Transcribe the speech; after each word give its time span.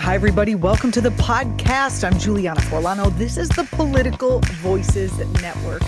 Hi, 0.00 0.14
everybody. 0.14 0.54
Welcome 0.54 0.90
to 0.92 1.02
the 1.02 1.10
podcast. 1.10 2.04
I'm 2.04 2.18
Juliana 2.18 2.60
Forlano. 2.62 3.16
This 3.18 3.36
is 3.36 3.50
the 3.50 3.64
Political 3.64 4.40
Voices 4.62 5.16
Network. 5.42 5.82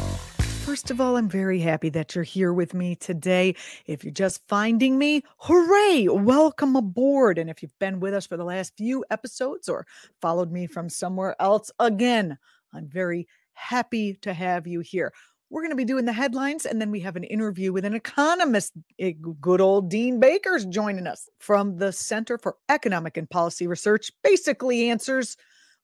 First 0.67 0.91
of 0.91 1.01
all, 1.01 1.17
I'm 1.17 1.31
very 1.31 1.59
happy 1.59 1.89
that 1.89 2.15
you're 2.15 2.23
here 2.23 2.53
with 2.53 2.75
me 2.75 2.95
today. 2.95 3.57
If 3.87 4.05
you're 4.05 4.13
just 4.13 4.47
finding 4.47 4.99
me, 4.99 5.23
hooray! 5.39 6.09
Welcome 6.09 6.77
aboard. 6.77 7.39
And 7.39 7.49
if 7.49 7.63
you've 7.63 7.79
been 7.79 8.01
with 8.01 8.13
us 8.13 8.27
for 8.27 8.37
the 8.37 8.45
last 8.45 8.77
few 8.77 9.03
episodes 9.11 9.67
or 9.67 9.87
followed 10.21 10.53
me 10.53 10.67
from 10.67 10.91
somewhere 10.91 11.35
else, 11.41 11.71
again, 11.79 12.37
I'm 12.75 12.89
very 12.89 13.27
happy 13.55 14.15
to 14.21 14.35
have 14.35 14.67
you 14.67 14.81
here. 14.81 15.15
We're 15.53 15.61
going 15.61 15.73
to 15.73 15.77
be 15.77 15.85
doing 15.85 16.07
the 16.07 16.15
headlines, 16.15 16.65
and 16.65 16.81
then 16.81 16.91
we 16.91 17.01
have 17.01 17.15
an 17.15 17.25
interview 17.25 17.75
with 17.75 17.85
an 17.85 17.93
economist. 17.93 18.73
Eh, 18.99 19.13
good 19.39 19.61
old 19.61 19.91
Dean 19.91 20.19
Baker's 20.19 20.65
joining 20.65 21.07
us 21.07 21.29
from 21.41 21.77
the 21.77 21.93
Center 21.93 22.39
for 22.39 22.57
Economic 22.71 23.19
and 23.19 23.29
Policy 23.29 23.67
Research. 23.67 24.11
Basically, 24.25 24.89
answers 24.89 25.37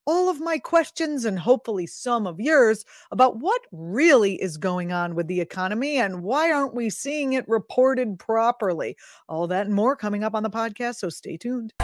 all 0.06 0.30
of 0.30 0.41
my 0.41 0.56
questions 0.56 1.27
and 1.27 1.38
hopefully 1.38 1.86
some 1.86 2.27
of 2.27 2.41
yours 2.41 2.86
about 3.10 3.41
what 3.41 3.60
really 3.70 4.41
is 4.41 4.56
going 4.56 4.91
on 4.91 5.14
with 5.14 5.27
the 5.27 5.42
economy 5.42 5.98
and 5.98 6.22
why 6.22 6.50
aren't 6.50 6.75
we 6.75 6.88
seeing 6.88 7.34
it 7.34 7.47
reported 7.47 8.19
properly. 8.19 8.97
All 9.28 9.47
that 9.48 9.66
and 9.66 9.75
more 9.75 9.97
coming 9.97 10.25
up 10.25 10.34
on 10.34 10.42
the 10.42 10.48
podcast, 10.48 10.94
so 10.94 11.10
stay 11.10 11.36
tuned. 11.36 11.75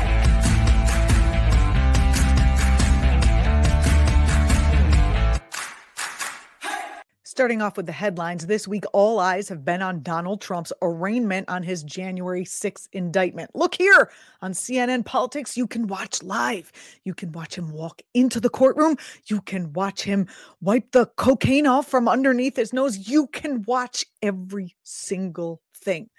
Starting 7.34 7.60
off 7.60 7.76
with 7.76 7.86
the 7.86 7.90
headlines 7.90 8.46
this 8.46 8.68
week, 8.68 8.84
all 8.92 9.18
eyes 9.18 9.48
have 9.48 9.64
been 9.64 9.82
on 9.82 10.00
Donald 10.02 10.40
Trump's 10.40 10.72
arraignment 10.82 11.48
on 11.48 11.64
his 11.64 11.82
January 11.82 12.44
6th 12.44 12.88
indictment. 12.92 13.50
Look 13.56 13.74
here 13.74 14.12
on 14.40 14.52
CNN 14.52 15.04
Politics, 15.04 15.56
you 15.56 15.66
can 15.66 15.88
watch 15.88 16.22
live. 16.22 16.70
You 17.02 17.12
can 17.12 17.32
watch 17.32 17.58
him 17.58 17.72
walk 17.72 18.02
into 18.14 18.38
the 18.38 18.48
courtroom. 18.48 18.96
You 19.26 19.40
can 19.40 19.72
watch 19.72 20.04
him 20.04 20.28
wipe 20.60 20.92
the 20.92 21.06
cocaine 21.16 21.66
off 21.66 21.88
from 21.88 22.08
underneath 22.08 22.54
his 22.54 22.72
nose. 22.72 23.08
You 23.08 23.26
can 23.26 23.64
watch 23.66 24.04
every 24.22 24.76
single 24.84 25.60
thing. 25.74 26.10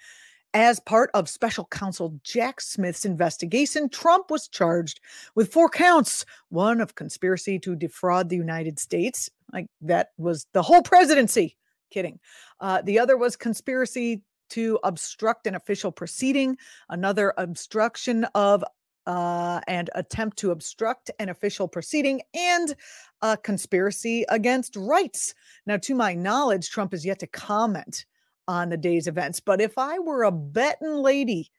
As 0.56 0.80
part 0.80 1.10
of 1.12 1.28
special 1.28 1.66
counsel 1.66 2.18
Jack 2.24 2.62
Smith's 2.62 3.04
investigation, 3.04 3.90
Trump 3.90 4.30
was 4.30 4.48
charged 4.48 5.00
with 5.34 5.52
four 5.52 5.68
counts 5.68 6.24
one 6.48 6.80
of 6.80 6.94
conspiracy 6.94 7.58
to 7.58 7.76
defraud 7.76 8.30
the 8.30 8.36
United 8.36 8.78
States. 8.78 9.28
Like 9.52 9.66
that 9.82 10.12
was 10.16 10.46
the 10.54 10.62
whole 10.62 10.80
presidency. 10.80 11.58
Kidding. 11.90 12.18
Uh, 12.58 12.80
the 12.80 12.98
other 12.98 13.18
was 13.18 13.36
conspiracy 13.36 14.22
to 14.48 14.78
obstruct 14.82 15.46
an 15.46 15.56
official 15.56 15.92
proceeding, 15.92 16.56
another 16.88 17.34
obstruction 17.36 18.24
of 18.34 18.64
uh, 19.06 19.60
and 19.68 19.90
attempt 19.94 20.38
to 20.38 20.52
obstruct 20.52 21.10
an 21.18 21.28
official 21.28 21.68
proceeding, 21.68 22.22
and 22.32 22.74
a 23.20 23.36
conspiracy 23.36 24.24
against 24.30 24.74
rights. 24.74 25.34
Now, 25.66 25.76
to 25.76 25.94
my 25.94 26.14
knowledge, 26.14 26.70
Trump 26.70 26.94
is 26.94 27.04
yet 27.04 27.18
to 27.18 27.26
comment 27.26 28.06
on 28.48 28.68
the 28.68 28.76
day's 28.76 29.06
events. 29.06 29.40
But 29.40 29.60
if 29.60 29.78
I 29.78 29.98
were 29.98 30.24
a 30.24 30.32
betting 30.32 30.96
lady, 30.96 31.50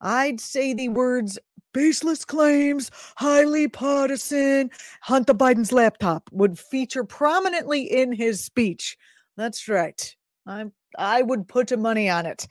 I'd 0.00 0.40
say 0.40 0.74
the 0.74 0.88
words 0.88 1.38
baseless 1.72 2.24
claims, 2.24 2.90
highly 3.16 3.68
partisan, 3.68 4.70
Hunter 5.00 5.34
Biden's 5.34 5.72
laptop 5.72 6.28
would 6.32 6.58
feature 6.58 7.04
prominently 7.04 7.82
in 7.82 8.12
his 8.12 8.42
speech. 8.44 8.96
That's 9.36 9.68
right. 9.68 10.14
I'm 10.46 10.72
I 10.98 11.22
would 11.22 11.48
put 11.48 11.76
money 11.78 12.08
on 12.08 12.26
it. 12.26 12.46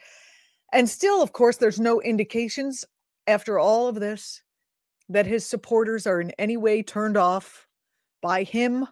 And 0.71 0.89
still, 0.89 1.21
of 1.21 1.33
course, 1.33 1.57
there's 1.57 1.79
no 1.79 2.01
indications 2.01 2.83
after 3.27 3.59
all 3.59 3.87
of 3.87 3.95
this 3.95 4.41
that 5.09 5.25
his 5.25 5.45
supporters 5.45 6.07
are 6.07 6.19
in 6.19 6.31
any 6.31 6.57
way 6.57 6.81
turned 6.81 7.17
off 7.17 7.67
by 8.21 8.43
him 8.43 8.87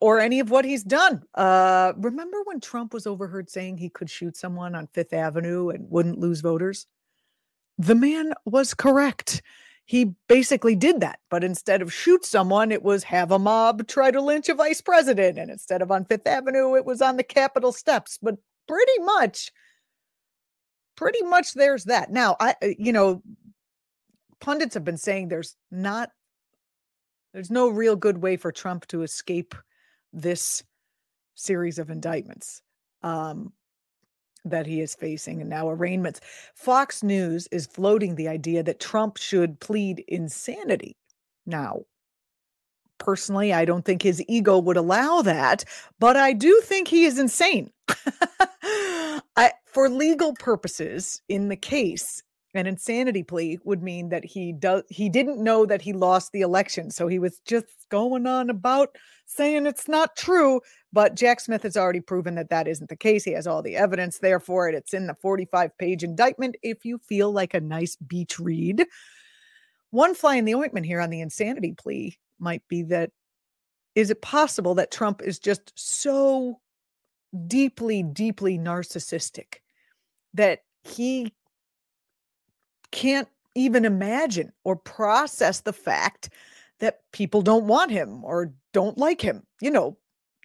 or 0.00 0.20
any 0.20 0.40
of 0.40 0.50
what 0.50 0.64
he's 0.64 0.84
done. 0.84 1.22
Uh, 1.34 1.92
remember 1.96 2.38
when 2.44 2.60
Trump 2.60 2.92
was 2.92 3.06
overheard 3.06 3.50
saying 3.50 3.78
he 3.78 3.88
could 3.88 4.10
shoot 4.10 4.36
someone 4.36 4.74
on 4.74 4.86
Fifth 4.88 5.12
Avenue 5.12 5.70
and 5.70 5.90
wouldn't 5.90 6.18
lose 6.18 6.40
voters? 6.40 6.86
The 7.78 7.94
man 7.94 8.32
was 8.44 8.74
correct. 8.74 9.42
He 9.84 10.12
basically 10.28 10.76
did 10.76 11.00
that, 11.00 11.20
but 11.30 11.42
instead 11.42 11.80
of 11.80 11.92
shoot 11.92 12.24
someone, 12.24 12.72
it 12.72 12.82
was 12.82 13.04
have 13.04 13.30
a 13.30 13.38
mob 13.38 13.86
try 13.86 14.10
to 14.10 14.20
lynch 14.20 14.48
a 14.50 14.54
vice 14.54 14.82
president. 14.82 15.38
And 15.38 15.50
instead 15.50 15.80
of 15.80 15.90
on 15.90 16.04
Fifth 16.04 16.26
Avenue, 16.26 16.76
it 16.76 16.84
was 16.84 17.00
on 17.00 17.16
the 17.16 17.22
Capitol 17.22 17.72
steps. 17.72 18.18
But 18.20 18.36
pretty 18.66 18.98
much, 19.00 19.50
pretty 20.94 21.22
much 21.22 21.54
there's 21.54 21.84
that. 21.84 22.10
Now, 22.10 22.36
I, 22.38 22.54
uh, 22.62 22.68
you 22.78 22.92
know, 22.92 23.22
pundits 24.40 24.74
have 24.74 24.84
been 24.84 24.98
saying 24.98 25.28
there's 25.28 25.56
not, 25.70 26.10
there's 27.32 27.50
no 27.50 27.68
real 27.68 27.96
good 27.96 28.18
way 28.18 28.36
for 28.36 28.52
Trump 28.52 28.86
to 28.88 29.02
escape 29.02 29.54
this 30.12 30.62
series 31.34 31.78
of 31.78 31.90
indictments 31.90 32.62
um, 33.02 33.52
that 34.44 34.66
he 34.66 34.80
is 34.80 34.94
facing 34.94 35.40
and 35.40 35.50
now 35.50 35.68
arraignments. 35.68 36.20
Fox 36.54 37.02
News 37.02 37.48
is 37.52 37.66
floating 37.66 38.14
the 38.14 38.28
idea 38.28 38.62
that 38.62 38.80
Trump 38.80 39.16
should 39.16 39.60
plead 39.60 40.04
insanity. 40.08 40.96
Now, 41.46 41.82
personally, 42.98 43.52
I 43.52 43.64
don't 43.64 43.84
think 43.84 44.02
his 44.02 44.22
ego 44.28 44.58
would 44.58 44.76
allow 44.76 45.22
that, 45.22 45.64
but 45.98 46.16
I 46.16 46.32
do 46.32 46.60
think 46.64 46.88
he 46.88 47.04
is 47.04 47.18
insane. 47.18 47.70
I, 49.36 49.52
for 49.64 49.88
legal 49.88 50.34
purposes 50.34 51.22
in 51.28 51.48
the 51.48 51.56
case, 51.56 52.22
an 52.54 52.66
insanity 52.66 53.22
plea 53.22 53.58
would 53.64 53.82
mean 53.82 54.08
that 54.08 54.24
he 54.24 54.52
does 54.52 54.82
he 54.88 55.08
didn't 55.08 55.42
know 55.42 55.66
that 55.66 55.82
he 55.82 55.92
lost 55.92 56.32
the 56.32 56.40
election 56.40 56.90
so 56.90 57.06
he 57.06 57.18
was 57.18 57.40
just 57.46 57.66
going 57.90 58.26
on 58.26 58.48
about 58.48 58.96
saying 59.26 59.66
it's 59.66 59.88
not 59.88 60.16
true 60.16 60.60
but 60.92 61.14
jack 61.14 61.40
smith 61.40 61.62
has 61.62 61.76
already 61.76 62.00
proven 62.00 62.34
that 62.34 62.50
that 62.50 62.66
isn't 62.66 62.88
the 62.88 62.96
case. 62.96 63.24
He 63.24 63.32
has 63.32 63.46
all 63.46 63.62
the 63.62 63.76
evidence 63.76 64.18
there 64.18 64.40
for 64.40 64.68
it 64.68 64.74
it's 64.74 64.94
in 64.94 65.06
the 65.06 65.14
45 65.14 65.76
page 65.78 66.02
indictment 66.02 66.56
if 66.62 66.84
you 66.84 66.98
feel 66.98 67.32
like 67.32 67.54
a 67.54 67.60
nice 67.60 67.96
beach 67.96 68.38
read. 68.38 68.86
One 69.90 70.14
fly 70.14 70.36
in 70.36 70.44
the 70.44 70.54
ointment 70.54 70.86
here 70.86 71.00
on 71.00 71.10
the 71.10 71.20
insanity 71.20 71.74
plea 71.76 72.18
might 72.38 72.62
be 72.68 72.82
that 72.84 73.10
is 73.94 74.10
it 74.10 74.22
possible 74.22 74.74
that 74.76 74.90
trump 74.90 75.22
is 75.22 75.38
just 75.38 75.72
so 75.74 76.60
deeply 77.46 78.02
deeply 78.02 78.58
narcissistic 78.58 79.56
that 80.34 80.60
he 80.82 81.34
can't 82.92 83.28
even 83.54 83.84
imagine 83.84 84.52
or 84.64 84.76
process 84.76 85.60
the 85.60 85.72
fact 85.72 86.30
that 86.80 87.00
people 87.12 87.42
don't 87.42 87.66
want 87.66 87.90
him 87.90 88.24
or 88.24 88.52
don't 88.72 88.98
like 88.98 89.20
him, 89.20 89.42
you 89.60 89.70
know, 89.70 89.96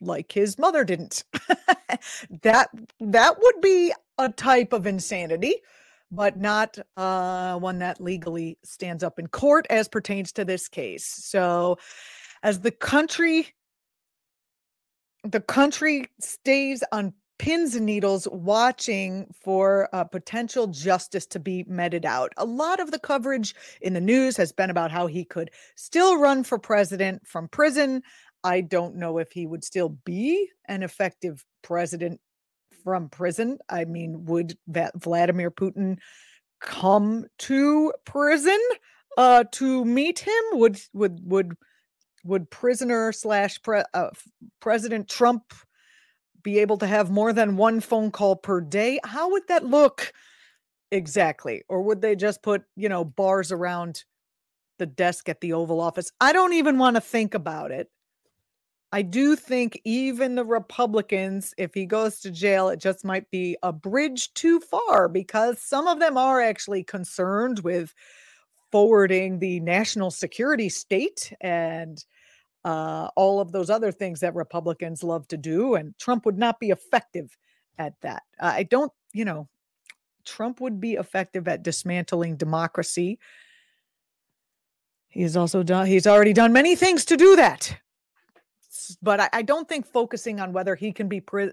like 0.02 0.32
his 0.32 0.58
mother 0.58 0.84
didn't. 0.84 1.24
that 2.42 2.70
that 3.00 3.36
would 3.40 3.62
be 3.62 3.94
a 4.18 4.30
type 4.30 4.74
of 4.74 4.88
insanity, 4.88 5.56
but 6.12 6.38
not 6.38 6.78
uh, 6.98 7.58
one 7.60 7.80
that 7.80 8.02
legally 8.02 8.58
stands 8.64 9.04
up 9.04 9.20
in 9.20 9.28
court 9.28 9.68
as 9.70 9.88
pertains 9.88 10.32
to 10.34 10.46
this 10.46 10.68
case. 10.68 11.06
So, 11.06 11.78
as 12.42 12.60
the 12.60 12.72
country 12.72 13.54
the 15.24 15.42
country 15.42 16.08
stays 16.20 16.84
on 16.92 17.14
pins 17.44 17.76
and 17.76 17.86
needles 17.86 18.26
watching 18.32 19.28
for 19.44 19.90
uh, 19.92 20.06
potential 20.06 20.66
justice 20.68 21.26
to 21.26 21.42
be 21.42 21.66
meted 21.68 22.06
out. 22.06 22.32
A 22.38 22.46
lot 22.46 22.80
of 22.80 22.92
the 22.92 23.00
coverage 23.00 23.54
in 23.82 23.94
the 23.94 24.00
news 24.00 24.38
has 24.38 24.54
been 24.54 24.70
about 24.70 24.92
how 24.92 25.08
he 25.08 25.26
could 25.26 25.52
still 25.76 26.18
run 26.18 26.46
for 26.46 26.58
president 26.58 27.28
from 27.28 27.50
prison. 27.50 28.02
I 28.46 28.62
don't 28.62 28.96
know 28.96 29.18
if 29.18 29.34
he 29.34 29.46
would 29.46 29.66
still 29.66 29.90
be 30.06 30.52
an 30.70 30.84
effective 30.84 31.44
president 31.64 32.22
from 32.82 33.10
prison. 33.10 33.58
I 33.68 33.84
mean, 33.84 34.24
would 34.24 34.58
Vladimir 34.96 35.52
Putin 35.52 35.98
come 36.62 37.26
to 37.40 37.92
prison 38.06 38.62
uh, 39.18 39.44
to 39.52 39.84
meet 39.84 40.20
him? 40.20 40.44
Would 40.54 40.80
would 40.94 41.20
would 41.26 41.58
would 42.24 42.50
prisoner 42.50 43.12
slash 43.12 43.62
pre, 43.62 43.82
uh, 43.94 44.12
President 44.62 45.10
Trump 45.10 45.54
be 46.44 46.60
able 46.60 46.78
to 46.78 46.88
have 46.88 47.10
more 47.10 47.34
than 47.34 47.58
one 47.58 47.80
phone 47.80 48.12
call 48.12 48.36
per 48.36 48.62
day? 48.62 49.00
How 49.04 49.32
would 49.32 49.48
that 49.48 49.66
look 49.66 50.14
exactly? 50.92 51.64
Or 51.70 51.82
would 51.82 52.02
they 52.02 52.16
just 52.16 52.44
put, 52.44 52.64
you 52.76 52.90
know, 52.90 53.04
bars 53.04 53.52
around 53.52 54.04
the 54.80 54.86
desk 54.86 55.30
at 55.30 55.42
the 55.42 55.54
Oval 55.54 55.82
Office? 55.82 56.12
I 56.22 56.34
don't 56.34 56.54
even 56.54 56.78
want 56.78 56.96
to 56.96 57.02
think 57.02 57.34
about 57.34 57.72
it. 57.72 57.90
I 58.92 59.02
do 59.02 59.36
think 59.36 59.82
even 59.86 60.36
the 60.36 60.46
Republicans, 60.46 61.56
if 61.58 61.74
he 61.74 61.88
goes 61.88 62.20
to 62.20 62.30
jail, 62.30 62.70
it 62.70 62.80
just 62.80 63.04
might 63.04 63.28
be 63.32 63.58
a 63.64 63.74
bridge 63.74 64.32
too 64.36 64.60
far 64.60 65.10
because 65.10 65.60
some 65.60 65.88
of 65.88 66.00
them 66.00 66.16
are 66.16 66.40
actually 66.40 66.84
concerned 66.84 67.62
with 67.62 67.92
forwarding 68.72 69.40
the 69.40 69.60
national 69.62 70.12
security 70.12 70.70
state 70.70 71.34
and 71.42 72.06
uh, 72.66 73.10
all 73.16 73.40
of 73.40 73.52
those 73.52 73.70
other 73.70 73.92
things 73.92 74.20
that 74.22 74.36
Republicans 74.36 75.04
love 75.04 75.28
to 75.28 75.38
do. 75.38 75.76
And 75.76 75.98
Trump 75.98 76.26
would 76.26 76.38
not 76.38 76.60
be 76.60 76.70
effective 76.70 77.38
at 77.78 77.94
that. 78.02 78.24
I 78.40 78.64
don't, 78.64 78.92
you 79.14 79.26
know, 79.26 79.48
Trump 80.26 80.62
would 80.62 80.80
be 80.80 80.94
effective 80.94 81.48
at 81.48 81.64
dismantling 81.64 82.38
democracy. 82.38 83.20
He's 85.10 85.36
also 85.36 85.64
done, 85.64 85.86
he's 85.86 86.08
already 86.08 86.34
done 86.34 86.54
many 86.54 86.76
things 86.76 87.06
to 87.06 87.18
do 87.18 87.36
that. 87.36 87.78
But 89.02 89.20
I, 89.20 89.30
I 89.34 89.42
don't 89.42 89.68
think 89.68 89.86
focusing 89.86 90.40
on 90.40 90.54
whether 90.54 90.76
he 90.76 90.92
can 90.92 91.08
be, 91.08 91.22
pre, 91.22 91.52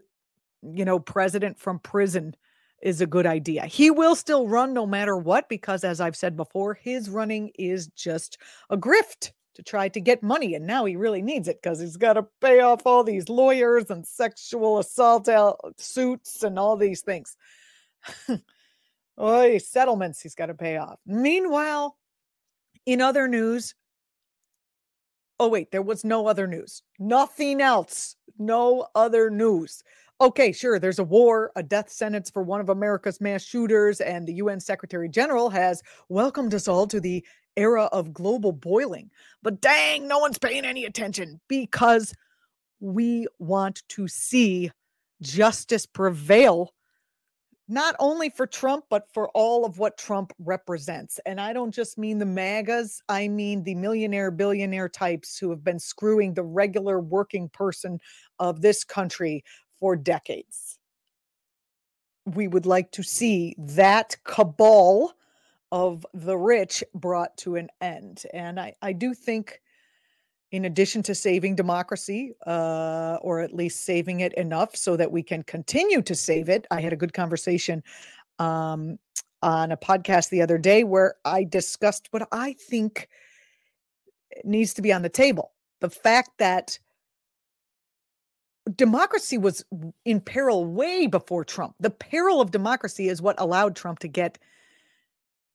you 0.62 0.84
know, 0.84 0.98
president 0.98 1.58
from 1.58 1.78
prison 1.78 2.34
is 2.82 3.00
a 3.00 3.06
good 3.06 3.26
idea. 3.26 3.66
He 3.66 3.90
will 3.90 4.16
still 4.16 4.48
run 4.48 4.72
no 4.72 4.86
matter 4.86 5.16
what, 5.16 5.48
because 5.48 5.84
as 5.84 6.00
I've 6.00 6.16
said 6.16 6.36
before, 6.36 6.74
his 6.74 7.10
running 7.10 7.50
is 7.58 7.88
just 7.88 8.38
a 8.70 8.76
grift 8.76 9.32
to 9.54 9.62
try 9.62 9.88
to 9.88 10.00
get 10.00 10.22
money. 10.22 10.54
And 10.54 10.66
now 10.66 10.84
he 10.84 10.96
really 10.96 11.22
needs 11.22 11.48
it 11.48 11.60
because 11.62 11.80
he's 11.80 11.96
got 11.96 12.14
to 12.14 12.26
pay 12.40 12.60
off 12.60 12.86
all 12.86 13.04
these 13.04 13.28
lawyers 13.28 13.90
and 13.90 14.06
sexual 14.06 14.78
assault 14.78 15.28
suits 15.78 16.42
and 16.42 16.58
all 16.58 16.76
these 16.76 17.02
things. 17.02 17.36
oh, 19.18 19.58
settlements 19.58 20.20
he's 20.20 20.34
got 20.34 20.46
to 20.46 20.54
pay 20.54 20.76
off. 20.76 20.98
Meanwhile, 21.06 21.96
in 22.86 23.00
other 23.00 23.28
news, 23.28 23.74
oh, 25.38 25.48
wait, 25.48 25.70
there 25.70 25.82
was 25.82 26.04
no 26.04 26.26
other 26.26 26.46
news. 26.46 26.82
Nothing 26.98 27.60
else. 27.60 28.16
No 28.38 28.88
other 28.94 29.30
news. 29.30 29.82
Okay, 30.22 30.52
sure, 30.52 30.78
there's 30.78 30.98
a 30.98 31.04
war, 31.04 31.50
a 31.56 31.62
death 31.62 31.88
sentence 31.88 32.28
for 32.28 32.42
one 32.42 32.60
of 32.60 32.68
America's 32.68 33.22
mass 33.22 33.42
shooters, 33.42 34.02
and 34.02 34.26
the 34.26 34.34
UN 34.34 34.60
Secretary 34.60 35.08
General 35.08 35.48
has 35.48 35.82
welcomed 36.10 36.52
us 36.52 36.68
all 36.68 36.86
to 36.88 37.00
the 37.00 37.24
era 37.56 37.84
of 37.92 38.12
global 38.12 38.52
boiling. 38.52 39.10
But 39.42 39.60
dang, 39.60 40.06
no 40.08 40.18
one's 40.18 40.38
paying 40.38 40.64
any 40.64 40.84
attention 40.84 41.40
because 41.48 42.14
we 42.80 43.26
want 43.38 43.82
to 43.88 44.08
see 44.08 44.70
justice 45.22 45.86
prevail, 45.86 46.72
not 47.68 47.94
only 47.98 48.30
for 48.30 48.46
Trump, 48.46 48.86
but 48.90 49.12
for 49.12 49.28
all 49.30 49.64
of 49.64 49.78
what 49.78 49.98
Trump 49.98 50.32
represents. 50.38 51.20
And 51.26 51.40
I 51.40 51.52
don't 51.52 51.74
just 51.74 51.98
mean 51.98 52.18
the 52.18 52.26
MAGAs, 52.26 53.02
I 53.08 53.28
mean 53.28 53.62
the 53.62 53.74
millionaire, 53.74 54.30
billionaire 54.30 54.88
types 54.88 55.38
who 55.38 55.50
have 55.50 55.62
been 55.62 55.78
screwing 55.78 56.34
the 56.34 56.42
regular 56.42 57.00
working 57.00 57.48
person 57.50 58.00
of 58.38 58.62
this 58.62 58.82
country 58.82 59.44
for 59.78 59.94
decades. 59.94 60.78
We 62.26 62.48
would 62.48 62.66
like 62.66 62.90
to 62.92 63.02
see 63.02 63.54
that 63.58 64.16
cabal 64.24 65.14
of 65.72 66.06
the 66.14 66.36
rich 66.36 66.82
brought 66.94 67.36
to 67.38 67.56
an 67.56 67.68
end. 67.80 68.24
And 68.32 68.58
I, 68.58 68.74
I 68.82 68.92
do 68.92 69.14
think, 69.14 69.60
in 70.52 70.64
addition 70.64 71.02
to 71.04 71.14
saving 71.14 71.54
democracy, 71.54 72.34
uh, 72.46 73.18
or 73.22 73.40
at 73.40 73.54
least 73.54 73.84
saving 73.84 74.20
it 74.20 74.34
enough 74.34 74.74
so 74.74 74.96
that 74.96 75.12
we 75.12 75.22
can 75.22 75.42
continue 75.44 76.02
to 76.02 76.14
save 76.14 76.48
it, 76.48 76.66
I 76.70 76.80
had 76.80 76.92
a 76.92 76.96
good 76.96 77.14
conversation 77.14 77.82
um, 78.38 78.98
on 79.42 79.72
a 79.72 79.76
podcast 79.76 80.30
the 80.30 80.42
other 80.42 80.58
day 80.58 80.82
where 80.84 81.14
I 81.24 81.44
discussed 81.44 82.08
what 82.10 82.26
I 82.32 82.54
think 82.54 83.08
needs 84.44 84.74
to 84.74 84.82
be 84.82 84.92
on 84.92 85.02
the 85.02 85.08
table. 85.08 85.52
The 85.80 85.90
fact 85.90 86.30
that 86.38 86.78
democracy 88.76 89.38
was 89.38 89.64
in 90.04 90.20
peril 90.20 90.64
way 90.66 91.06
before 91.06 91.44
Trump. 91.44 91.74
The 91.80 91.90
peril 91.90 92.40
of 92.40 92.50
democracy 92.50 93.08
is 93.08 93.22
what 93.22 93.40
allowed 93.40 93.76
Trump 93.76 94.00
to 94.00 94.08
get 94.08 94.38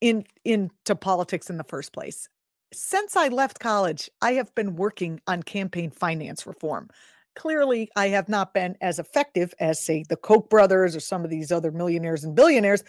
in 0.06 0.24
into 0.44 0.96
politics 0.96 1.50
in 1.50 1.58
the 1.58 1.64
first 1.64 1.92
place. 1.92 2.30
Since 2.72 3.16
I 3.16 3.30
left 3.30 3.60
college, 3.60 4.08
I 4.22 4.34
have 4.34 4.54
been 4.54 4.76
working 4.76 5.20
on 5.26 5.42
campaign 5.42 5.90
finance 5.90 6.46
reform. 6.46 6.90
Clearly, 7.36 7.90
I 7.96 8.10
have 8.10 8.30
not 8.30 8.54
been 8.54 8.78
as 8.82 9.00
effective 9.00 9.54
as, 9.60 9.80
say, 9.80 10.06
the 10.08 10.16
Koch 10.16 10.48
brothers 10.50 10.96
or 10.96 11.00
some 11.00 11.24
of 11.24 11.32
these 11.32 11.52
other 11.52 11.72
millionaires 11.72 12.24
and 12.24 12.36
billionaires, 12.36 12.84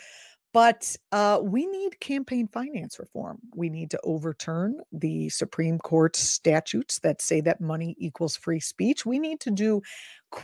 but 0.52 0.94
uh, 1.10 1.40
we 1.42 1.66
need 1.66 1.98
campaign 2.00 2.48
finance 2.48 2.98
reform. 2.98 3.38
We 3.54 3.70
need 3.70 3.90
to 3.92 4.00
overturn 4.04 4.80
the 4.92 5.30
Supreme 5.30 5.78
Court 5.78 6.16
statutes 6.16 6.98
that 6.98 7.22
say 7.22 7.40
that 7.42 7.60
money 7.60 7.96
equals 7.98 8.36
free 8.36 8.60
speech. 8.60 9.06
We 9.06 9.18
need 9.18 9.40
to 9.40 9.50
do, 9.50 9.82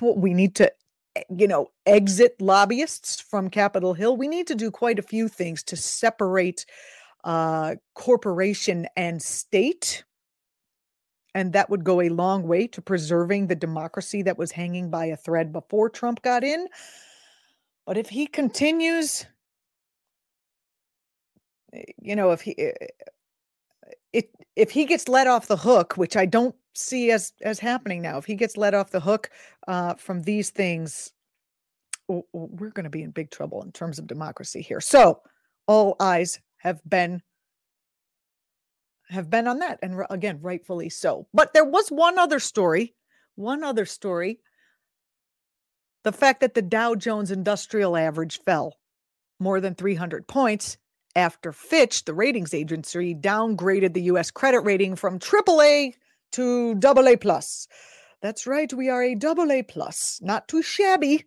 we 0.00 0.32
need 0.32 0.54
to 0.56 0.72
you 1.28 1.46
know, 1.46 1.70
exit 1.86 2.40
lobbyists 2.40 3.20
from 3.20 3.50
Capitol 3.50 3.94
Hill. 3.94 4.16
We 4.16 4.28
need 4.28 4.46
to 4.46 4.54
do 4.54 4.70
quite 4.70 4.98
a 4.98 5.02
few 5.02 5.28
things 5.28 5.62
to 5.64 5.76
separate 5.76 6.64
uh, 7.24 7.76
corporation 7.94 8.86
and 8.96 9.22
state. 9.22 10.04
And 11.34 11.52
that 11.54 11.70
would 11.70 11.84
go 11.84 12.00
a 12.00 12.10
long 12.10 12.46
way 12.46 12.66
to 12.68 12.82
preserving 12.82 13.46
the 13.46 13.54
democracy 13.54 14.22
that 14.22 14.38
was 14.38 14.52
hanging 14.52 14.90
by 14.90 15.06
a 15.06 15.16
thread 15.16 15.52
before 15.52 15.88
Trump 15.88 16.22
got 16.22 16.44
in. 16.44 16.68
But 17.86 17.96
if 17.96 18.08
he 18.08 18.26
continues, 18.26 19.26
eh, 21.72 21.84
you 22.00 22.16
know, 22.16 22.32
if 22.32 22.42
he 22.42 22.58
eh, 22.58 22.72
it 24.12 24.30
if 24.56 24.70
he 24.70 24.84
gets 24.84 25.08
let 25.08 25.26
off 25.26 25.46
the 25.48 25.56
hook, 25.56 25.94
which 25.96 26.16
I 26.16 26.26
don't 26.26 26.54
see 26.74 27.10
as 27.10 27.32
as 27.42 27.58
happening 27.58 28.02
now, 28.02 28.18
if 28.18 28.24
he 28.24 28.34
gets 28.34 28.56
let 28.56 28.74
off 28.74 28.90
the 28.90 29.00
hook 29.00 29.30
uh, 29.68 29.94
from 29.94 30.22
these 30.22 30.50
things, 30.50 31.12
we're 32.08 32.70
going 32.70 32.84
to 32.84 32.90
be 32.90 33.02
in 33.02 33.10
big 33.10 33.30
trouble 33.30 33.62
in 33.62 33.72
terms 33.72 33.98
of 33.98 34.06
democracy 34.06 34.62
here. 34.62 34.80
So 34.80 35.20
all 35.66 35.96
eyes 36.00 36.40
have 36.58 36.80
been 36.88 37.22
have 39.08 39.30
been 39.30 39.46
on 39.46 39.58
that, 39.58 39.78
and 39.82 40.02
again, 40.10 40.38
rightfully 40.40 40.88
so. 40.88 41.26
But 41.34 41.52
there 41.52 41.64
was 41.64 41.88
one 41.88 42.18
other 42.18 42.38
story, 42.38 42.94
one 43.34 43.62
other 43.62 43.84
story. 43.84 44.40
The 46.04 46.12
fact 46.12 46.40
that 46.40 46.54
the 46.54 46.62
Dow 46.62 46.94
Jones 46.94 47.30
Industrial 47.30 47.96
Average 47.96 48.40
fell 48.40 48.76
more 49.38 49.60
than 49.60 49.74
300 49.74 50.26
points 50.26 50.78
after 51.14 51.52
Fitch, 51.52 52.04
the 52.04 52.14
ratings 52.14 52.54
agency, 52.54 53.14
downgraded 53.14 53.94
the 53.94 54.02
US 54.02 54.30
credit 54.30 54.60
rating 54.60 54.96
from 54.96 55.18
AAA 55.18 55.94
to 56.32 56.78
AA 56.82 57.16
plus. 57.20 57.68
That's 58.20 58.46
right, 58.46 58.72
we 58.72 58.88
are 58.88 59.02
a 59.02 59.16
AA 59.16 59.62
plus. 59.66 60.20
Not 60.22 60.48
too 60.48 60.62
shabby, 60.62 61.24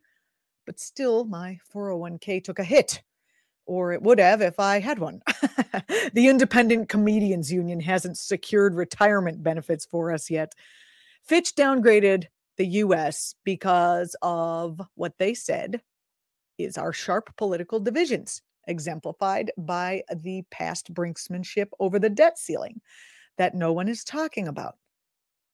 but 0.65 0.79
still 0.79 1.25
my 1.25 1.59
401k 1.73 2.43
took 2.43 2.59
a 2.59 2.63
hit. 2.63 3.03
Or 3.67 3.93
it 3.93 4.01
would 4.01 4.19
have 4.19 4.41
if 4.41 4.59
I 4.59 4.79
had 4.79 4.99
one. 4.99 5.21
the 6.13 6.27
Independent 6.27 6.87
Comedians 6.87 7.51
Union 7.51 7.79
hasn't 7.79 8.17
secured 8.17 8.75
retirement 8.75 9.43
benefits 9.43 9.85
for 9.85 10.11
us 10.11 10.29
yet. 10.29 10.53
Fitch 11.23 11.55
downgraded 11.55 12.25
the 12.57 12.67
US 12.67 13.35
because 13.43 14.15
of 14.21 14.79
what 14.95 15.17
they 15.17 15.33
said 15.33 15.81
is 16.57 16.77
our 16.77 16.93
sharp 16.93 17.35
political 17.35 17.79
divisions 17.79 18.41
exemplified 18.67 19.51
by 19.57 20.03
the 20.13 20.43
past 20.51 20.93
brinksmanship 20.93 21.67
over 21.79 21.99
the 21.99 22.09
debt 22.09 22.37
ceiling 22.37 22.81
that 23.37 23.55
no 23.55 23.71
one 23.73 23.87
is 23.87 24.03
talking 24.03 24.47
about. 24.47 24.77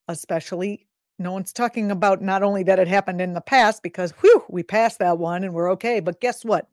Especially, 0.08 0.88
no 1.20 1.32
one's 1.32 1.54
talking 1.54 1.92
about 1.92 2.22
not 2.22 2.44
only 2.44 2.64
that 2.64 2.80
it 2.80 2.88
happened 2.88 3.22
in 3.22 3.34
the 3.34 3.42
past, 3.42 3.84
because 3.84 4.12
whew, 4.22 4.44
we 4.50 4.64
passed 4.64 5.00
that 5.00 5.18
one 5.18 5.44
and 5.44 5.54
we're 5.54 5.72
okay, 5.72 6.00
but 6.00 6.20
guess 6.20 6.44
what? 6.44 6.68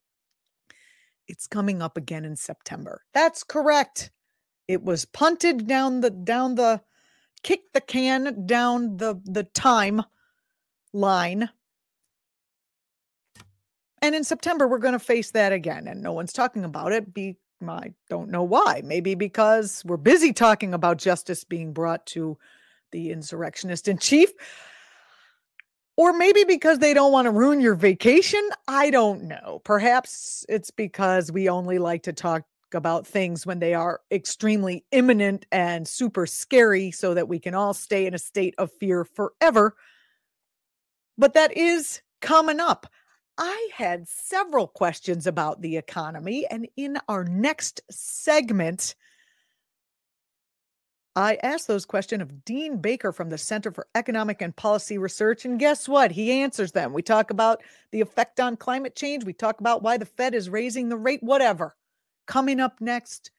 It's 1.26 1.46
coming 1.46 1.82
up 1.82 1.96
again 1.96 2.24
in 2.24 2.36
September. 2.36 3.02
That's 3.12 3.42
correct. 3.42 4.10
It 4.66 4.82
was 4.82 5.04
punted 5.04 5.66
down 5.66 6.00
the 6.00 6.10
down 6.10 6.54
the 6.54 6.80
kick 7.42 7.72
the 7.72 7.80
can 7.80 8.46
down 8.46 8.96
the 8.96 9.20
the 9.24 9.44
time 9.44 10.02
line 10.92 11.50
And 14.02 14.14
in 14.14 14.24
September, 14.24 14.68
we're 14.68 14.78
going 14.78 14.92
to 14.92 14.98
face 14.98 15.30
that 15.32 15.52
again. 15.52 15.88
And 15.88 16.02
no 16.02 16.12
one's 16.12 16.32
talking 16.32 16.64
about 16.64 16.92
it. 16.92 17.12
Be 17.12 17.36
I 17.66 17.92
don't 18.08 18.30
know 18.30 18.44
why. 18.44 18.82
Maybe 18.84 19.14
because 19.14 19.82
we're 19.84 19.96
busy 19.96 20.32
talking 20.32 20.74
about 20.74 20.98
justice 20.98 21.42
being 21.44 21.72
brought 21.72 22.06
to 22.06 22.38
the 22.92 23.10
insurrectionist 23.10 23.88
in 23.88 23.98
chief. 23.98 24.30
Or 25.96 26.12
maybe 26.12 26.44
because 26.44 26.78
they 26.78 26.94
don't 26.94 27.10
want 27.10 27.26
to 27.26 27.32
ruin 27.32 27.60
your 27.60 27.74
vacation. 27.74 28.48
I 28.68 28.90
don't 28.90 29.24
know. 29.24 29.60
Perhaps 29.64 30.46
it's 30.48 30.70
because 30.70 31.32
we 31.32 31.48
only 31.48 31.78
like 31.78 32.04
to 32.04 32.12
talk 32.12 32.44
about 32.72 33.06
things 33.06 33.44
when 33.44 33.58
they 33.58 33.74
are 33.74 34.00
extremely 34.12 34.84
imminent 34.92 35.46
and 35.50 35.88
super 35.88 36.26
scary 36.26 36.92
so 36.92 37.14
that 37.14 37.28
we 37.28 37.40
can 37.40 37.54
all 37.54 37.74
stay 37.74 38.06
in 38.06 38.14
a 38.14 38.18
state 38.18 38.54
of 38.58 38.70
fear 38.72 39.04
forever. 39.04 39.74
But 41.16 41.34
that 41.34 41.56
is 41.56 42.02
coming 42.20 42.60
up. 42.60 42.86
I 43.38 43.68
had 43.72 44.08
several 44.08 44.66
questions 44.66 45.28
about 45.28 45.62
the 45.62 45.76
economy, 45.76 46.44
and 46.50 46.68
in 46.76 46.98
our 47.08 47.22
next 47.22 47.80
segment, 47.88 48.96
I 51.14 51.38
asked 51.42 51.68
those 51.68 51.84
questions 51.84 52.22
of 52.22 52.44
Dean 52.44 52.78
Baker 52.78 53.12
from 53.12 53.30
the 53.30 53.38
Center 53.38 53.70
for 53.70 53.86
Economic 53.94 54.42
and 54.42 54.54
Policy 54.54 54.98
Research. 54.98 55.44
And 55.44 55.58
guess 55.58 55.88
what? 55.88 56.10
He 56.10 56.30
answers 56.32 56.72
them. 56.72 56.92
We 56.92 57.02
talk 57.02 57.30
about 57.30 57.62
the 57.92 58.00
effect 58.00 58.40
on 58.40 58.56
climate 58.56 58.94
change. 58.96 59.24
We 59.24 59.32
talk 59.32 59.60
about 59.60 59.82
why 59.82 59.96
the 59.98 60.06
Fed 60.06 60.34
is 60.34 60.50
raising 60.50 60.88
the 60.88 60.96
rate, 60.96 61.22
whatever. 61.22 61.76
Coming 62.26 62.60
up 62.60 62.80
next 62.80 63.30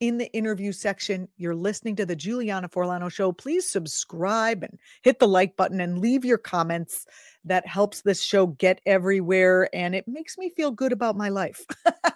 in 0.00 0.18
the 0.18 0.32
interview 0.32 0.72
section, 0.72 1.28
you're 1.36 1.54
listening 1.54 1.96
to 1.96 2.06
the 2.06 2.16
Juliana 2.16 2.68
Forlano 2.68 3.10
Show. 3.10 3.32
Please 3.32 3.68
subscribe 3.68 4.62
and 4.62 4.78
hit 5.02 5.18
the 5.18 5.28
like 5.28 5.56
button 5.56 5.80
and 5.80 5.98
leave 5.98 6.24
your 6.24 6.38
comments. 6.38 7.06
That 7.44 7.66
helps 7.66 8.02
this 8.02 8.22
show 8.22 8.46
get 8.46 8.80
everywhere 8.86 9.68
and 9.74 9.94
it 9.94 10.08
makes 10.08 10.38
me 10.38 10.50
feel 10.50 10.70
good 10.70 10.92
about 10.92 11.16
my 11.16 11.28
life. 11.28 11.64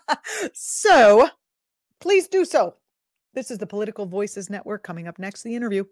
so 0.55 1.29
please 2.01 2.29
do 2.29 2.45
so. 2.45 2.75
This 3.35 3.51
is 3.51 3.59
the 3.59 3.67
Political 3.67 4.07
Voices 4.07 4.49
Network 4.49 4.83
coming 4.83 5.07
up 5.07 5.19
next, 5.19 5.43
the 5.43 5.55
interview. 5.55 5.85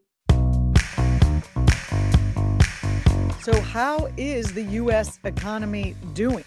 So, 3.42 3.60
how 3.60 4.08
is 4.16 4.52
the 4.52 4.66
U.S. 4.70 5.20
economy 5.22 5.94
doing? 6.14 6.44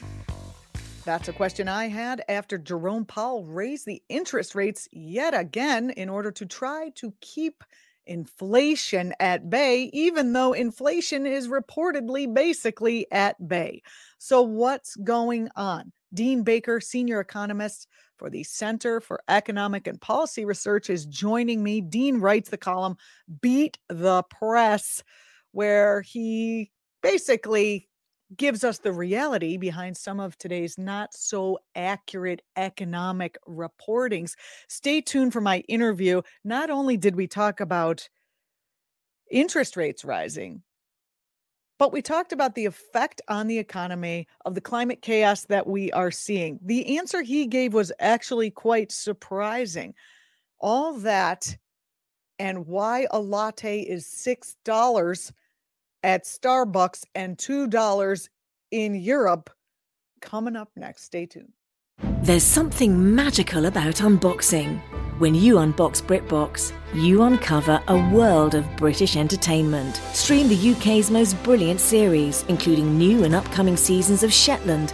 That's 1.10 1.28
a 1.28 1.34
question 1.34 1.68
I 1.68 1.88
had 1.88 2.24
after 2.30 2.60
Jerome 2.60 3.04
Powell 3.04 3.44
raised 3.44 3.88
the 3.88 4.04
interest 4.10 4.54
rates 4.54 4.88
yet 4.92 5.34
again 5.34 5.90
in 5.90 6.08
order 6.08 6.30
to 6.34 6.46
try 6.46 6.92
to 6.98 7.12
keep 7.20 7.64
inflation 8.06 9.16
at 9.20 9.50
bay, 9.50 9.90
even 9.92 10.34
though 10.34 10.54
inflation 10.54 11.26
is 11.26 11.48
reportedly 11.48 12.32
basically 12.32 13.12
at 13.12 13.48
bay. 13.48 13.82
So, 14.20 14.44
what's 14.44 14.96
going 14.98 15.50
on? 15.56 15.94
Dean 16.14 16.44
Baker, 16.44 16.80
senior 16.80 17.20
economist 17.22 17.88
for 18.18 18.30
the 18.30 18.44
Center 18.44 19.02
for 19.02 19.24
Economic 19.28 19.88
and 19.88 20.00
Policy 20.00 20.46
Research, 20.46 20.92
is 20.92 21.08
joining 21.08 21.64
me. 21.64 21.82
Dean 21.82 22.20
writes 22.20 22.52
the 22.52 22.58
column 22.58 22.98
Beat 23.42 23.80
the 23.88 24.22
Press, 24.30 25.04
where 25.54 26.02
he 26.02 26.70
basically 27.02 27.89
gives 28.36 28.64
us 28.64 28.78
the 28.78 28.92
reality 28.92 29.58
behind 29.58 29.98
some 29.98 30.20
of 30.20 30.38
today's 30.38 30.78
not 30.78 31.14
so 31.14 31.60
accurate 31.76 32.42
economic 32.56 33.38
reportings. 33.48 34.34
Stay 34.68 35.02
tuned 35.02 35.34
for 35.34 35.42
my 35.42 35.60
interview. 35.68 36.22
Not 36.44 36.70
only 36.70 36.98
did 36.98 37.16
we 37.16 37.28
talk 37.28 37.60
about 37.60 38.08
interest 39.32 39.76
rates 39.76 40.06
rising, 40.06 40.64
but 41.80 41.94
we 41.94 42.02
talked 42.02 42.34
about 42.34 42.56
the 42.56 42.66
effect 42.66 43.22
on 43.30 43.48
the 43.48 43.58
economy 43.58 44.28
of 44.46 44.54
the 44.54 44.62
climate 44.62 45.02
chaos 45.02 45.46
that 45.46 45.66
we 45.66 45.92
are 45.94 46.12
seeing. 46.12 46.60
The 46.62 46.98
answer 46.98 47.22
he 47.22 47.48
gave 47.48 47.74
was 47.74 47.92
actually 48.00 48.52
quite 48.52 48.92
surprising. 48.92 49.94
All 50.60 50.94
that 51.00 51.58
and 52.38 52.68
why 52.68 53.08
a 53.12 53.20
latte 53.20 53.80
is 53.80 54.06
$6 54.06 55.32
at 56.04 56.26
Starbucks 56.26 57.06
and 57.16 57.38
$2 57.38 58.30
in 58.72 58.96
Europe 58.96 59.50
coming 60.22 60.56
up 60.56 60.70
next. 60.76 61.04
Stay 61.04 61.26
tuned. 61.26 61.54
There's 62.22 62.44
something 62.44 63.16
magical 63.16 63.66
about 63.66 63.96
unboxing. 63.96 64.80
When 65.20 65.36
you 65.36 65.56
unbox 65.56 66.02
BritBox, 66.02 66.72
you 66.94 67.24
uncover 67.24 67.82
a 67.90 68.10
world 68.10 68.56
of 68.56 68.66
British 68.78 69.18
entertainment. 69.18 69.98
Stream 70.14 70.48
the 70.48 70.72
UK's 70.72 71.12
most 71.12 71.42
brilliant 71.44 71.82
series, 71.82 72.46
including 72.48 72.98
new 72.98 73.26
and 73.26 73.36
upcoming 73.36 73.76
seasons 73.76 74.24
of 74.24 74.32
Shetland, 74.32 74.94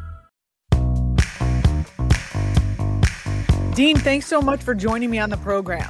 Dean, 3.73 3.95
thanks 3.97 4.25
so 4.25 4.41
much 4.41 4.61
for 4.61 4.75
joining 4.75 5.09
me 5.09 5.17
on 5.17 5.29
the 5.29 5.37
program. 5.37 5.89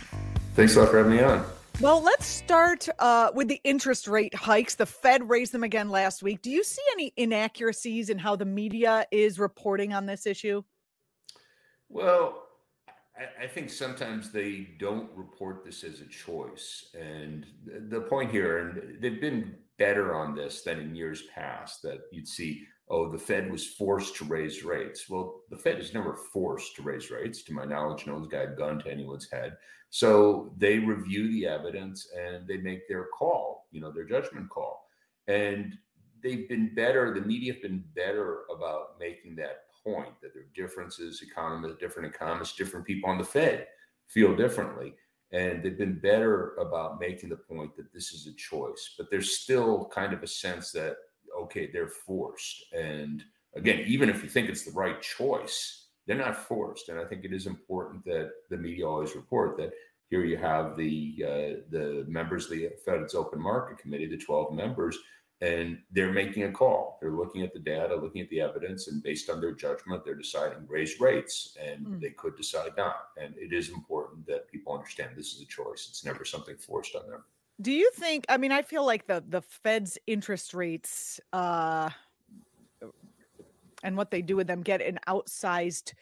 Thanks 0.54 0.76
a 0.76 0.82
lot 0.82 0.90
for 0.90 0.98
having 0.98 1.14
me 1.14 1.24
on. 1.24 1.44
Well, 1.80 2.00
let's 2.00 2.28
start 2.28 2.88
uh, 3.00 3.32
with 3.34 3.48
the 3.48 3.60
interest 3.64 4.08
rate 4.08 4.36
hikes. 4.36 4.76
The 4.76 4.86
Fed 4.86 5.28
raised 5.28 5.52
them 5.52 5.64
again 5.64 5.90
last 5.90 6.22
week. 6.22 6.44
Do 6.44 6.52
you 6.52 6.64
see 6.64 6.84
any 6.92 7.12
inaccuracies 7.18 8.10
in 8.12 8.20
how 8.20 8.36
the 8.36 8.46
media 8.46 9.08
is 9.12 9.40
reporting 9.40 9.94
on 9.94 10.06
this 10.06 10.28
issue? 10.28 10.62
Well, 11.90 12.44
I, 13.18 13.46
I 13.46 13.48
think 13.48 13.72
sometimes 13.72 14.32
they 14.32 14.70
don't 14.78 15.10
report 15.16 15.66
this 15.66 15.84
as 15.84 16.02
a 16.02 16.06
choice. 16.06 16.92
And 16.94 17.48
the 17.90 18.02
point 18.02 18.30
here, 18.30 18.60
and 18.60 19.02
they've 19.02 19.20
been 19.20 19.56
better 19.80 20.14
on 20.14 20.36
this 20.36 20.62
than 20.62 20.80
in 20.80 20.96
years 20.96 21.24
past, 21.34 21.82
that 21.82 22.02
you'd 22.12 22.28
see 22.28 22.68
oh, 22.92 23.10
the 23.10 23.18
Fed 23.18 23.50
was 23.50 23.66
forced 23.66 24.18
to 24.18 24.26
raise 24.26 24.64
rates. 24.66 25.10
Well, 25.10 25.44
the 25.50 25.56
Fed 25.56 25.80
is 25.80 25.94
never 25.94 26.14
forced 26.14 26.76
to 26.76 26.82
raise 26.82 27.10
rates. 27.10 27.42
To 27.44 27.54
my 27.54 27.64
knowledge, 27.64 28.06
no 28.06 28.14
one's 28.14 28.28
got 28.28 28.44
a 28.44 28.56
gun 28.56 28.80
to 28.80 28.92
anyone's 28.92 29.32
head. 29.32 29.56
So 29.90 30.54
they 30.58 30.78
review 30.78 31.32
the 31.32 31.48
evidence 31.48 32.10
and 32.18 32.46
they 32.48 32.58
make 32.58 32.88
their 32.88 33.08
call, 33.18 33.68
you 33.72 33.80
know, 33.80 33.92
their 33.92 34.04
judgment 34.04 34.50
call. 34.50 34.86
And 35.28 35.78
they've 36.22 36.50
been 36.50 36.76
better, 36.76 37.14
the 37.14 37.22
media 37.22 37.54
have 37.54 37.62
been 37.62 37.84
better 37.96 38.42
about 38.54 39.00
making 39.00 39.38
that 39.38 39.64
point 39.86 40.14
that 40.22 40.34
there 40.34 40.44
are 40.44 40.54
differences, 40.54 41.22
economists, 41.22 41.80
different 41.80 42.14
economists, 42.14 42.58
different 42.58 42.86
people 42.86 43.10
on 43.10 43.18
the 43.18 43.24
Fed 43.24 43.68
feel 44.08 44.36
differently. 44.36 44.94
And 45.32 45.64
they've 45.64 45.78
been 45.78 45.98
better 45.98 46.56
about 46.56 47.00
making 47.00 47.30
the 47.30 47.38
point 47.38 47.78
that 47.78 47.94
this 47.94 48.12
is 48.12 48.28
a 48.28 48.34
choice. 48.34 48.96
But 48.98 49.10
there's 49.10 49.40
still 49.40 49.90
kind 49.94 50.12
of 50.12 50.24
a 50.24 50.28
sense 50.28 50.74
that 50.74 50.98
okay, 51.44 51.70
they're 51.72 51.88
forced. 51.88 52.66
And 52.74 53.24
again, 53.56 53.84
even 53.88 54.10
if 54.10 54.24
you 54.24 54.30
think 54.30 54.50
it's 54.50 54.66
the 54.66 54.72
right 54.72 55.02
choice, 55.02 55.88
they're 56.08 56.18
not 56.18 56.48
forced. 56.48 56.90
And 56.90 57.00
I 57.00 57.06
think 57.06 57.24
it 57.24 57.34
is 57.34 57.48
important 57.48 58.04
that 58.06 58.32
the 58.50 58.58
media 58.58 58.88
always 58.88 59.16
report 59.16 59.58
that 59.58 59.72
here 60.10 60.26
you 60.26 60.38
have 60.38 60.76
the 60.76 61.16
uh, 61.24 61.62
the 61.70 62.06
members 62.08 62.46
of 62.46 62.52
the 62.52 62.70
Fed's 62.86 63.16
Open 63.16 63.42
Market 63.42 63.78
Committee, 63.78 64.08
the 64.08 64.18
12 64.18 64.54
members, 64.54 64.98
and 65.40 65.80
they're 65.92 66.12
making 66.12 66.44
a 66.44 66.52
call. 66.52 66.98
They're 67.02 67.12
looking 67.12 67.42
at 67.42 67.54
the 67.54 67.60
data, 67.60 67.96
looking 67.96 68.22
at 68.22 68.30
the 68.30 68.42
evidence, 68.42 68.88
and 68.88 69.02
based 69.02 69.30
on 69.30 69.42
their 69.42 69.54
judgment, 69.54 70.04
they're 70.06 70.16
deciding 70.16 70.68
raise 70.68 71.00
rates, 71.00 71.58
and 71.60 71.86
mm. 71.86 72.02
they 72.02 72.12
could 72.12 72.36
decide 72.36 72.72
not. 72.78 73.08
And 73.20 73.34
it 73.38 73.54
is 73.54 73.70
important 73.70 74.28
that 74.28 74.52
people 74.52 74.74
understand 74.74 75.12
this 75.16 75.34
is 75.34 75.42
a 75.42 75.46
choice. 75.46 75.88
It's 75.90 76.06
never 76.06 76.26
something 76.26 76.58
forced 76.58 76.96
on 76.96 77.10
them. 77.10 77.24
Do 77.62 77.72
you 77.72 77.92
think? 77.94 78.26
I 78.30 78.38
mean, 78.38 78.52
I 78.52 78.62
feel 78.62 78.86
like 78.86 79.08
the 79.08 79.24
the 79.28 79.42
Fed's 79.42 79.98
interest 80.08 80.54
rates 80.54 81.20
uh, 81.32 81.90
and 83.84 83.98
what 83.98 84.12
they 84.12 84.22
do 84.22 84.36
with 84.36 84.48
them 84.48 84.62
get 84.62 84.82
an 84.82 85.00
outsized 85.08 85.94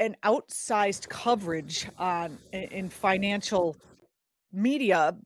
an 0.00 0.16
outsized 0.24 1.08
coverage 1.08 1.88
on 1.98 2.38
in 2.52 2.88
financial 2.88 3.76
media 4.52 5.16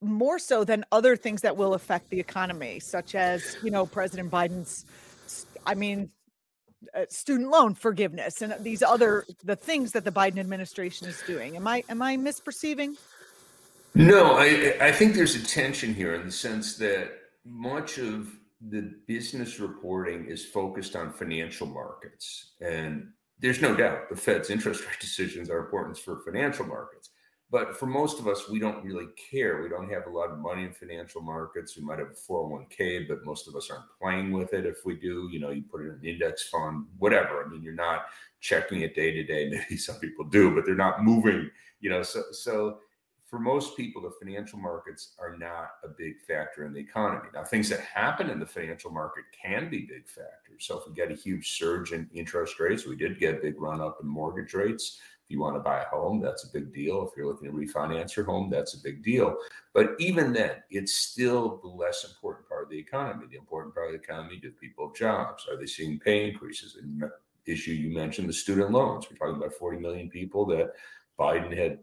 more 0.00 0.38
so 0.38 0.64
than 0.64 0.84
other 0.90 1.16
things 1.16 1.42
that 1.42 1.56
will 1.56 1.74
affect 1.74 2.10
the 2.10 2.18
economy, 2.18 2.80
such 2.80 3.14
as, 3.14 3.56
you 3.62 3.70
know, 3.70 3.86
President 3.86 4.30
Biden's, 4.30 4.84
I 5.64 5.76
mean, 5.76 6.10
uh, 6.92 7.04
student 7.08 7.48
loan 7.48 7.74
forgiveness 7.74 8.42
and 8.42 8.52
these 8.58 8.82
other 8.82 9.24
the 9.44 9.54
things 9.54 9.92
that 9.92 10.04
the 10.04 10.10
Biden 10.10 10.38
administration 10.38 11.06
is 11.06 11.22
doing. 11.28 11.54
Am 11.54 11.68
I 11.68 11.84
am 11.88 12.02
I 12.02 12.16
misperceiving? 12.16 12.96
No, 13.94 14.34
I 14.36 14.76
I 14.80 14.92
think 14.92 15.14
there's 15.14 15.36
a 15.36 15.44
tension 15.44 15.94
here 15.94 16.14
in 16.14 16.24
the 16.24 16.32
sense 16.32 16.76
that 16.76 17.12
much 17.44 17.98
of 17.98 18.28
the 18.60 18.94
business 19.06 19.60
reporting 19.60 20.26
is 20.26 20.44
focused 20.46 20.94
on 20.96 21.12
financial 21.12 21.66
markets 21.66 22.52
and 22.60 23.08
there's 23.42 23.60
no 23.60 23.74
doubt 23.74 24.08
the 24.08 24.16
Fed's 24.16 24.50
interest 24.50 24.86
rate 24.86 25.00
decisions 25.00 25.50
are 25.50 25.58
important 25.58 25.98
for 25.98 26.20
financial 26.24 26.64
markets. 26.64 27.10
But 27.50 27.76
for 27.76 27.84
most 27.84 28.18
of 28.18 28.26
us, 28.26 28.48
we 28.48 28.58
don't 28.58 28.82
really 28.82 29.08
care. 29.30 29.60
We 29.60 29.68
don't 29.68 29.92
have 29.92 30.06
a 30.06 30.10
lot 30.10 30.30
of 30.30 30.38
money 30.38 30.62
in 30.62 30.72
financial 30.72 31.20
markets. 31.20 31.76
We 31.76 31.84
might 31.84 31.98
have 31.98 32.08
a 32.08 32.32
401k, 32.32 33.06
but 33.06 33.26
most 33.26 33.46
of 33.46 33.54
us 33.54 33.68
aren't 33.68 33.84
playing 34.00 34.32
with 34.32 34.54
it. 34.54 34.64
If 34.64 34.86
we 34.86 34.94
do, 34.96 35.28
you 35.30 35.38
know, 35.38 35.50
you 35.50 35.62
put 35.70 35.82
it 35.82 35.88
in 35.88 35.90
an 35.96 36.00
index 36.02 36.48
fund, 36.48 36.86
whatever. 36.96 37.44
I 37.44 37.48
mean, 37.50 37.62
you're 37.62 37.74
not 37.74 38.06
checking 38.40 38.80
it 38.80 38.94
day 38.94 39.12
to 39.12 39.22
day. 39.22 39.50
Maybe 39.50 39.76
some 39.76 39.96
people 39.96 40.24
do, 40.24 40.54
but 40.54 40.64
they're 40.64 40.74
not 40.74 41.04
moving, 41.04 41.50
you 41.80 41.90
know. 41.90 42.02
So, 42.02 42.22
so 42.30 42.78
for 43.32 43.38
most 43.38 43.78
people, 43.78 44.02
the 44.02 44.10
financial 44.10 44.58
markets 44.58 45.14
are 45.18 45.38
not 45.38 45.70
a 45.82 45.88
big 45.88 46.20
factor 46.20 46.66
in 46.66 46.74
the 46.74 46.78
economy. 46.78 47.30
Now, 47.32 47.44
things 47.44 47.66
that 47.70 47.80
happen 47.80 48.28
in 48.28 48.38
the 48.38 48.44
financial 48.44 48.90
market 48.90 49.24
can 49.32 49.70
be 49.70 49.86
big 49.86 50.06
factors. 50.06 50.66
So, 50.66 50.78
if 50.78 50.86
we 50.86 50.92
get 50.92 51.10
a 51.10 51.14
huge 51.14 51.52
surge 51.56 51.92
in 51.92 52.10
interest 52.12 52.60
rates, 52.60 52.86
we 52.86 52.94
did 52.94 53.18
get 53.18 53.36
a 53.36 53.40
big 53.40 53.58
run 53.58 53.80
up 53.80 53.96
in 54.02 54.06
mortgage 54.06 54.52
rates 54.52 55.00
If 55.24 55.30
you 55.30 55.40
want 55.40 55.56
to 55.56 55.60
buy 55.60 55.80
a 55.80 55.86
home, 55.86 56.20
that's 56.20 56.44
a 56.44 56.52
big 56.52 56.74
deal. 56.74 57.08
If 57.08 57.16
you're 57.16 57.26
looking 57.26 57.50
to 57.50 57.56
refinance 57.56 58.16
your 58.16 58.26
home, 58.26 58.50
that's 58.50 58.74
a 58.74 58.82
big 58.82 59.02
deal. 59.02 59.34
But 59.72 59.94
even 59.98 60.34
then, 60.34 60.56
it's 60.68 60.92
still 60.92 61.58
the 61.62 61.68
less 61.68 62.04
important 62.04 62.46
part 62.50 62.64
of 62.64 62.68
the 62.68 62.78
economy. 62.78 63.28
The 63.30 63.38
important 63.38 63.74
part 63.74 63.86
of 63.86 63.92
the 63.94 64.06
economy 64.06 64.40
do 64.42 64.50
people 64.50 64.88
have 64.88 64.94
jobs? 64.94 65.46
Are 65.50 65.56
they 65.56 65.64
seeing 65.64 65.98
pay 65.98 66.28
increases? 66.28 66.76
And 66.76 67.04
uh, 67.04 67.08
issue 67.46 67.72
you 67.72 67.94
mentioned, 67.94 68.28
the 68.28 68.34
student 68.34 68.72
loans. 68.72 69.06
We're 69.10 69.16
talking 69.16 69.42
about 69.42 69.54
40 69.54 69.78
million 69.78 70.10
people 70.10 70.44
that 70.48 70.72
Biden 71.18 71.56
had 71.56 71.78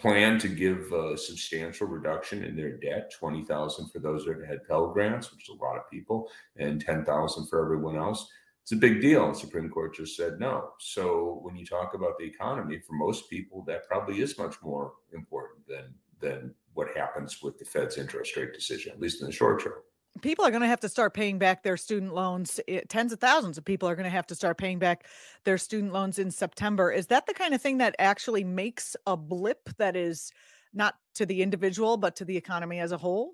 planned 0.00 0.40
to 0.42 0.48
give 0.48 0.92
a 0.92 1.16
substantial 1.16 1.86
reduction 1.86 2.44
in 2.44 2.56
their 2.56 2.76
debt 2.76 3.12
20,000 3.18 3.88
for 3.90 3.98
those 3.98 4.24
that 4.24 4.44
had 4.46 4.66
Pell 4.66 4.88
Grants, 4.88 5.32
which 5.32 5.48
is 5.48 5.56
a 5.56 5.64
lot 5.64 5.76
of 5.76 5.90
people, 5.90 6.28
and 6.56 6.80
10,000 6.80 7.46
for 7.46 7.64
everyone 7.64 7.96
else 7.96 8.28
it's 8.66 8.72
a 8.72 8.76
big 8.76 9.00
deal. 9.00 9.32
Supreme 9.32 9.68
Court 9.68 9.94
just 9.94 10.16
said 10.16 10.40
no. 10.40 10.70
So 10.80 11.38
when 11.42 11.54
you 11.54 11.64
talk 11.64 11.94
about 11.94 12.18
the 12.18 12.24
economy, 12.24 12.80
for 12.80 12.94
most 12.94 13.30
people, 13.30 13.62
that 13.68 13.86
probably 13.86 14.20
is 14.20 14.36
much 14.38 14.56
more 14.60 14.94
important 15.12 15.68
than 15.68 15.94
than 16.18 16.52
what 16.74 16.88
happens 16.96 17.40
with 17.40 17.60
the 17.60 17.64
Fed's 17.64 17.96
interest 17.96 18.36
rate 18.36 18.52
decision, 18.52 18.90
at 18.90 18.98
least 18.98 19.20
in 19.20 19.28
the 19.28 19.32
short 19.32 19.62
term. 19.62 19.74
People 20.22 20.44
are 20.44 20.50
going 20.50 20.62
to 20.62 20.68
have 20.68 20.80
to 20.80 20.88
start 20.88 21.14
paying 21.14 21.38
back 21.38 21.62
their 21.62 21.76
student 21.76 22.14
loans. 22.14 22.60
Eh, 22.68 22.80
tens 22.88 23.12
of 23.12 23.20
thousands 23.20 23.58
of 23.58 23.64
people 23.64 23.88
are 23.88 23.94
going 23.94 24.04
to 24.04 24.10
have 24.10 24.26
to 24.28 24.34
start 24.34 24.58
paying 24.58 24.78
back 24.78 25.04
their 25.44 25.58
student 25.58 25.92
loans 25.92 26.18
in 26.18 26.30
September. 26.30 26.90
Is 26.90 27.08
that 27.08 27.26
the 27.26 27.34
kind 27.34 27.54
of 27.54 27.60
thing 27.60 27.78
that 27.78 27.94
actually 27.98 28.44
makes 28.44 28.96
a 29.06 29.16
blip 29.16 29.68
that 29.78 29.96
is 29.96 30.30
not 30.72 30.94
to 31.14 31.26
the 31.26 31.42
individual, 31.42 31.96
but 31.96 32.16
to 32.16 32.24
the 32.24 32.36
economy 32.36 32.80
as 32.80 32.92
a 32.92 32.98
whole? 32.98 33.32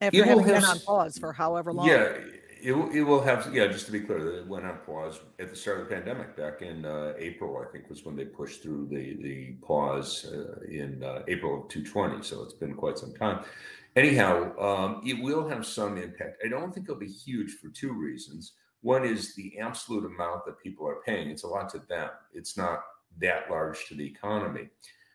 After 0.00 0.24
having 0.24 0.44
been 0.44 0.64
on 0.64 0.78
pause 0.80 1.18
for 1.18 1.32
however 1.32 1.72
long. 1.72 1.88
Yeah 1.88 2.18
it, 2.60 2.72
it 2.72 3.02
will 3.02 3.22
have, 3.22 3.52
yeah, 3.52 3.66
just 3.66 3.86
to 3.86 3.92
be 3.92 4.00
clear, 4.00 4.38
it 4.38 4.46
went 4.46 4.66
on 4.66 4.78
pause 4.78 5.20
at 5.38 5.50
the 5.50 5.56
start 5.56 5.80
of 5.80 5.88
the 5.88 5.94
pandemic 5.94 6.36
back 6.36 6.62
in 6.62 6.84
uh, 6.84 7.14
April, 7.18 7.62
I 7.66 7.70
think 7.70 7.88
was 7.88 8.04
when 8.04 8.16
they 8.16 8.24
pushed 8.24 8.62
through 8.62 8.88
the, 8.88 9.16
the 9.22 9.52
pause 9.62 10.26
uh, 10.26 10.60
in 10.68 11.02
uh, 11.02 11.22
April 11.28 11.62
of 11.62 11.68
220. 11.68 12.22
So 12.22 12.42
it's 12.42 12.54
been 12.54 12.74
quite 12.74 12.98
some 12.98 13.14
time. 13.14 13.44
Anyhow, 13.96 14.56
um, 14.58 15.02
it 15.04 15.22
will 15.22 15.48
have 15.48 15.66
some 15.66 15.96
impact. 15.96 16.42
I 16.44 16.48
don't 16.48 16.72
think 16.72 16.86
it'll 16.86 17.00
be 17.00 17.06
huge 17.06 17.52
for 17.52 17.68
two 17.68 17.92
reasons. 17.92 18.52
One 18.82 19.04
is 19.04 19.34
the 19.34 19.58
absolute 19.58 20.04
amount 20.04 20.44
that 20.46 20.60
people 20.62 20.86
are 20.86 21.02
paying. 21.04 21.30
It's 21.30 21.44
a 21.44 21.48
lot 21.48 21.68
to 21.70 21.82
them. 21.88 22.10
It's 22.32 22.56
not 22.56 22.82
that 23.20 23.50
large 23.50 23.86
to 23.86 23.94
the 23.94 24.06
economy. 24.06 24.68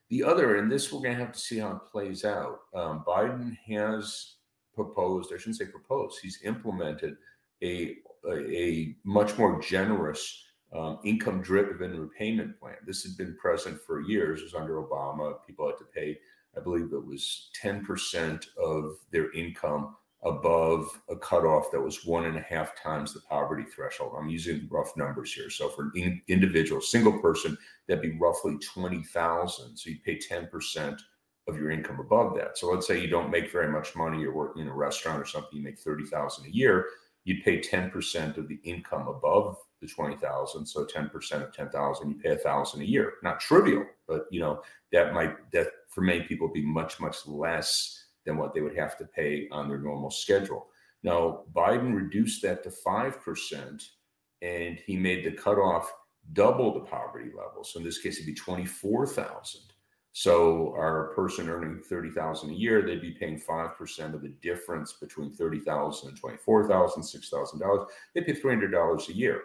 The 0.10 0.24
other, 0.24 0.58
and 0.58 0.72
this 0.72 0.92
we're 0.92 1.02
going 1.02 1.18
to 1.18 1.24
have 1.24 1.34
to 1.34 1.40
see 1.40 1.60
how 1.60 1.72
it 1.72 1.92
plays 1.92 2.26
out. 2.26 2.60
Um, 2.76 3.04
Biden 3.08 3.58
has 3.68 4.36
proposed, 4.76 5.32
I 5.34 5.38
shouldn't 5.38 5.58
say 5.58 5.66
proposed, 5.66 6.20
he's 6.22 6.40
implemented 6.44 7.18
a, 7.64 7.96
a, 8.32 8.96
much 9.04 9.38
more 9.38 9.62
generous 9.62 10.44
um, 10.74 11.00
income 11.04 11.42
driven 11.42 12.00
repayment 12.00 12.60
plan. 12.60 12.76
This 12.86 13.04
had 13.04 13.18
been 13.18 13.38
present 13.38 13.80
for 13.82 14.02
years. 14.02 14.42
It 14.42 14.46
was 14.46 14.54
under 14.56 14.82
Obama. 14.82 15.36
People 15.46 15.68
had 15.68 15.78
to 15.78 15.86
pay, 15.86 16.18
I 16.58 16.62
believe 16.62 16.94
it 16.94 17.06
was 17.06 17.50
10% 17.62 18.46
of 18.58 18.98
their 19.12 19.32
income 19.34 19.96
above 20.26 21.02
a 21.10 21.16
cutoff 21.18 21.70
that 21.72 21.82
was 21.82 22.06
one 22.06 22.26
and 22.26 22.38
a 22.38 22.42
half 22.42 22.82
times 22.82 23.14
the 23.14 23.20
poverty 23.22 23.64
threshold. 23.64 24.14
I'm 24.18 24.30
using 24.30 24.68
rough 24.72 24.96
numbers 24.96 25.34
here. 25.34 25.50
So 25.50 25.70
for 25.70 25.84
an 25.84 25.92
in, 25.96 26.22
individual, 26.28 26.82
single 26.82 27.20
person, 27.20 27.58
that'd 27.88 28.02
be 28.02 28.18
roughly 28.18 28.58
20,000. 28.74 29.78
So 29.78 29.90
you 29.90 29.98
pay 30.06 30.18
10% 30.18 30.98
of 31.50 31.58
your 31.58 31.72
income 31.72 32.00
above 32.00 32.36
that. 32.36 32.58
So 32.58 32.72
let's 32.72 32.88
say 32.88 33.02
you 33.02 33.10
don't 33.10 33.30
make 33.30 33.52
very 33.52 33.70
much 33.70 33.98
money, 33.98 34.22
you're 34.22 34.34
working 34.34 34.62
in 34.62 34.70
a 34.70 34.74
restaurant 34.74 35.22
or 35.22 35.26
something, 35.26 35.58
you 35.58 35.62
make 35.62 35.78
30,000 35.78 36.46
a 36.46 36.50
year 36.50 36.88
you'd 37.26 37.44
pay 37.44 37.60
10% 37.60 38.38
of 38.38 38.48
the 38.48 38.60
income 38.64 39.08
above 39.08 39.58
the 39.82 39.88
20,000. 39.88 40.66
So 40.66 40.86
10% 40.86 41.44
of 41.44 41.54
10,000, 41.54 42.10
you 42.10 42.16
pay 42.16 42.30
a 42.30 42.38
thousand 42.38 42.82
a 42.82 42.86
year. 42.86 43.14
Not 43.24 43.40
trivial, 43.40 43.86
but 44.08 44.26
you 44.32 44.40
know, 44.40 44.62
that 44.92 45.14
might, 45.14 45.52
that 45.52 45.68
for 45.90 46.02
many 46.02 46.22
people 46.24 46.52
be 46.52 46.66
much, 46.66 47.00
much 47.00 47.28
less 47.28 48.06
than 48.26 48.38
what 48.38 48.54
they 48.54 48.62
would 48.62 48.78
have 48.78 48.98
to 48.98 49.06
pay 49.06 49.48
on 49.52 49.68
their 49.68 49.80
normal 49.80 50.10
schedule. 50.10 50.68
Now, 51.04 51.44
Biden 51.54 51.94
reduced 51.94 52.42
that 52.44 52.64
to 52.64 52.70
5% 52.70 53.84
and 54.42 54.80
he 54.86 54.96
made 54.96 55.26
the 55.26 55.32
cutoff 55.32 55.92
double 56.32 56.74
the 56.74 56.80
poverty 56.82 57.32
level. 57.36 57.64
So 57.64 57.80
in 57.80 57.86
this 57.86 58.00
case, 58.00 58.16
it'd 58.16 58.26
be 58.26 58.34
24,000. 58.34 59.62
So 60.14 60.74
our 60.78 61.12
person 61.16 61.50
earning 61.50 61.82
30,000 61.82 62.52
a 62.52 62.54
year, 62.54 62.84
they'd 62.84 63.02
be 63.02 63.12
paying 63.12 63.40
5% 63.40 64.14
of 64.14 64.22
the 64.22 64.34
difference 64.42 64.94
between 64.94 65.34
30,000 65.34 66.10
and 66.10 66.18
24,000, 66.18 67.02
$6,000. 67.02 67.88
They 68.14 68.22
pay 68.22 68.34
$300 68.34 69.10
a 69.10 69.14
year. 69.14 69.42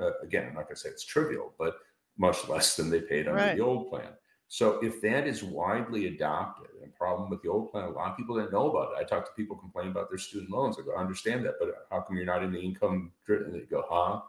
Uh, 0.00 0.10
again, 0.22 0.46
I'm 0.46 0.54
not 0.54 0.64
going 0.64 0.76
to 0.76 0.80
say 0.80 0.90
it's 0.90 1.04
trivial, 1.04 1.52
but 1.58 1.74
much 2.16 2.48
less 2.48 2.76
than 2.76 2.88
they 2.88 3.00
paid 3.00 3.26
under 3.26 3.42
right. 3.42 3.56
the 3.56 3.64
old 3.64 3.90
plan. 3.90 4.12
So 4.46 4.78
if 4.82 5.00
that 5.00 5.26
is 5.26 5.42
widely 5.42 6.06
adopted, 6.06 6.68
and 6.82 6.94
problem 6.94 7.28
with 7.28 7.42
the 7.42 7.48
old 7.48 7.72
plan, 7.72 7.84
a 7.84 7.90
lot 7.90 8.12
of 8.12 8.16
people 8.16 8.36
didn't 8.36 8.52
know 8.52 8.70
about 8.70 8.92
it. 8.92 9.00
I 9.00 9.04
talk 9.04 9.24
to 9.24 9.32
people 9.34 9.56
complaining 9.56 9.90
about 9.90 10.08
their 10.08 10.18
student 10.18 10.50
loans. 10.50 10.76
I 10.78 10.84
go, 10.84 10.94
I 10.94 11.00
understand 11.00 11.44
that, 11.46 11.54
but 11.58 11.70
how 11.90 12.02
come 12.02 12.16
you're 12.16 12.26
not 12.26 12.44
in 12.44 12.52
the 12.52 12.60
income? 12.60 13.10
And 13.28 13.54
they 13.54 13.60
go, 13.60 13.84
huh? 13.88 14.20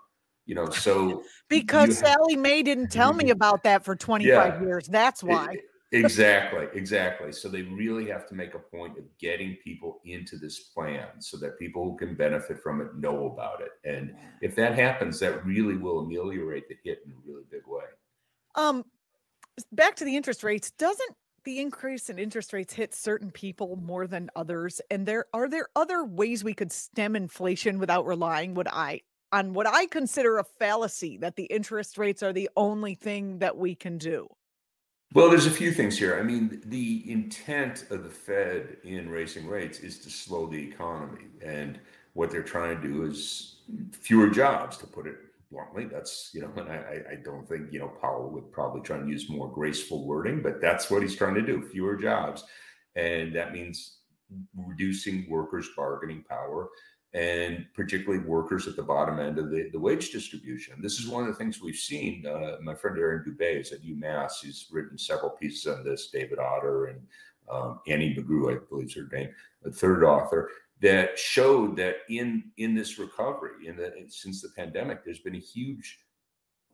You 0.46 0.56
know, 0.56 0.70
so 0.70 1.24
because 1.50 2.00
Sallie 2.00 2.36
Mae 2.36 2.64
didn't 2.64 2.90
tell 2.90 3.14
me 3.14 3.30
about 3.32 3.64
that 3.64 3.86
for 3.86 3.96
25 3.96 4.26
yeah, 4.26 4.62
years. 4.62 4.88
That's 4.88 5.24
why. 5.24 5.54
It, 5.54 5.60
exactly 5.94 6.68
exactly. 6.74 7.32
So 7.32 7.50
they 7.50 7.64
really 7.64 8.08
have 8.10 8.28
to 8.30 8.36
make 8.36 8.56
a 8.56 8.60
point 8.60 8.98
of 8.98 9.04
getting 9.20 9.58
people 9.64 10.02
into 10.06 10.38
this 10.38 10.60
plan 10.60 11.08
so 11.20 11.38
that 11.38 11.60
people 11.60 11.84
who 11.84 11.98
can 11.98 12.16
benefit 12.16 12.62
from 12.62 12.82
it 12.82 12.96
know 12.96 13.28
about 13.28 13.62
it. 13.62 13.72
And 13.86 14.16
if 14.42 14.56
that 14.56 14.76
happens 14.76 15.20
that 15.20 15.46
really 15.46 15.76
will 15.76 16.00
ameliorate 16.00 16.68
the 16.68 16.78
hit 16.84 17.00
in 17.06 17.12
a 17.12 17.16
really 17.26 17.44
big 17.50 17.64
way. 17.68 17.86
Um 18.56 18.84
back 19.72 19.96
to 19.98 20.06
the 20.06 20.16
interest 20.16 20.44
rates 20.44 20.72
doesn't 20.72 21.16
the 21.44 21.60
increase 21.60 22.10
in 22.10 22.18
interest 22.18 22.54
rates 22.54 22.74
hit 22.74 22.96
certain 22.96 23.30
people 23.30 23.76
more 23.76 24.08
than 24.08 24.30
others? 24.36 24.82
And 24.90 25.06
there 25.06 25.26
are 25.34 25.50
there 25.50 25.68
other 25.76 26.04
ways 26.04 26.44
we 26.44 26.54
could 26.54 26.72
stem 26.72 27.16
inflation 27.16 27.80
without 27.80 28.06
relying 28.06 28.54
what 28.54 28.68
i 28.72 29.02
on 29.32 29.54
what 29.54 29.68
i 29.68 29.86
consider 29.88 30.38
a 30.38 30.44
fallacy 30.44 31.18
that 31.18 31.36
the 31.36 31.46
interest 31.46 31.98
rates 31.98 32.24
are 32.24 32.32
the 32.32 32.50
only 32.56 32.96
thing 32.96 33.40
that 33.40 33.58
we 33.58 33.76
can 33.76 33.98
do 33.98 34.28
well, 35.14 35.30
there's 35.30 35.46
a 35.46 35.52
few 35.52 35.72
things 35.72 35.98
here. 35.98 36.18
I 36.20 36.24
mean, 36.24 36.62
the 36.66 37.10
intent 37.12 37.86
of 37.92 38.04
the 38.04 38.10
Fed 38.10 38.78
in 38.84 39.10
raising 39.10 39.48
rates 39.48 39.80
is 39.80 40.00
to 40.00 40.10
slow 40.10 40.48
the 40.48 40.58
economy. 40.58 41.26
And 41.42 41.80
what 42.14 42.32
they're 42.32 42.44
trying 42.44 42.76
to 42.76 42.88
do 42.88 43.04
is 43.04 43.58
fewer 43.92 44.30
jobs, 44.30 44.78
to 44.78 44.88
put 44.88 45.08
it 45.08 45.18
bluntly. 45.52 45.86
That's, 45.86 46.32
you 46.34 46.42
know, 46.42 46.52
and 46.58 46.70
I, 46.70 47.02
I 47.12 47.16
don't 47.24 47.48
think, 47.48 47.72
you 47.72 47.80
know, 47.80 47.90
Powell 48.02 48.30
would 48.32 48.52
probably 48.52 48.82
try 48.82 48.98
and 48.98 49.10
use 49.10 49.30
more 49.30 49.52
graceful 49.52 50.06
wording, 50.06 50.42
but 50.42 50.60
that's 50.60 50.90
what 50.90 51.04
he's 51.04 51.16
trying 51.16 51.36
to 51.36 51.42
do 51.42 51.62
fewer 51.62 51.96
jobs. 51.96 52.44
And 52.96 53.36
that 53.36 53.54
means 53.54 53.98
reducing 54.56 55.30
workers' 55.30 55.70
bargaining 55.76 56.24
power 56.28 56.70
and 57.14 57.66
particularly 57.76 58.24
workers 58.26 58.68
at 58.68 58.76
the 58.76 58.82
bottom 58.82 59.20
end 59.20 59.38
of 59.38 59.52
the, 59.52 59.70
the 59.72 59.80
wage 59.80 60.12
distribution. 60.12 60.82
This 60.82 61.00
is 61.00 61.08
one 61.08 61.24
of 61.24 61.28
the 61.28 61.36
things 61.36 61.62
we've 61.62 61.76
seen. 61.76 62.26
Uh, 62.26 62.58
my 62.62 62.74
friend 62.74 62.98
Arin 62.98 63.24
Dube 63.24 63.62
is 63.62 63.72
at 63.72 63.84
UMass. 63.84 64.42
He's 64.42 64.68
written 64.72 64.98
several 64.98 65.30
pieces 65.30 65.68
on 65.68 65.84
this, 65.84 66.10
David 66.10 66.40
Autor 66.40 66.86
and 66.86 67.02
um, 67.52 67.80
Annie 67.88 68.16
McGrew, 68.16 68.56
I 68.56 68.66
believe 68.68 68.88
is 68.88 68.96
her 68.96 69.08
name, 69.12 69.30
the 69.62 69.72
third 69.72 70.04
author, 70.04 70.50
that 70.82 71.18
showed 71.20 71.78
that 71.78 71.98
in, 72.10 72.52
in 72.58 72.74
this 72.74 72.98
recovery, 72.98 73.68
in 73.68 73.78
the, 73.78 73.94
since 74.08 74.42
the 74.42 74.50
pandemic, 74.56 75.06
there's 75.06 75.20
been 75.20 75.36
a 75.36 75.40
huge 75.40 76.00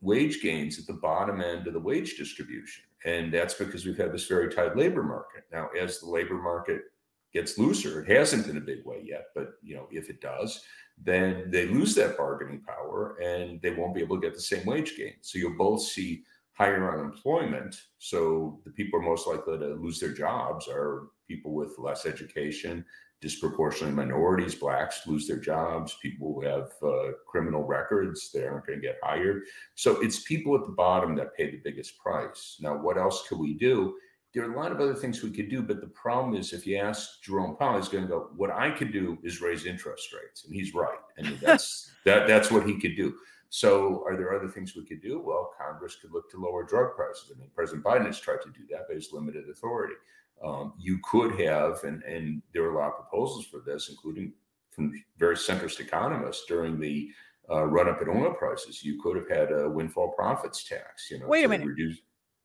wage 0.01 0.41
gains 0.41 0.79
at 0.79 0.87
the 0.87 0.93
bottom 0.93 1.41
end 1.41 1.67
of 1.67 1.73
the 1.73 1.79
wage 1.79 2.17
distribution. 2.17 2.83
And 3.05 3.33
that's 3.33 3.53
because 3.53 3.85
we've 3.85 3.97
had 3.97 4.13
this 4.13 4.27
very 4.27 4.53
tight 4.53 4.77
labor 4.77 5.03
market. 5.03 5.43
Now, 5.51 5.69
as 5.79 5.99
the 5.99 6.09
labor 6.09 6.35
market 6.35 6.83
gets 7.33 7.57
looser, 7.57 8.03
it 8.03 8.15
hasn't 8.15 8.47
in 8.47 8.57
a 8.57 8.61
big 8.61 8.85
way 8.85 9.01
yet, 9.03 9.27
but 9.35 9.53
you 9.61 9.75
know, 9.75 9.87
if 9.91 10.09
it 10.09 10.21
does, 10.21 10.63
then 11.01 11.49
they 11.49 11.67
lose 11.67 11.95
that 11.95 12.17
bargaining 12.17 12.61
power 12.61 13.17
and 13.23 13.61
they 13.61 13.71
won't 13.71 13.95
be 13.95 14.01
able 14.01 14.19
to 14.19 14.21
get 14.21 14.33
the 14.33 14.41
same 14.41 14.65
wage 14.65 14.97
gain. 14.97 15.13
So 15.21 15.37
you'll 15.37 15.57
both 15.57 15.81
see 15.81 16.23
higher 16.53 16.93
unemployment. 16.93 17.75
So 17.99 18.59
the 18.65 18.71
people 18.71 18.99
are 18.99 19.03
most 19.03 19.27
likely 19.27 19.57
to 19.59 19.75
lose 19.75 19.99
their 19.99 20.11
jobs 20.11 20.67
are 20.67 21.07
people 21.27 21.53
with 21.53 21.75
less 21.77 22.05
education, 22.05 22.83
disproportionately 23.21 23.95
minorities, 23.95 24.55
blacks 24.55 25.07
lose 25.07 25.25
their 25.27 25.39
jobs, 25.39 25.97
people 26.01 26.33
who 26.33 26.45
have 26.45 26.69
uh, 26.83 27.11
criminal 27.27 27.63
records, 27.63 28.31
they 28.33 28.43
aren't 28.43 28.65
going 28.65 28.81
to 28.81 28.87
get 28.87 28.97
hired. 29.01 29.43
So 29.75 30.01
it's 30.01 30.23
people 30.23 30.55
at 30.55 30.65
the 30.65 30.73
bottom 30.73 31.15
that 31.15 31.35
pay 31.35 31.51
the 31.51 31.61
biggest 31.63 31.97
price. 31.97 32.57
Now, 32.59 32.77
what 32.77 32.97
else 32.97 33.27
could 33.27 33.39
we 33.39 33.53
do? 33.53 33.95
There 34.33 34.43
are 34.47 34.53
a 34.53 34.55
lot 34.55 34.71
of 34.71 34.79
other 34.79 34.93
things 34.93 35.23
we 35.23 35.31
could 35.31 35.49
do, 35.49 35.63
but 35.63 35.81
the 35.81 35.87
problem 35.87 36.35
is 36.35 36.53
if 36.53 36.67
you 36.67 36.77
ask 36.77 37.21
Jerome 37.23 37.55
Powell, 37.55 37.77
he's 37.77 37.89
going 37.89 38.03
to 38.03 38.09
go, 38.09 38.29
what 38.35 38.51
I 38.51 38.69
could 38.69 38.91
do 38.91 39.17
is 39.23 39.41
raise 39.41 39.65
interest 39.65 40.13
rates. 40.13 40.45
And 40.45 40.53
he's 40.53 40.75
right. 40.75 40.99
I 41.17 41.23
mean, 41.23 41.39
that's, 41.41 41.91
that, 42.05 42.27
that's 42.27 42.51
what 42.51 42.67
he 42.67 42.79
could 42.79 42.95
do. 42.95 43.15
So, 43.51 44.03
are 44.05 44.15
there 44.15 44.35
other 44.35 44.47
things 44.47 44.75
we 44.75 44.85
could 44.85 45.01
do? 45.01 45.19
Well, 45.25 45.51
Congress 45.59 45.97
could 45.99 46.11
look 46.11 46.29
to 46.29 46.37
lower 46.37 46.63
drug 46.63 46.95
prices. 46.95 47.31
I 47.35 47.39
mean, 47.39 47.49
President 47.55 47.83
Biden 47.83 48.05
has 48.05 48.19
tried 48.19 48.41
to 48.43 48.49
do 48.49 48.67
that, 48.69 48.85
but 48.87 48.93
has 48.93 49.11
limited 49.11 49.49
authority. 49.49 49.95
Um, 50.43 50.73
you 50.77 50.99
could 51.03 51.39
have, 51.39 51.83
and, 51.83 52.03
and 52.03 52.43
there 52.53 52.63
are 52.63 52.75
a 52.75 52.77
lot 52.77 52.89
of 52.89 52.95
proposals 52.97 53.45
for 53.45 53.61
this, 53.65 53.89
including 53.89 54.33
from 54.69 54.93
very 55.17 55.35
centrist 55.35 55.79
economists 55.79 56.45
during 56.47 56.79
the 56.79 57.09
uh, 57.49 57.65
run 57.65 57.89
up 57.89 58.01
in 58.01 58.09
oil 58.09 58.33
prices. 58.33 58.83
You 58.83 59.01
could 59.01 59.17
have 59.17 59.29
had 59.29 59.51
a 59.51 59.67
windfall 59.67 60.11
profits 60.11 60.63
tax. 60.63 61.09
You 61.09 61.19
know, 61.19 61.27
wait 61.27 61.45
a 61.45 61.49
minute. 61.49 61.67
Reduce... 61.67 61.97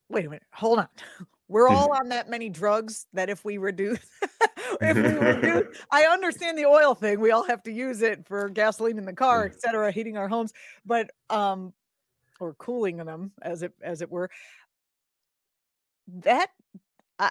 Wait 0.08 0.24
a 0.24 0.30
minute. 0.30 0.44
Hold 0.52 0.80
on. 0.80 0.88
We're 1.48 1.68
all 1.68 1.92
on 1.92 2.08
that 2.08 2.30
many 2.30 2.48
drugs 2.48 3.06
that 3.12 3.28
if 3.28 3.44
we 3.44 3.58
reduce, 3.58 3.98
if 4.80 4.96
we 4.96 5.02
reduce, 5.02 5.76
I 5.90 6.04
understand 6.04 6.56
the 6.56 6.66
oil 6.66 6.94
thing. 6.94 7.20
We 7.20 7.32
all 7.32 7.44
have 7.44 7.62
to 7.64 7.72
use 7.72 8.02
it 8.02 8.26
for 8.26 8.48
gasoline 8.48 8.98
in 8.98 9.04
the 9.04 9.12
car, 9.12 9.44
etc., 9.44 9.92
heating 9.92 10.16
our 10.16 10.28
homes, 10.28 10.52
but 10.86 11.10
um, 11.28 11.72
or 12.40 12.54
cooling 12.54 12.96
them 12.96 13.32
as 13.42 13.62
it 13.62 13.72
as 13.82 14.00
it 14.00 14.10
were. 14.10 14.30
That 16.08 16.50
uh, 17.18 17.28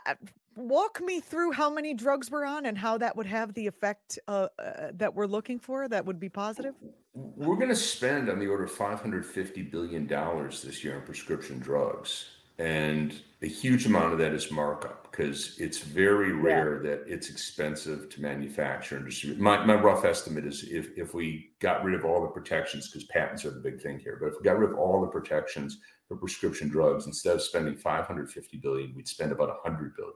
walk 0.56 1.02
me 1.02 1.20
through 1.20 1.52
how 1.52 1.70
many 1.70 1.94
drugs 1.94 2.30
we're 2.30 2.46
on 2.46 2.66
and 2.66 2.78
how 2.78 2.98
that 2.98 3.16
would 3.16 3.26
have 3.26 3.54
the 3.54 3.68
effect 3.68 4.20
uh, 4.28 4.48
uh, 4.60 4.92
that 4.94 5.14
we're 5.16 5.26
looking 5.26 5.60
for 5.60 5.88
that 5.88 6.06
would 6.06 6.20
be 6.20 6.30
positive 6.30 6.76
we're 7.14 7.56
going 7.56 7.70
to 7.70 7.76
spend 7.76 8.30
on 8.30 8.40
the 8.40 8.48
order 8.48 8.64
of 8.64 8.72
550 8.72 9.62
billion 9.64 10.08
dollars 10.08 10.62
this 10.62 10.84
year 10.84 10.96
on 10.98 11.02
prescription 11.02 11.60
drugs 11.60 12.33
and 12.60 13.22
a 13.42 13.48
huge 13.48 13.86
amount 13.86 14.14
of 14.14 14.20
that 14.20 14.34
is 14.34 14.52
markup 14.52 15.12
because 15.12 15.60
it's 15.60 15.80
very 15.80 16.32
rare 16.32 16.82
yeah. 16.84 16.92
that 16.92 17.04
it's 17.08 17.30
expensive 17.30 18.10
to 18.10 18.22
manufacture 18.22 18.98
and 18.98 19.06
distribute. 19.06 19.40
My, 19.40 19.64
my 19.66 19.76
rough 19.76 20.06
estimate 20.06 20.46
is 20.46 20.64
if, 20.64 20.98
if 20.98 21.14
we 21.14 21.52
got 21.60 21.84
rid 21.84 21.94
of 21.94 22.06
all 22.06 22.22
the 22.22 22.28
protections, 22.28 22.90
because 22.90 23.06
patents 23.06 23.44
are 23.46 23.52
the 23.52 23.60
big 23.60 23.82
thing 23.82 24.00
here, 24.00 24.18
but 24.20 24.28
if 24.28 24.36
we 24.40 24.44
got 24.44 24.58
rid 24.58 24.72
of 24.72 24.78
all 24.78 25.02
the 25.02 25.08
protections 25.08 25.80
for 26.08 26.16
prescription 26.16 26.70
drugs, 26.70 27.06
instead 27.06 27.36
of 27.36 27.42
spending 27.42 27.76
550 27.76 28.58
billion, 28.58 28.94
we'd 28.96 29.08
spend 29.08 29.32
about 29.32 29.50
100 29.50 29.96
billion. 29.96 30.16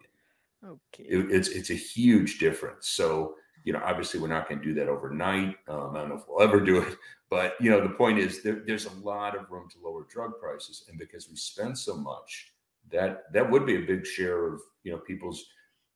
Okay. 0.65 1.03
It, 1.03 1.31
it's 1.31 1.49
it's 1.49 1.69
a 1.69 1.75
huge 1.75 2.39
difference. 2.39 2.89
So 2.89 3.35
you 3.67 3.73
know, 3.73 3.81
obviously 3.83 4.17
we're 4.21 4.29
not 4.29 4.47
going 4.47 4.61
to 4.61 4.65
do 4.65 4.73
that 4.75 4.87
overnight. 4.87 5.57
Um, 5.67 5.93
I 5.93 5.99
don't 5.99 6.07
know 6.07 6.15
if 6.15 6.23
we'll 6.25 6.41
ever 6.41 6.61
do 6.61 6.79
it, 6.79 6.95
but 7.29 7.55
you 7.59 7.69
know, 7.69 7.81
the 7.81 7.89
point 7.89 8.17
is 8.17 8.41
there, 8.41 8.63
there's 8.65 8.85
a 8.85 8.93
lot 9.03 9.37
of 9.37 9.51
room 9.51 9.67
to 9.71 9.77
lower 9.83 10.07
drug 10.09 10.39
prices, 10.39 10.85
and 10.87 10.97
because 10.97 11.29
we 11.29 11.35
spend 11.35 11.77
so 11.77 11.97
much, 11.97 12.53
that 12.93 13.23
that 13.33 13.51
would 13.51 13.65
be 13.65 13.75
a 13.75 13.85
big 13.85 14.05
share 14.05 14.53
of 14.53 14.61
you 14.85 14.93
know 14.93 14.99
people's 14.99 15.45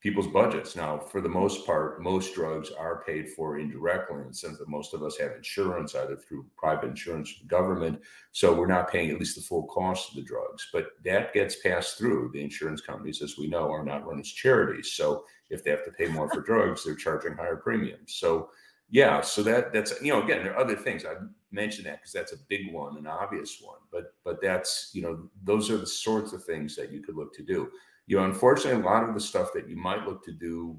people's 0.02 0.28
budgets. 0.28 0.76
Now, 0.76 0.98
for 0.98 1.22
the 1.22 1.30
most 1.30 1.66
part, 1.66 2.02
most 2.02 2.34
drugs 2.34 2.72
are 2.72 3.04
paid 3.06 3.30
for 3.30 3.60
indirectly 3.60 4.22
in 4.22 4.30
the 4.30 4.34
sense 4.34 4.58
that 4.58 4.68
most 4.68 4.96
of 4.96 5.04
us 5.04 5.18
have 5.20 5.34
insurance, 5.34 5.94
either 5.94 6.18
through 6.18 6.48
private 6.58 6.90
insurance 6.90 7.32
or 7.32 7.48
government. 7.48 8.02
So 8.32 8.54
we're 8.54 8.66
not 8.66 8.92
paying 8.92 9.12
at 9.12 9.20
least 9.20 9.36
the 9.36 9.44
full 9.44 9.68
cost 9.68 10.10
of 10.10 10.16
the 10.16 10.24
drugs. 10.24 10.68
But 10.74 10.88
that 11.06 11.34
gets 11.34 11.58
passed 11.62 11.98
through. 11.98 12.32
The 12.34 12.42
insurance 12.44 12.82
companies, 12.82 13.22
as 13.22 13.38
we 13.38 13.48
know, 13.48 13.72
are 13.72 13.86
not 13.86 14.06
run 14.08 14.20
as 14.20 14.28
charities. 14.28 14.94
So 14.94 15.24
if 15.52 15.64
they 15.64 15.70
have 15.70 15.86
to 15.86 15.92
pay 15.92 16.08
more 16.08 16.30
for 16.30 16.42
drugs, 16.42 16.84
they're 16.84 16.96
charging 16.96 17.36
higher 17.36 17.58
premiums. 17.58 18.16
So 18.16 18.50
yeah, 18.90 19.22
so 19.22 19.42
that 19.44 19.72
that's 19.72 20.02
you 20.02 20.12
know 20.12 20.22
again 20.22 20.44
there 20.44 20.54
are 20.54 20.60
other 20.60 20.76
things 20.76 21.06
I 21.06 21.14
mentioned 21.52 21.88
that 21.88 22.00
because 22.00 22.12
that's 22.12 22.34
a 22.34 22.44
big 22.50 22.74
one, 22.74 22.98
an 22.98 23.08
obvious 23.08 23.60
one. 23.62 23.78
But 23.90 24.16
but 24.26 24.42
that's 24.42 24.90
you 24.94 25.02
know 25.02 25.30
those 25.44 25.70
are 25.70 25.78
the 25.78 25.88
sorts 25.88 26.34
of 26.34 26.44
things 26.44 26.76
that 26.76 26.92
you 26.92 27.02
could 27.02 27.16
look 27.16 27.34
to 27.36 27.44
do 27.44 27.70
you 28.08 28.18
know, 28.18 28.26
unfortunately, 28.26 28.82
a 28.82 28.86
lot 28.86 29.08
of 29.08 29.14
the 29.14 29.22
stuff 29.22 29.50
that 29.54 29.70
you 29.70 29.76
might 29.76 30.06
look 30.06 30.24
to 30.26 30.32
do 30.32 30.78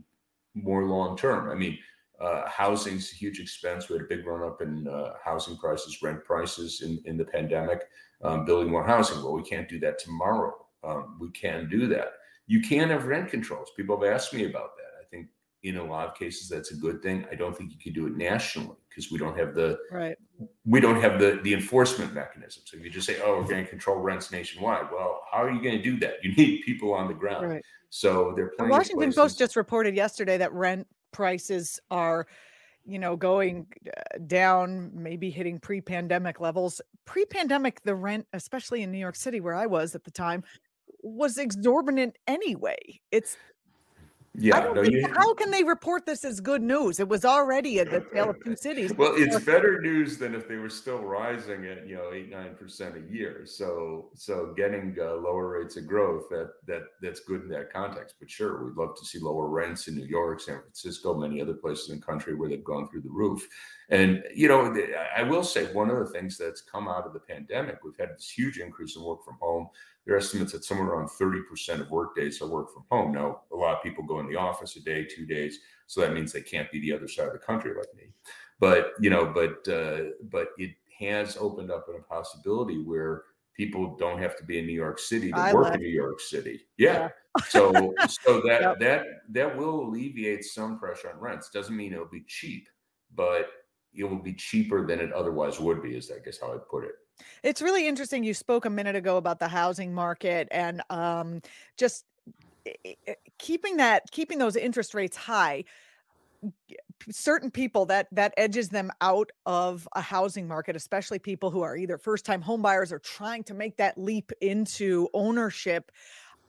more 0.55 0.85
long 0.85 1.17
term. 1.17 1.51
I 1.51 1.55
mean, 1.55 1.79
uh, 2.21 2.49
housing's 2.49 3.11
a 3.13 3.17
huge 3.17 3.41
expense. 3.41 3.89
We 3.89 3.97
had 3.97 4.05
a 4.05 4.09
big 4.09 4.27
run 4.27 4.47
up 4.47 4.61
in 4.61 4.87
uh, 4.87 5.15
housing 5.25 5.57
prices, 5.57 6.03
rent 6.03 6.25
prices 6.25 6.83
in, 6.83 7.01
in 7.05 7.17
the 7.17 7.25
pandemic, 7.25 7.85
um, 8.23 8.45
building 8.45 8.71
more 8.71 8.85
housing. 8.85 9.23
Well, 9.23 9.33
we 9.33 9.43
can't 9.43 9.69
do 9.69 9.81
that 9.81 9.99
tomorrow. 9.99 10.55
Um, 10.85 11.17
we 11.21 11.31
can 11.31 11.69
do 11.69 11.87
that. 11.89 12.13
You 12.47 12.61
can 12.61 12.91
have 12.91 13.07
rent 13.07 13.31
controls. 13.31 13.71
People 13.77 14.01
have 14.01 14.13
asked 14.13 14.35
me 14.35 14.45
about 14.45 14.77
that 14.77 14.82
in 15.63 15.77
a 15.77 15.85
lot 15.85 16.09
of 16.09 16.15
cases 16.15 16.49
that's 16.49 16.73
a 16.73 16.77
good 16.77 17.03
thing. 17.03 17.25
I 17.31 17.35
don't 17.35 17.57
think 17.57 17.71
you 17.73 17.79
can 17.79 17.93
do 17.93 18.07
it 18.07 18.17
nationally 18.17 18.77
because 18.89 19.11
we 19.11 19.19
don't 19.19 19.39
have 19.39 19.55
the 19.55 19.79
right. 19.91 20.17
we 20.67 20.81
don't 20.81 21.01
have 21.01 21.19
the 21.19 21.41
the 21.43 21.55
enforcement 21.55 22.13
mechanism. 22.13 22.63
So 22.67 22.77
if 22.77 22.85
you 22.85 22.91
just 22.91 23.07
say 23.07 23.21
oh 23.25 23.41
we're 23.41 23.49
going 23.49 23.65
to 23.65 23.71
control 23.71 23.99
rents 23.99 24.33
nationwide 24.33 24.87
well 24.93 25.23
how 25.31 25.43
are 25.43 25.51
you 25.51 25.63
going 25.63 25.77
to 25.77 25.83
do 25.83 25.99
that? 26.01 26.15
You 26.23 26.35
need 26.35 26.63
people 26.63 26.93
on 26.93 27.09
the 27.09 27.15
ground. 27.15 27.49
Right. 27.49 27.65
so 27.91 28.33
they're 28.35 28.53
the 28.59 28.65
washington 28.65 29.13
post 29.13 29.39
just 29.39 29.57
reported 29.57 29.95
yesterday 29.95 30.39
that 30.39 30.53
rent 30.53 30.87
prices 31.13 31.79
are 31.91 32.27
you 32.85 32.99
know 32.99 33.15
going 33.17 33.67
uh, 33.87 34.19
down 34.27 34.91
maybe 34.95 35.31
hitting 35.31 35.59
pre-pandemic 35.59 36.41
levels. 36.41 36.81
Pre-pandemic 37.05 37.83
the 37.83 37.95
rent 37.95 38.27
especially 38.33 38.83
in 38.83 38.91
new 38.91 38.99
york 38.99 39.17
city 39.17 39.41
where 39.41 39.55
i 39.55 39.67
was 39.67 39.95
at 39.95 40.05
the 40.05 40.11
time 40.11 40.43
was 41.03 41.37
exorbitant 41.37 42.17
anyway. 42.27 42.79
It's 43.11 43.37
yeah. 44.35 44.73
No, 44.75 44.81
you, 44.81 45.07
how 45.15 45.35
can 45.35 45.51
they 45.51 45.63
report 45.63 46.07
this 46.07 46.25
as 46.25 46.41
good 46.41 46.63
news? 46.63 47.01
It 47.01 47.09
was 47.09 47.25
already 47.25 47.81
a 47.81 47.85
the 47.85 48.01
tale 48.15 48.31
of 48.31 48.43
two 48.43 48.57
cities. 48.57 48.93
Well, 49.03 49.15
it's 49.17 49.45
better 49.45 49.81
news 49.81 50.17
than 50.17 50.35
if 50.35 50.49
they 50.49 50.57
were 50.57 50.71
still 50.71 50.99
rising 50.99 51.67
at 51.67 51.89
you 51.89 51.97
know 51.97 52.13
eight 52.15 52.31
nine 52.31 52.55
percent 52.55 52.95
a 52.97 53.13
year. 53.13 53.43
So 53.45 54.11
so 54.15 54.55
getting 54.57 54.97
uh, 54.99 55.17
lower 55.17 55.59
rates 55.59 55.77
of 55.77 55.87
growth 55.87 56.29
that 56.31 56.53
that 56.67 56.83
that's 57.03 57.21
good 57.21 57.43
in 57.43 57.49
that 57.49 57.73
context. 57.73 58.17
But 58.21 58.31
sure, 58.31 58.65
we'd 58.65 58.77
love 58.77 58.97
to 58.99 59.05
see 59.05 59.19
lower 59.19 59.49
rents 59.49 59.89
in 59.89 59.97
New 59.97 60.07
York, 60.07 60.41
San 60.41 60.61
Francisco, 60.61 61.15
many 61.15 61.41
other 61.41 61.55
places 61.55 61.91
in 61.91 61.97
the 61.97 62.07
country 62.07 62.35
where 62.35 62.49
they've 62.49 62.65
gone 62.65 62.89
through 62.89 63.03
the 63.03 63.11
roof. 63.11 63.47
And 63.91 64.23
you 64.35 64.49
know, 64.49 64.75
I 65.15 65.23
will 65.25 65.45
say 65.45 65.71
one 65.73 65.91
of 65.91 65.99
the 65.99 66.07
things 66.07 66.39
that's 66.39 66.63
come 66.63 66.89
out 66.89 67.07
of 67.07 67.13
the 67.13 67.21
pandemic, 67.21 67.85
we've 67.85 67.99
had 67.99 68.15
this 68.15 68.31
huge 68.31 68.59
increase 68.59 68.97
in 68.97 69.03
work 69.03 69.25
from 69.25 69.37
home 69.41 69.69
there 70.05 70.15
are 70.15 70.19
estimates 70.19 70.53
that 70.53 70.65
somewhere 70.65 70.89
around 70.89 71.09
30% 71.09 71.81
of 71.81 71.91
work 71.91 72.17
days 72.17 72.43
are 72.43 72.49
work 72.49 72.73
from 72.73 72.85
home. 72.91 73.13
Now, 73.13 73.43
a 73.53 73.57
lot 73.57 73.77
of 73.77 73.83
people 73.83 74.05
go 74.05 74.19
in 74.19 74.29
the 74.29 74.37
office 74.37 74.77
a 74.77 74.81
day, 74.81 75.05
two 75.05 75.27
days, 75.27 75.61
so 75.87 76.01
that 76.01 76.13
means 76.13 76.33
they 76.33 76.41
can't 76.41 76.71
be 76.73 76.81
the 76.81 76.93
other 76.93 77.09
side 77.09 77.27
of 77.27 77.33
the 77.33 77.39
country 77.39 77.73
like 77.77 77.95
me. 77.97 78.05
But 78.59 78.93
you 79.01 79.11
know, 79.11 79.27
but 79.27 79.73
uh, 79.73 80.11
but 80.31 80.49
it 80.59 80.73
has 80.99 81.37
opened 81.37 81.71
up 81.71 81.87
a 81.89 82.03
possibility 82.03 82.83
where 82.83 83.25
people 83.57 83.97
don't 83.97 84.19
have 84.19 84.37
to 84.39 84.45
be 84.45 84.59
in 84.59 84.67
New 84.67 84.73
York 84.73 84.99
City 84.99 85.31
to 85.31 85.39
I 85.39 85.53
work 85.53 85.75
in 85.75 85.81
New 85.81 85.89
York 85.89 86.21
City. 86.21 86.61
Yeah. 86.79 87.09
yeah. 87.39 87.45
so 87.49 87.73
so 88.09 88.41
that 88.47 88.61
yep. 88.61 88.81
that 88.81 89.05
that 89.31 89.57
will 89.57 89.89
alleviate 89.89 90.45
some 90.45 90.79
pressure 90.79 91.11
on 91.11 91.21
rents. 91.21 91.51
Doesn't 91.51 91.77
mean 91.77 91.93
it'll 91.93 92.07
be 92.07 92.25
cheap, 92.27 92.69
but 93.15 93.51
it 93.95 94.05
will 94.05 94.23
be 94.23 94.35
cheaper 94.35 94.87
than 94.87 95.01
it 95.01 95.13
otherwise 95.13 95.61
would 95.61 95.83
be, 95.83 95.97
is 95.97 96.11
I 96.11 96.25
guess 96.25 96.41
how 96.41 96.53
I'd 96.53 96.67
put 96.69 96.85
it. 96.85 96.95
It's 97.43 97.63
really 97.63 97.87
interesting. 97.87 98.25
You 98.25 98.35
spoke 98.35 98.65
a 98.65 98.71
minute 98.71 98.97
ago 98.97 99.17
about 99.17 99.39
the 99.39 99.49
housing 99.49 99.93
market 99.93 100.49
and 100.51 100.83
um, 100.91 101.43
just 101.77 102.05
keeping 103.39 103.79
that 103.79 104.11
keeping 104.11 104.39
those 104.39 104.57
interest 104.57 104.95
rates 104.95 105.17
high 105.17 105.65
certain 107.11 107.51
people 107.51 107.87
that 107.87 108.07
that 108.13 108.33
edges 108.37 108.69
them 108.69 108.91
out 109.01 109.31
of 109.47 109.89
a 109.95 110.01
housing 110.01 110.47
market 110.47 110.77
especially 110.77 111.19
people 111.19 111.51
who 111.51 111.63
are 111.63 111.77
either 111.77 111.99
first 111.99 112.25
time 112.25 112.43
homebuyers 112.43 112.93
or 112.93 112.99
trying 113.01 113.43
to 113.43 113.55
make 113.55 113.77
that 113.77 113.99
leap 113.99 114.31
into 114.41 115.09
ownership 115.15 115.91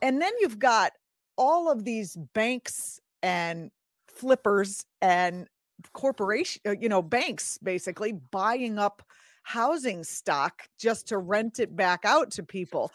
and 0.02 0.22
then 0.22 0.32
you've 0.40 0.60
got 0.60 0.92
all 1.38 1.72
of 1.72 1.84
these 1.84 2.16
banks 2.34 3.00
and 3.24 3.72
flippers 4.08 4.86
and 5.02 5.48
corporation 5.94 6.62
uh, 6.68 6.76
you 6.80 6.90
know 6.90 7.02
banks 7.02 7.58
basically 7.58 8.12
buying 8.12 8.78
up 8.78 9.04
housing 9.44 10.04
stock 10.04 10.64
just 10.80 11.08
to 11.10 11.18
rent 11.18 11.60
it 11.60 11.76
back 11.76 12.06
out 12.06 12.32
to 12.32 12.44
people. 12.44 12.92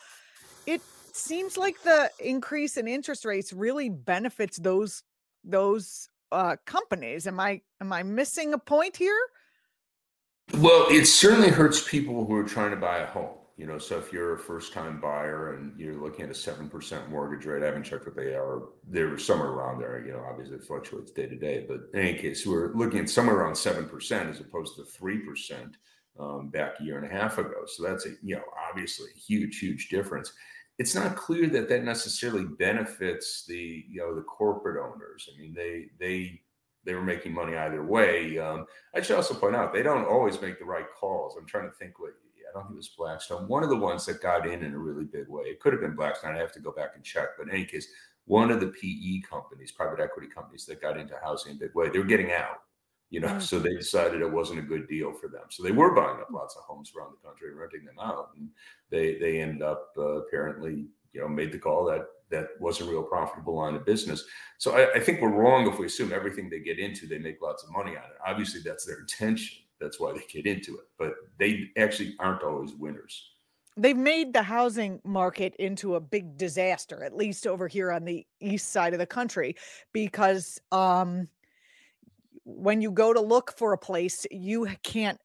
It 0.67 0.81
seems 1.13 1.57
like 1.57 1.81
the 1.83 2.11
increase 2.19 2.77
in 2.77 2.89
interest 2.89 3.25
rates 3.25 3.53
really 3.53 3.89
benefits 3.89 4.59
those 4.59 5.03
those 5.45 6.09
uh, 6.33 6.57
companies. 6.67 7.27
Am 7.27 7.39
I 7.39 7.63
am 7.81 7.93
I 7.93 8.03
missing 8.03 8.55
a 8.55 8.59
point 8.59 8.97
here? 8.97 9.19
Well, 10.55 10.87
it 10.91 11.05
certainly 11.05 11.51
hurts 11.51 11.87
people 11.87 12.25
who 12.25 12.35
are 12.35 12.45
trying 12.45 12.71
to 12.71 12.77
buy 12.77 12.99
a 12.99 13.07
home. 13.07 13.37
You 13.59 13.67
know, 13.67 13.77
so 13.77 13.99
if 13.99 14.13
you're 14.13 14.35
a 14.35 14.39
first 14.39 14.73
time 14.73 15.01
buyer 15.01 15.55
and 15.55 15.79
you're 15.79 16.01
looking 16.01 16.25
at 16.25 16.31
a 16.31 16.33
7% 16.33 17.11
mortgage 17.11 17.45
rate, 17.45 17.65
I 17.65 17.67
haven't 17.67 17.83
checked 17.83 18.07
what 18.07 18.15
they 18.15 18.33
are. 18.35 18.69
They're 18.89 19.19
somewhere 19.19 19.49
around 19.49 19.81
there. 19.81 20.01
You 20.07 20.13
know, 20.13 20.25
obviously 20.31 20.57
it 20.57 20.65
fluctuates 20.65 21.11
day 21.11 21.27
to 21.27 21.37
day. 21.37 21.67
But 21.67 21.89
in 21.93 22.09
any 22.09 22.17
case, 22.17 22.47
we're 22.47 22.73
looking 22.75 23.01
at 23.01 23.11
somewhere 23.11 23.35
around 23.35 23.55
7% 23.55 24.31
as 24.31 24.39
opposed 24.39 24.77
to 24.77 24.83
3% 24.83 25.75
um, 26.19 26.49
back 26.49 26.75
a 26.81 26.85
year 26.85 26.99
and 26.99 27.07
a 27.07 27.15
half 27.15 27.39
ago. 27.39 27.65
So 27.67 27.83
that's 27.83 28.07
a, 28.07 28.11
you 28.23 28.37
know, 28.37 28.43
obviously 28.69 29.11
a 29.15 29.19
huge, 29.19 29.59
huge 29.59 29.89
difference. 29.89 30.33
It's 30.79 30.95
not 30.95 31.17
clear 31.17 31.49
that 31.49 31.69
that 31.69 31.85
necessarily 31.85 32.45
benefits 32.45 33.45
the, 33.47 33.85
you 33.89 34.01
know, 34.01 34.15
the 34.15 34.23
corporate 34.23 34.83
owners. 34.83 35.29
I 35.33 35.41
mean, 35.41 35.53
they, 35.55 35.87
they, 35.99 36.41
they 36.85 36.95
were 36.95 37.03
making 37.03 37.35
money 37.35 37.57
either 37.57 37.85
way. 37.85 38.39
Um, 38.39 38.67
I 38.95 39.01
should 39.01 39.17
also 39.17 39.35
point 39.35 39.57
out 39.57 39.73
they 39.73 39.83
don't 39.83 40.07
always 40.07 40.41
make 40.41 40.59
the 40.59 40.65
right 40.65 40.87
calls. 40.99 41.37
I'm 41.37 41.47
trying 41.47 41.69
to 41.69 41.75
think 41.77 41.99
what 41.99 42.13
I 42.49 42.53
don't 42.55 42.65
think 42.65 42.75
it 42.75 42.77
was 42.77 42.89
Blackstone. 42.89 43.49
One 43.49 43.63
of 43.63 43.69
the 43.69 43.77
ones 43.77 44.07
that 44.07 44.23
got 44.23 44.47
in 44.47 44.65
in 44.65 44.75
a 44.75 44.79
really 44.79 45.05
big 45.05 45.29
way. 45.29 45.45
It 45.45 45.61
could 45.61 45.73
have 45.73 45.83
been 45.83 45.95
Blackstone. 45.95 46.35
I 46.35 46.39
have 46.39 46.53
to 46.53 46.61
go 46.61 46.73
back 46.73 46.93
and 46.95 47.05
check. 47.05 47.31
But 47.37 47.49
in 47.49 47.55
any 47.55 47.65
case, 47.65 47.89
one 48.25 48.51
of 48.51 48.61
the 48.61 48.69
PE 48.69 49.21
companies, 49.29 49.73
private 49.73 50.01
equity 50.01 50.29
companies 50.29 50.65
that 50.67 50.81
got 50.81 50.99
into 50.99 51.15
housing 51.23 51.53
in 51.53 51.57
a 51.57 51.61
big 51.61 51.75
way, 51.75 51.89
they 51.89 51.99
were 51.99 52.05
getting 52.05 52.33
out. 52.33 52.63
You 53.11 53.21
know, 53.21 53.29
mm-hmm. 53.29 53.41
so 53.41 53.59
they 53.59 53.75
decided 53.75 54.21
it 54.21 54.31
wasn't 54.31 54.59
a 54.59 54.63
good 54.63 54.87
deal 54.87 55.13
for 55.13 55.29
them. 55.29 55.45
So 55.49 55.63
they 55.63 55.73
were 55.73 55.95
buying 55.95 56.21
up 56.21 56.29
lots 56.31 56.57
of 56.57 56.65
homes 56.65 56.93
around 56.95 57.13
the 57.13 57.27
country 57.27 57.49
and 57.49 57.59
renting 57.59 57.85
them 57.85 57.99
out, 58.01 58.31
and 58.37 58.51
they 58.91 59.19
they 59.19 59.41
ended 59.41 59.63
up 59.63 59.93
uh, 59.97 60.23
apparently, 60.23 60.89
you 61.13 61.21
know, 61.21 61.29
made 61.29 61.53
the 61.53 61.59
call 61.59 61.87
that 61.87 62.07
that 62.31 62.49
was 62.61 62.81
a 62.81 62.85
real 62.85 63.03
profitable 63.03 63.57
line 63.57 63.75
of 63.75 63.87
business. 63.87 64.25
So 64.59 64.77
I, 64.77 64.97
I, 64.97 65.01
think 65.01 65.21
we're 65.21 65.31
wrong 65.31 65.67
if 65.67 65.79
we 65.79 65.87
assume 65.87 66.13
everything 66.13 66.51
they 66.51 66.61
get 66.61 66.79
into, 66.79 67.07
they 67.07 67.19
make 67.19 67.41
lots 67.41 67.65
of 67.65 67.71
money 67.71 67.93
on 67.93 68.05
it. 68.05 68.19
Obviously, 68.27 68.61
that's 68.63 68.85
their 68.85 69.01
intention. 69.01 69.59
That's 69.81 69.99
why 69.99 70.13
they 70.13 70.25
get 70.31 70.47
into 70.47 70.75
it. 70.75 70.85
But 70.99 71.15
they 71.39 71.71
actually 71.77 72.17
aren't 72.19 72.43
always 72.43 72.75
winners. 72.75 73.31
They've 73.77 73.97
made 73.97 74.33
the 74.33 74.43
housing 74.43 75.01
market 75.05 75.55
into 75.59 75.95
a 75.95 76.01
big 76.01 76.37
disaster, 76.37 77.05
at 77.05 77.17
least 77.17 77.47
over 77.47 77.69
here 77.69 77.93
on 77.93 78.05
the 78.05 78.27
east 78.41 78.73
side 78.73 78.93
of 78.93 78.99
the 78.99 79.07
country, 79.07 79.55
because 79.93 80.61
um, 80.73 81.29
when 82.49 82.81
you 82.81 82.91
go 82.91 83.13
to 83.13 83.21
look 83.21 83.53
for 83.57 83.73
a 83.73 83.79
place, 83.79 84.27
you 84.31 84.69
can't 84.83 85.21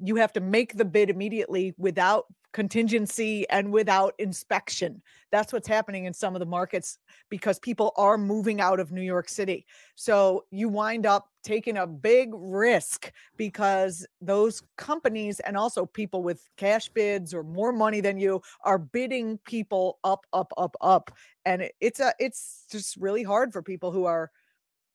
you 0.00 0.14
have 0.16 0.32
to 0.32 0.40
make 0.40 0.76
the 0.76 0.84
bid 0.84 1.10
immediately 1.10 1.74
without 1.78 2.26
contingency 2.52 3.48
and 3.50 3.72
without 3.72 4.14
inspection. 4.18 5.02
That's 5.32 5.52
what's 5.52 5.66
happening 5.66 6.04
in 6.04 6.14
some 6.14 6.34
of 6.36 6.40
the 6.40 6.46
markets 6.46 6.98
because 7.28 7.58
people 7.58 7.92
are 7.96 8.16
moving 8.16 8.60
out 8.60 8.78
of 8.78 8.92
New 8.92 9.02
York 9.02 9.28
City. 9.28 9.66
So 9.96 10.44
you 10.50 10.68
wind 10.68 11.06
up 11.06 11.28
taking 11.42 11.78
a 11.78 11.86
big 11.86 12.30
risk 12.32 13.12
because 13.36 14.06
those 14.20 14.62
companies 14.76 15.40
and 15.40 15.56
also 15.56 15.86
people 15.86 16.22
with 16.22 16.48
cash 16.56 16.88
bids 16.88 17.34
or 17.34 17.42
more 17.42 17.72
money 17.72 18.00
than 18.00 18.16
you 18.16 18.42
are 18.64 18.78
bidding 18.78 19.38
people 19.38 19.98
up 20.04 20.24
up 20.32 20.52
up 20.56 20.76
up 20.80 21.10
and 21.44 21.68
it's 21.80 22.00
a 22.00 22.12
it's 22.18 22.64
just 22.70 22.96
really 22.96 23.22
hard 23.22 23.52
for 23.52 23.62
people 23.62 23.90
who 23.90 24.04
are 24.04 24.30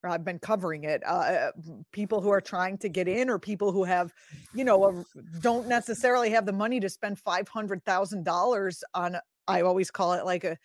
I've 0.09 0.25
been 0.25 0.39
covering 0.39 0.83
it. 0.83 1.01
Uh, 1.05 1.11
uh 1.11 1.51
people 1.91 2.21
who 2.21 2.29
are 2.29 2.41
trying 2.41 2.77
to 2.79 2.89
get 2.89 3.07
in, 3.07 3.29
or 3.29 3.39
people 3.39 3.71
who 3.71 3.83
have, 3.83 4.13
you 4.53 4.63
know, 4.63 4.85
a, 4.85 5.05
don't 5.41 5.67
necessarily 5.67 6.29
have 6.31 6.45
the 6.45 6.53
money 6.53 6.79
to 6.79 6.89
spend 6.89 7.19
five 7.19 7.47
hundred 7.47 7.83
thousand 7.85 8.23
dollars 8.23 8.83
on. 8.93 9.17
I 9.47 9.61
always 9.61 9.91
call 9.91 10.13
it 10.13 10.25
like 10.25 10.43
a 10.43 10.57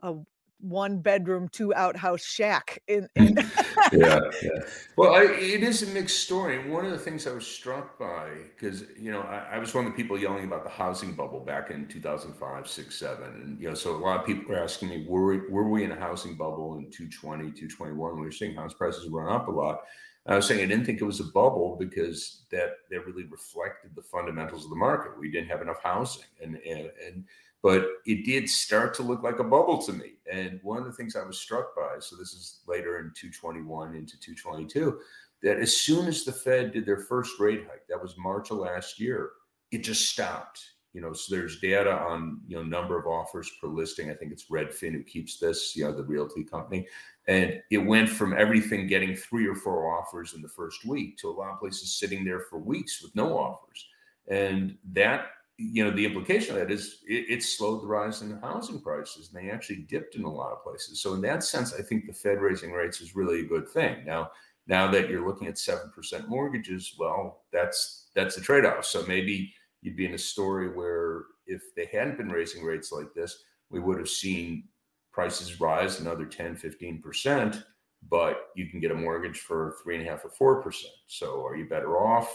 a 0.00 0.14
one 0.64 0.98
bedroom, 0.98 1.48
two 1.48 1.74
outhouse 1.74 2.24
shack. 2.24 2.82
In, 2.88 3.08
in 3.14 3.36
yeah, 3.92 4.20
yeah. 4.42 4.50
Well, 4.96 5.14
I, 5.14 5.24
it 5.24 5.62
is 5.62 5.82
a 5.82 5.86
mixed 5.88 6.20
story. 6.20 6.58
And 6.58 6.72
one 6.72 6.84
of 6.84 6.90
the 6.90 6.98
things 6.98 7.26
I 7.26 7.32
was 7.32 7.46
struck 7.46 7.98
by, 7.98 8.30
because 8.54 8.84
you 8.98 9.12
know, 9.12 9.20
I, 9.20 9.56
I, 9.56 9.58
was 9.58 9.74
one 9.74 9.86
of 9.86 9.92
the 9.92 9.96
people 9.96 10.18
yelling 10.18 10.44
about 10.44 10.64
the 10.64 10.70
housing 10.70 11.12
bubble 11.12 11.40
back 11.40 11.70
in 11.70 11.86
2005, 11.86 12.68
six, 12.68 12.96
seven, 12.96 13.28
and 13.42 13.60
you 13.60 13.68
know, 13.68 13.74
so 13.74 13.94
a 13.94 13.98
lot 13.98 14.20
of 14.20 14.26
people 14.26 14.44
were 14.48 14.62
asking 14.62 14.88
me, 14.88 15.06
were 15.08 15.26
we, 15.26 15.38
were 15.48 15.68
we 15.68 15.84
in 15.84 15.92
a 15.92 16.00
housing 16.00 16.36
bubble 16.36 16.76
in 16.78 16.90
220, 16.90 17.50
221? 17.50 18.16
We 18.16 18.22
were 18.22 18.32
seeing 18.32 18.54
house 18.54 18.74
prices 18.74 19.08
run 19.08 19.32
up 19.32 19.48
a 19.48 19.50
lot. 19.50 19.80
I 20.26 20.36
was 20.36 20.46
saying 20.46 20.62
I 20.62 20.66
didn't 20.66 20.86
think 20.86 21.02
it 21.02 21.04
was 21.04 21.20
a 21.20 21.24
bubble 21.24 21.76
because 21.78 22.44
that 22.50 22.76
that 22.90 23.06
really 23.06 23.24
reflected 23.24 23.90
the 23.94 24.02
fundamentals 24.02 24.64
of 24.64 24.70
the 24.70 24.76
market. 24.76 25.18
We 25.18 25.30
didn't 25.30 25.50
have 25.50 25.60
enough 25.60 25.82
housing, 25.82 26.24
and 26.42 26.56
and, 26.56 26.90
and 27.06 27.24
but 27.64 27.92
it 28.04 28.26
did 28.26 28.46
start 28.46 28.92
to 28.92 29.02
look 29.02 29.22
like 29.22 29.38
a 29.38 29.42
bubble 29.44 29.80
to 29.80 29.94
me. 29.94 30.12
And 30.30 30.60
one 30.62 30.76
of 30.76 30.84
the 30.84 30.92
things 30.92 31.16
I 31.16 31.24
was 31.24 31.38
struck 31.38 31.74
by, 31.74 31.96
so 31.98 32.14
this 32.14 32.34
is 32.34 32.60
later 32.68 32.98
in 32.98 33.10
221 33.14 33.94
into 33.94 34.20
222, 34.20 34.98
that 35.42 35.56
as 35.56 35.74
soon 35.74 36.06
as 36.06 36.24
the 36.24 36.32
Fed 36.32 36.72
did 36.72 36.84
their 36.84 36.98
first 36.98 37.40
rate 37.40 37.64
hike, 37.66 37.86
that 37.88 38.02
was 38.02 38.18
March 38.18 38.50
of 38.50 38.58
last 38.58 39.00
year, 39.00 39.30
it 39.72 39.78
just 39.78 40.10
stopped. 40.10 40.62
You 40.92 41.00
know, 41.00 41.14
so 41.14 41.34
there's 41.34 41.58
data 41.58 41.90
on 41.90 42.42
you 42.46 42.54
know 42.54 42.62
number 42.62 42.98
of 42.98 43.06
offers 43.06 43.50
per 43.60 43.66
listing. 43.66 44.10
I 44.10 44.14
think 44.14 44.30
it's 44.30 44.50
Redfin 44.50 44.92
who 44.92 45.02
keeps 45.02 45.38
this, 45.38 45.74
you 45.74 45.84
know, 45.84 45.92
the 45.92 46.04
realty 46.04 46.44
company, 46.44 46.86
and 47.26 47.60
it 47.70 47.78
went 47.78 48.08
from 48.08 48.32
everything 48.34 48.86
getting 48.86 49.16
three 49.16 49.48
or 49.48 49.56
four 49.56 49.98
offers 49.98 50.34
in 50.34 50.42
the 50.42 50.48
first 50.48 50.84
week 50.84 51.16
to 51.18 51.30
a 51.30 51.32
lot 51.32 51.54
of 51.54 51.58
places 51.58 51.96
sitting 51.96 52.24
there 52.24 52.40
for 52.40 52.58
weeks 52.58 53.02
with 53.02 53.16
no 53.16 53.36
offers, 53.36 53.88
and 54.28 54.76
that 54.92 55.30
you 55.56 55.84
know, 55.84 55.90
the 55.90 56.04
implication 56.04 56.54
of 56.54 56.60
that 56.60 56.72
is 56.72 56.98
it, 57.06 57.26
it, 57.28 57.42
slowed 57.42 57.82
the 57.82 57.86
rise 57.86 58.22
in 58.22 58.38
housing 58.40 58.80
prices, 58.80 59.30
and 59.32 59.40
they 59.40 59.50
actually 59.50 59.86
dipped 59.88 60.16
in 60.16 60.24
a 60.24 60.32
lot 60.32 60.52
of 60.52 60.64
places. 60.64 61.00
So 61.00 61.14
in 61.14 61.20
that 61.22 61.44
sense, 61.44 61.72
I 61.72 61.82
think 61.82 62.06
the 62.06 62.12
Fed 62.12 62.40
raising 62.40 62.72
rates 62.72 63.00
is 63.00 63.14
really 63.14 63.40
a 63.40 63.46
good 63.46 63.68
thing. 63.68 64.04
Now, 64.04 64.30
now 64.66 64.90
that 64.90 65.08
you're 65.08 65.26
looking 65.26 65.46
at 65.46 65.58
seven 65.58 65.90
percent 65.94 66.28
mortgages, 66.28 66.94
well, 66.98 67.44
that's 67.52 68.08
that's 68.16 68.34
the 68.34 68.40
trade-off. 68.40 68.84
So 68.84 69.04
maybe 69.06 69.52
you'd 69.82 69.96
be 69.96 70.06
in 70.06 70.14
a 70.14 70.18
story 70.18 70.68
where 70.68 71.24
if 71.46 71.62
they 71.76 71.88
hadn't 71.92 72.16
been 72.16 72.30
raising 72.30 72.64
rates 72.64 72.90
like 72.90 73.12
this, 73.14 73.44
we 73.70 73.78
would 73.78 73.98
have 73.98 74.08
seen 74.08 74.64
prices 75.12 75.60
rise 75.60 76.00
another 76.00 76.24
10, 76.24 76.56
15 76.56 77.00
percent. 77.00 77.64
But 78.10 78.48
you 78.54 78.68
can 78.68 78.80
get 78.80 78.90
a 78.90 78.94
mortgage 78.94 79.38
for 79.38 79.76
three 79.82 79.96
and 79.96 80.06
a 80.06 80.10
half 80.10 80.24
or 80.24 80.30
four 80.30 80.62
percent. 80.62 80.92
So 81.06 81.46
are 81.46 81.56
you 81.56 81.68
better 81.68 81.96
off? 81.96 82.28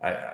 I, 0.00 0.32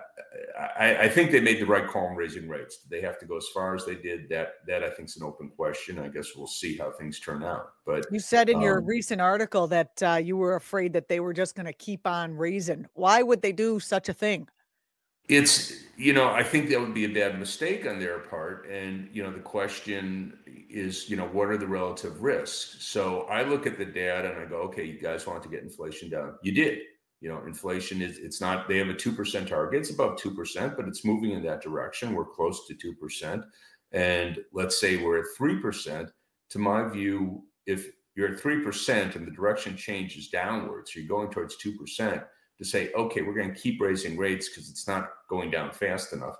I, 0.78 0.96
I 1.02 1.08
think 1.08 1.30
they 1.30 1.40
made 1.40 1.58
the 1.58 1.66
right 1.66 1.86
call 1.86 2.08
in 2.08 2.16
raising 2.16 2.48
rates. 2.48 2.78
Did 2.78 2.90
they 2.90 3.06
have 3.06 3.18
to 3.20 3.26
go 3.26 3.36
as 3.36 3.46
far 3.54 3.74
as 3.74 3.86
they 3.86 3.94
did? 3.94 4.28
That 4.28 4.54
that 4.66 4.84
I 4.84 4.90
think 4.90 5.08
is 5.08 5.16
an 5.16 5.22
open 5.22 5.50
question. 5.56 5.98
I 5.98 6.08
guess 6.08 6.36
we'll 6.36 6.46
see 6.46 6.76
how 6.76 6.90
things 6.90 7.18
turn 7.18 7.42
out. 7.42 7.72
But 7.86 8.06
you 8.10 8.20
said 8.20 8.50
in 8.50 8.56
um, 8.56 8.62
your 8.62 8.80
recent 8.80 9.20
article 9.20 9.66
that 9.68 10.02
uh, 10.02 10.20
you 10.22 10.36
were 10.36 10.56
afraid 10.56 10.92
that 10.92 11.08
they 11.08 11.20
were 11.20 11.32
just 11.32 11.54
going 11.54 11.66
to 11.66 11.72
keep 11.72 12.06
on 12.06 12.36
raising. 12.36 12.86
Why 12.92 13.22
would 13.22 13.40
they 13.40 13.52
do 13.52 13.80
such 13.80 14.08
a 14.10 14.12
thing? 14.12 14.48
It's 15.30 15.72
you 15.96 16.12
know 16.12 16.28
I 16.28 16.42
think 16.42 16.68
that 16.68 16.78
would 16.78 16.92
be 16.92 17.06
a 17.06 17.08
bad 17.08 17.38
mistake 17.38 17.86
on 17.86 17.98
their 17.98 18.18
part, 18.18 18.68
and 18.70 19.08
you 19.12 19.22
know 19.22 19.32
the 19.32 19.40
question 19.40 20.36
is 20.68 21.08
you 21.08 21.16
know 21.16 21.26
what 21.28 21.48
are 21.48 21.56
the 21.56 21.66
relative 21.66 22.22
risks? 22.22 22.84
So 22.84 23.22
I 23.30 23.44
look 23.44 23.66
at 23.66 23.78
the 23.78 23.86
data 23.86 24.30
and 24.30 24.42
I 24.42 24.44
go, 24.44 24.56
okay, 24.56 24.84
you 24.84 25.00
guys 25.00 25.26
want 25.26 25.42
to 25.42 25.48
get 25.48 25.62
inflation 25.62 26.10
down. 26.10 26.34
You 26.42 26.52
did 26.52 26.80
you 27.24 27.30
know 27.30 27.42
inflation 27.46 28.02
is 28.02 28.18
it's 28.18 28.38
not 28.38 28.68
they 28.68 28.76
have 28.76 28.90
a 28.90 28.94
2% 28.94 29.48
target 29.48 29.80
it's 29.80 29.90
above 29.90 30.18
2% 30.18 30.76
but 30.76 30.86
it's 30.86 31.06
moving 31.06 31.30
in 31.30 31.42
that 31.42 31.62
direction. 31.62 32.14
We're 32.14 32.26
close 32.26 32.66
to 32.68 32.74
2% 32.74 33.42
and 33.92 34.38
let's 34.52 34.78
say 34.78 34.98
we're 34.98 35.20
at 35.20 35.24
3% 35.40 36.10
to 36.50 36.58
my 36.58 36.86
view 36.86 37.42
if 37.66 37.86
you're 38.14 38.34
at 38.34 38.38
3% 38.38 39.16
and 39.16 39.26
the 39.26 39.30
direction 39.30 39.74
changes 39.74 40.28
downwards 40.28 40.94
you're 40.94 41.08
going 41.08 41.30
towards 41.30 41.56
2% 41.64 42.22
to 42.58 42.64
say 42.64 42.92
okay 42.92 43.22
we're 43.22 43.40
going 43.40 43.54
to 43.54 43.60
keep 43.60 43.80
raising 43.80 44.18
rates 44.18 44.50
because 44.50 44.68
it's 44.68 44.86
not 44.86 45.08
going 45.30 45.50
down 45.50 45.72
fast 45.72 46.12
enough 46.12 46.36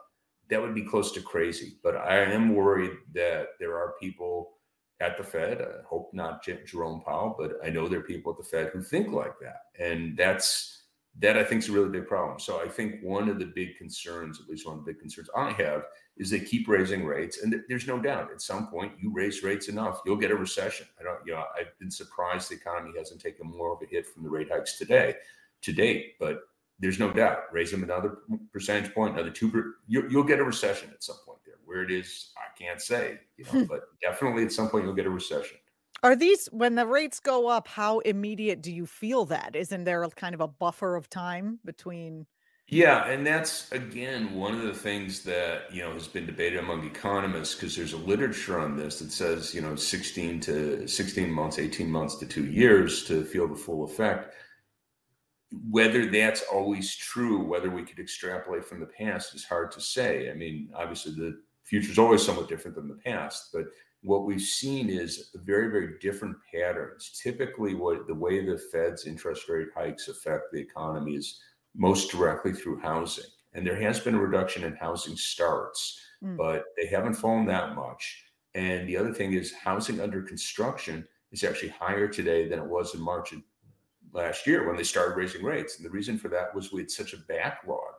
that 0.51 0.61
would 0.61 0.75
be 0.75 0.83
close 0.83 1.13
to 1.13 1.23
crazy. 1.23 1.79
But 1.83 1.97
i 1.97 2.19
am 2.19 2.55
worried 2.55 2.93
that 3.15 3.47
there 3.59 3.79
are 3.79 3.95
people 3.99 4.59
at 5.05 5.19
the 5.19 5.25
Fed. 5.25 5.61
I 5.61 5.83
hope 5.87 6.11
not 6.13 6.43
Jerome 6.43 7.03
Powell, 7.03 7.37
but 7.39 7.53
I 7.65 7.71
know 7.71 7.89
there 7.89 8.01
are 8.01 8.05
people 8.05 8.33
at 8.33 8.39
the 8.39 8.45
Fed 8.45 8.71
who 8.73 8.81
think 8.81 9.09
like 9.13 9.35
that, 9.41 9.63
and 9.79 10.17
that's 10.17 10.81
that 11.21 11.37
I 11.37 11.45
think 11.45 11.63
is 11.63 11.69
a 11.69 11.73
really 11.73 11.91
big 11.91 12.09
problem. 12.09 12.41
So 12.41 12.61
I 12.61 12.69
think 12.69 13.01
one 13.01 13.29
of 13.29 13.39
the 13.39 13.45
big 13.45 13.77
concerns, 13.77 14.41
at 14.41 14.49
least 14.49 14.67
one 14.67 14.79
of 14.79 14.85
the 14.85 14.91
big 14.91 15.01
concerns 15.01 15.31
I 15.37 15.53
have, 15.53 15.85
is 16.17 16.29
they 16.29 16.41
keep 16.41 16.67
raising 16.67 17.05
rates, 17.05 17.43
and 17.43 17.55
there's 17.69 17.87
no 17.87 18.01
doubt 18.01 18.33
at 18.33 18.43
some 18.43 18.67
point 18.69 18.93
you 18.99 19.13
raise 19.13 19.45
rates 19.45 19.69
enough, 19.69 20.01
you'll 20.05 20.17
get 20.17 20.33
a 20.33 20.37
recession. 20.37 20.87
I 20.99 21.05
don't, 21.05 21.21
you 21.27 21.35
know, 21.35 21.45
I've 21.57 21.79
been 21.79 21.91
surprised 21.91 22.51
the 22.51 22.57
economy 22.57 22.93
hasn't 22.99 23.21
taken 23.21 23.47
more 23.47 23.73
of 23.75 23.83
a 23.83 23.87
hit 23.87 24.07
from 24.07 24.25
the 24.25 24.31
rate 24.31 24.49
hikes 24.51 24.79
today, 24.79 25.15
to 25.63 25.73
date, 25.73 26.15
but 26.19 26.41
there's 26.81 26.99
no 26.99 27.13
doubt 27.13 27.45
raise 27.53 27.71
them 27.71 27.85
another 27.85 28.19
percentage 28.53 28.93
point, 28.93 29.15
another 29.15 29.31
two, 29.31 29.75
you, 29.87 30.09
you'll 30.11 30.25
get 30.25 30.41
a 30.41 30.45
recession 30.45 30.91
at 30.93 31.05
some 31.05 31.19
point. 31.25 31.39
Where 31.75 31.83
it 31.83 31.91
is, 31.91 32.31
I 32.37 32.57
can't 32.57 32.81
say, 32.81 33.19
you 33.37 33.45
know, 33.47 33.51
hmm. 33.51 33.65
but 33.65 33.81
definitely 34.01 34.45
at 34.45 34.53
some 34.53 34.69
point 34.69 34.85
you'll 34.85 34.95
get 34.95 35.07
a 35.07 35.11
recession. 35.11 35.57
Are 36.05 36.15
these 36.15 36.47
when 36.53 36.77
the 36.77 36.87
rates 36.87 37.19
go 37.19 37.49
up, 37.49 37.67
how 37.67 37.99
immediate 37.99 38.63
do 38.63 38.73
you 38.73 38.87
feel 38.87 39.25
that? 39.25 39.57
Isn't 39.57 39.83
there 39.83 40.05
a 40.05 40.11
kind 40.11 40.35
of 40.37 40.41
a 40.41 40.47
buffer 40.47 40.95
of 40.95 41.11
time 41.11 41.59
between 41.65 42.27
yeah, 42.69 43.07
and 43.09 43.27
that's 43.27 43.71
again 43.73 44.35
one 44.35 44.55
of 44.55 44.63
the 44.63 44.73
things 44.73 45.25
that 45.25 45.73
you 45.73 45.83
know 45.83 45.93
has 45.93 46.07
been 46.07 46.27
debated 46.27 46.61
among 46.61 46.87
economists 46.87 47.55
because 47.55 47.77
there's 47.77 47.93
a 47.93 47.99
literature 47.99 48.59
on 48.61 48.77
this 48.77 49.01
that 49.01 49.11
says 49.11 49.53
you 49.53 49.61
know 49.61 49.75
16 49.75 50.41
to 50.41 50.87
16 50.87 51.31
months, 51.31 51.59
18 51.59 51.91
months 51.91 52.15
to 52.17 52.27
two 52.27 52.47
years 52.47 53.05
to 53.07 53.25
feel 53.25 53.49
the 53.49 53.57
full 53.57 53.85
effect. 53.85 54.33
whether 55.71 56.07
that's 56.07 56.43
always 56.53 56.97
true, 56.97 57.45
whether 57.45 57.71
we 57.71 57.83
could 57.85 57.99
extrapolate 57.99 58.65
from 58.65 58.81
the 58.81 58.87
past 58.87 59.35
is 59.35 59.45
hard 59.45 59.71
to 59.73 59.81
say. 59.81 60.31
I 60.31 60.35
mean, 60.35 60.71
obviously 60.75 61.13
the 61.15 61.41
future 61.65 61.91
is 61.91 61.99
always 61.99 62.25
somewhat 62.25 62.49
different 62.49 62.77
than 62.77 62.89
the 62.89 62.95
past, 62.95 63.51
but 63.53 63.67
what 64.03 64.27
we've 64.27 64.41
seen 64.41 64.91
is 64.91 65.31
very, 65.35 65.71
very 65.71 65.99
different 65.99 66.37
patterns. 66.53 67.19
Typically, 67.23 67.75
what 67.75 68.07
the 68.07 68.15
way 68.15 68.45
the 68.45 68.59
Fed's 68.59 69.07
interest 69.07 69.49
rate 69.49 69.69
hikes 69.75 70.09
affect 70.09 70.53
the 70.53 70.61
economy 70.61 71.15
is 71.17 71.41
most 71.75 72.11
directly 72.11 72.53
through 72.53 72.81
housing. 72.81 73.25
And 73.55 73.67
there 73.67 73.81
has 73.81 74.01
been 74.01 74.15
a 74.15 74.21
reduction 74.21 74.65
in 74.65 74.75
housing 74.77 75.17
starts, 75.17 76.01
mm. 76.23 76.37
but 76.37 76.65
they 76.77 76.87
haven't 76.87 77.15
fallen 77.15 77.47
that 77.47 77.75
much. 77.75 78.25
And 78.55 78.87
the 78.89 78.97
other 78.97 79.13
thing 79.13 79.33
is 79.33 79.55
housing 79.55 80.01
under 80.01 80.23
construction 80.23 81.07
is 81.33 81.43
actually 81.43 81.71
higher 81.71 82.07
today 82.07 82.47
than 82.47 82.59
it 82.59 82.67
was 82.67 82.95
in 82.95 83.01
March 83.01 83.33
of 83.33 83.43
last 84.13 84.47
year 84.47 84.67
when 84.67 84.77
they 84.77 84.85
started 84.85 85.17
raising 85.17 85.43
rates. 85.43 85.77
And 85.77 85.85
the 85.85 85.91
reason 85.91 86.19
for 86.19 86.29
that 86.29 86.55
was 86.55 86.73
we 86.73 86.83
had 86.83 86.91
such 86.91 87.15
a 87.15 87.19
backlog 87.29 87.94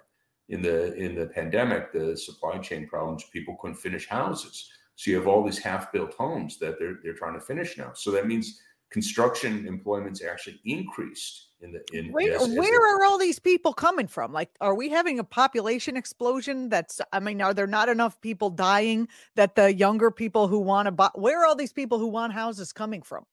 in 0.50 0.62
the 0.62 0.94
in 0.96 1.16
the 1.16 1.28
pandemic, 1.28 1.92
the 1.92 2.16
supply 2.16 2.58
chain 2.60 2.88
problems, 2.88 3.24
people 3.32 3.58
couldn't 3.60 3.78
finish 3.78 4.08
houses. 4.08 4.70
So 4.96 5.12
you 5.12 5.18
have 5.18 5.28
all 5.28 5.44
these 5.44 5.58
half-built 5.58 6.14
homes 6.14 6.58
that 6.60 6.80
they're 6.80 7.00
they're 7.04 7.14
trying 7.14 7.34
to 7.34 7.42
finish 7.42 7.78
now. 7.78 7.92
So 7.94 8.12
that 8.12 8.28
means 8.28 8.62
construction 8.92 9.68
employment's 9.68 10.24
actually 10.24 10.60
increased 10.66 11.50
in 11.62 11.72
the 11.72 11.82
in 11.92 12.12
where, 12.12 12.36
as, 12.36 12.48
where 12.50 12.64
as 12.64 13.02
are 13.02 13.06
all 13.06 13.18
these 13.18 13.40
people 13.40 13.74
coming 13.74 14.08
from 14.08 14.32
like 14.32 14.50
are 14.62 14.76
we 14.76 14.90
having 14.90 15.20
a 15.20 15.24
population 15.24 15.98
explosion 15.98 16.70
that's 16.70 17.02
i 17.12 17.20
mean 17.20 17.42
are 17.42 17.54
there 17.54 17.68
not 17.68 17.90
enough 17.90 18.20
people 18.22 18.50
dying 18.50 19.08
that 19.36 19.56
the 19.56 19.74
younger 19.74 20.12
people 20.12 20.48
who 20.48 20.60
want 20.60 20.86
to 20.86 20.92
buy 20.92 21.10
where 21.16 21.42
are 21.42 21.46
all 21.46 21.56
these 21.56 21.74
people 21.74 21.98
who 21.98 22.08
want 22.08 22.32
houses 22.32 22.72
coming 22.72 23.02
from 23.02 23.26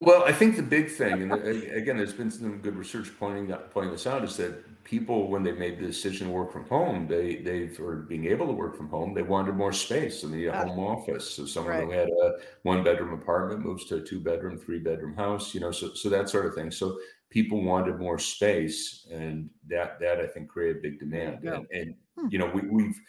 well, 0.00 0.22
I 0.24 0.32
think 0.32 0.56
the 0.56 0.62
big 0.62 0.90
thing, 0.90 1.22
and 1.22 1.32
again, 1.32 1.96
there's 1.96 2.12
been 2.12 2.30
some 2.30 2.58
good 2.58 2.76
research 2.76 3.10
pointing 3.18 3.48
that, 3.48 3.72
pointing 3.72 3.92
this 3.92 4.06
out, 4.06 4.22
is 4.22 4.36
that 4.36 4.84
people, 4.84 5.28
when 5.28 5.42
they 5.42 5.50
made 5.50 5.78
the 5.78 5.86
decision 5.86 6.28
to 6.28 6.32
work 6.32 6.52
from 6.52 6.64
home, 6.66 7.08
they 7.08 7.36
they've 7.36 7.78
or 7.80 7.96
being 7.96 8.26
able 8.26 8.46
to 8.46 8.52
work 8.52 8.76
from 8.76 8.88
home, 8.88 9.12
they 9.12 9.22
wanted 9.22 9.56
more 9.56 9.72
space 9.72 10.22
in 10.22 10.30
the 10.30 10.46
home 10.46 10.78
office. 10.78 11.28
So 11.28 11.46
someone 11.46 11.74
right. 11.74 11.84
who 11.84 11.90
had 11.90 12.08
a 12.08 12.36
one 12.62 12.84
bedroom 12.84 13.12
apartment 13.12 13.64
moves 13.64 13.86
to 13.86 13.96
a 13.96 14.00
two 14.00 14.20
bedroom, 14.20 14.56
three 14.56 14.78
bedroom 14.78 15.14
house, 15.16 15.52
you 15.52 15.60
know, 15.60 15.72
so 15.72 15.92
so 15.94 16.08
that 16.10 16.28
sort 16.28 16.46
of 16.46 16.54
thing. 16.54 16.70
So 16.70 16.98
people 17.30 17.62
wanted 17.62 17.98
more 17.98 18.20
space, 18.20 19.06
and 19.10 19.50
that 19.66 19.98
that 19.98 20.20
I 20.20 20.28
think 20.28 20.48
created 20.48 20.80
big 20.80 21.00
demand. 21.00 21.42
And, 21.42 21.66
and 21.72 21.94
hmm. 22.16 22.28
you 22.30 22.38
know, 22.38 22.46
we, 22.46 22.62
we've 22.62 23.00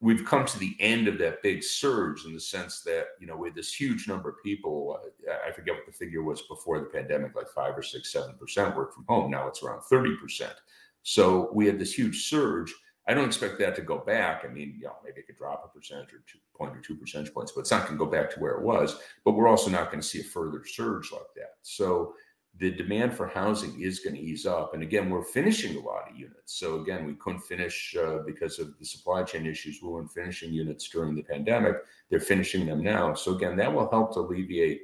we've 0.00 0.24
come 0.24 0.46
to 0.46 0.58
the 0.58 0.74
end 0.80 1.08
of 1.08 1.18
that 1.18 1.42
big 1.42 1.62
surge 1.62 2.24
in 2.24 2.32
the 2.32 2.40
sense 2.40 2.80
that 2.80 3.08
you 3.20 3.26
know 3.26 3.36
with 3.36 3.54
this 3.54 3.72
huge 3.72 4.08
number 4.08 4.30
of 4.30 4.42
people 4.42 4.98
uh, 5.28 5.32
i 5.46 5.52
forget 5.52 5.74
what 5.74 5.86
the 5.86 5.92
figure 5.92 6.22
was 6.22 6.42
before 6.42 6.80
the 6.80 6.86
pandemic 6.86 7.34
like 7.36 7.48
five 7.48 7.76
or 7.76 7.82
six 7.82 8.12
seven 8.12 8.34
percent 8.38 8.76
work 8.76 8.94
from 8.94 9.04
home. 9.08 9.30
Now 9.30 9.46
it's 9.48 9.62
around 9.62 9.82
30 9.82 10.16
percent. 10.16 10.54
So 11.02 11.50
we 11.52 11.66
had 11.66 11.78
this 11.78 11.94
huge 11.94 12.28
surge. 12.28 12.74
I 13.08 13.14
don't 13.14 13.26
expect 13.26 13.58
that 13.58 13.74
to 13.76 13.82
go 13.82 13.98
back. 13.98 14.44
I 14.44 14.48
mean 14.48 14.76
you 14.78 14.86
know 14.86 14.96
maybe 15.04 15.20
it 15.20 15.26
could 15.26 15.36
drop 15.36 15.64
a 15.64 15.76
percentage 15.76 16.12
or 16.12 16.22
two 16.26 16.38
point 16.56 16.76
or 16.76 16.80
two 16.80 16.96
percentage 16.96 17.32
points 17.32 17.52
but 17.52 17.60
it's 17.60 17.70
not 17.70 17.86
going 17.86 17.98
to 17.98 18.04
go 18.04 18.10
back 18.10 18.30
to 18.30 18.40
where 18.40 18.52
it 18.52 18.62
was. 18.62 18.98
But 19.24 19.32
we're 19.32 19.48
also 19.48 19.70
not 19.70 19.90
going 19.90 20.00
to 20.00 20.06
see 20.06 20.20
a 20.20 20.24
further 20.24 20.64
surge 20.64 21.12
like 21.12 21.22
that. 21.36 21.54
So 21.62 22.14
the 22.58 22.70
demand 22.70 23.14
for 23.14 23.26
housing 23.26 23.80
is 23.80 24.00
going 24.00 24.16
to 24.16 24.20
ease 24.20 24.44
up. 24.44 24.74
And 24.74 24.82
again, 24.82 25.08
we're 25.08 25.24
finishing 25.24 25.76
a 25.76 25.80
lot 25.80 26.10
of 26.10 26.16
units. 26.16 26.58
So 26.58 26.80
again, 26.80 27.06
we 27.06 27.14
couldn't 27.14 27.40
finish 27.40 27.96
uh, 27.98 28.18
because 28.26 28.58
of 28.58 28.78
the 28.78 28.84
supply 28.84 29.22
chain 29.22 29.46
issues. 29.46 29.80
We 29.82 29.88
weren't 29.88 30.10
finishing 30.10 30.52
units 30.52 30.88
during 30.88 31.14
the 31.14 31.22
pandemic. 31.22 31.76
They're 32.10 32.20
finishing 32.20 32.66
them 32.66 32.82
now. 32.82 33.14
So 33.14 33.34
again, 33.34 33.56
that 33.56 33.72
will 33.72 33.88
help 33.90 34.12
to 34.14 34.20
alleviate, 34.20 34.82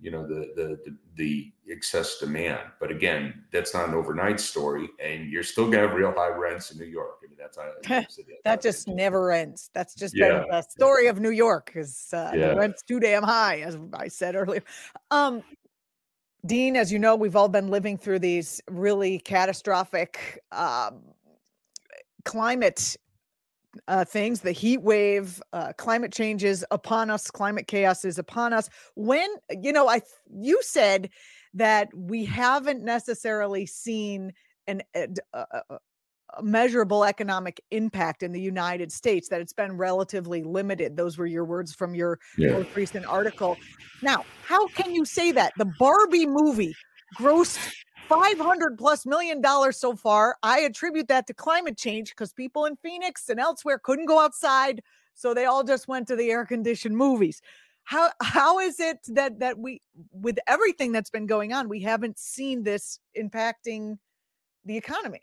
you 0.00 0.10
know, 0.10 0.26
the 0.26 0.52
the 0.54 0.78
the, 0.84 0.96
the 1.16 1.52
excess 1.68 2.18
demand. 2.18 2.60
But 2.80 2.90
again, 2.90 3.44
that's 3.52 3.74
not 3.74 3.88
an 3.88 3.94
overnight 3.94 4.40
story, 4.40 4.88
and 5.02 5.28
you're 5.28 5.42
still 5.42 5.64
going 5.64 5.82
to 5.82 5.88
have 5.88 5.96
real 5.96 6.12
high 6.12 6.28
rents 6.28 6.70
in 6.70 6.78
New 6.78 6.86
York. 6.86 7.18
I 7.22 7.26
mean, 7.26 7.36
that's 7.38 7.58
how, 7.58 8.04
that 8.44 8.62
just 8.62 8.88
never 8.88 9.32
ends. 9.32 9.70
That's 9.74 9.94
just 9.94 10.16
yeah. 10.16 10.44
the 10.48 10.62
story 10.62 11.08
of 11.08 11.20
New 11.20 11.32
York 11.32 11.66
because 11.66 12.10
uh, 12.14 12.30
yeah. 12.32 12.48
the 12.48 12.56
rent's 12.56 12.82
too 12.82 13.00
damn 13.00 13.24
high, 13.24 13.58
as 13.58 13.76
I 13.92 14.08
said 14.08 14.36
earlier. 14.36 14.62
Um, 15.10 15.42
Dean, 16.48 16.76
as 16.76 16.90
you 16.90 16.98
know, 16.98 17.14
we've 17.14 17.36
all 17.36 17.48
been 17.48 17.68
living 17.68 17.98
through 17.98 18.20
these 18.20 18.62
really 18.70 19.18
catastrophic 19.18 20.40
um, 20.50 21.02
climate 22.24 22.96
uh, 23.86 24.02
things, 24.06 24.40
the 24.40 24.50
heat 24.50 24.80
wave, 24.80 25.42
uh, 25.52 25.74
climate 25.76 26.10
changes 26.10 26.64
upon 26.70 27.10
us, 27.10 27.30
climate 27.30 27.66
chaos 27.66 28.02
is 28.02 28.18
upon 28.18 28.54
us. 28.54 28.70
When, 28.96 29.28
you 29.60 29.72
know, 29.72 29.88
I, 29.88 30.00
you 30.34 30.58
said 30.62 31.10
that 31.52 31.90
we 31.94 32.24
haven't 32.24 32.82
necessarily 32.82 33.66
seen 33.66 34.32
an, 34.66 34.82
a, 34.94 35.06
a, 35.34 35.78
measurable 36.42 37.04
economic 37.04 37.60
impact 37.70 38.22
in 38.22 38.32
the 38.32 38.40
United 38.40 38.92
States, 38.92 39.28
that 39.28 39.40
it's 39.40 39.52
been 39.52 39.76
relatively 39.76 40.42
limited. 40.42 40.96
Those 40.96 41.18
were 41.18 41.26
your 41.26 41.44
words 41.44 41.74
from 41.74 41.94
your 41.94 42.18
yeah. 42.36 42.52
most 42.52 42.74
recent 42.76 43.06
article. 43.06 43.56
Now, 44.02 44.24
how 44.44 44.66
can 44.68 44.94
you 44.94 45.04
say 45.04 45.32
that? 45.32 45.52
The 45.56 45.70
Barbie 45.78 46.26
movie 46.26 46.74
grossed 47.16 47.58
500 48.08 48.78
plus 48.78 49.06
million 49.06 49.40
dollars 49.40 49.78
so 49.78 49.94
far. 49.94 50.36
I 50.42 50.60
attribute 50.60 51.08
that 51.08 51.26
to 51.26 51.34
climate 51.34 51.76
change 51.76 52.10
because 52.10 52.32
people 52.32 52.64
in 52.64 52.76
Phoenix 52.76 53.28
and 53.28 53.38
elsewhere 53.38 53.78
couldn't 53.78 54.06
go 54.06 54.20
outside. 54.20 54.82
So 55.14 55.34
they 55.34 55.46
all 55.46 55.64
just 55.64 55.88
went 55.88 56.08
to 56.08 56.16
the 56.16 56.30
air 56.30 56.46
conditioned 56.46 56.96
movies. 56.96 57.42
How 57.84 58.10
how 58.22 58.58
is 58.60 58.80
it 58.80 58.98
that 59.08 59.40
that 59.40 59.58
we 59.58 59.82
with 60.12 60.38
everything 60.46 60.92
that's 60.92 61.10
been 61.10 61.26
going 61.26 61.52
on, 61.52 61.68
we 61.68 61.80
haven't 61.80 62.18
seen 62.18 62.62
this 62.62 63.00
impacting 63.16 63.98
the 64.64 64.76
economy? 64.76 65.22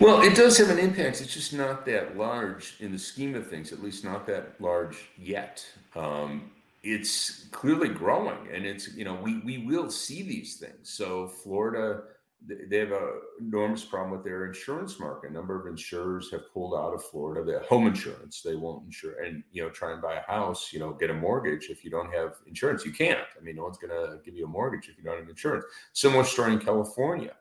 Well, 0.00 0.22
it 0.22 0.36
does 0.36 0.56
have 0.58 0.70
an 0.70 0.78
impact. 0.78 1.20
It's 1.20 1.34
just 1.34 1.52
not 1.52 1.84
that 1.86 2.16
large 2.16 2.76
in 2.78 2.92
the 2.92 2.98
scheme 2.98 3.34
of 3.34 3.48
things, 3.48 3.72
at 3.72 3.82
least 3.82 4.04
not 4.04 4.26
that 4.28 4.54
large 4.60 4.96
yet. 5.18 5.66
Um, 5.96 6.52
it's 6.84 7.46
clearly 7.50 7.88
growing, 7.88 8.38
and 8.52 8.64
it's 8.64 8.94
you 8.94 9.04
know 9.04 9.18
we 9.20 9.40
we 9.40 9.58
will 9.66 9.90
see 9.90 10.22
these 10.22 10.54
things. 10.56 10.90
So 10.90 11.26
Florida, 11.26 12.02
they 12.46 12.78
have 12.78 12.92
a 12.92 13.18
enormous 13.40 13.84
problem 13.84 14.12
with 14.12 14.22
their 14.22 14.46
insurance 14.46 15.00
market. 15.00 15.30
A 15.30 15.32
number 15.34 15.60
of 15.60 15.66
insurers 15.66 16.30
have 16.30 16.42
pulled 16.54 16.74
out 16.74 16.94
of 16.94 17.04
Florida. 17.06 17.44
The 17.44 17.66
home 17.66 17.88
insurance 17.88 18.40
they 18.40 18.54
won't 18.54 18.84
insure, 18.86 19.20
and 19.24 19.42
you 19.50 19.64
know 19.64 19.68
try 19.68 19.92
and 19.92 20.00
buy 20.00 20.14
a 20.14 20.32
house, 20.32 20.72
you 20.72 20.78
know, 20.78 20.92
get 20.92 21.10
a 21.10 21.14
mortgage 21.14 21.70
if 21.70 21.84
you 21.84 21.90
don't 21.90 22.14
have 22.14 22.36
insurance. 22.46 22.84
You 22.84 22.92
can't. 22.92 23.18
I 23.36 23.42
mean, 23.42 23.56
no 23.56 23.64
one's 23.64 23.78
going 23.78 23.90
to 23.90 24.18
give 24.24 24.36
you 24.36 24.44
a 24.44 24.48
mortgage 24.48 24.88
if 24.88 24.96
you 24.96 25.02
don't 25.02 25.18
have 25.18 25.28
insurance. 25.28 25.64
Similar 25.92 26.22
story 26.22 26.52
in 26.52 26.60
California 26.60 27.34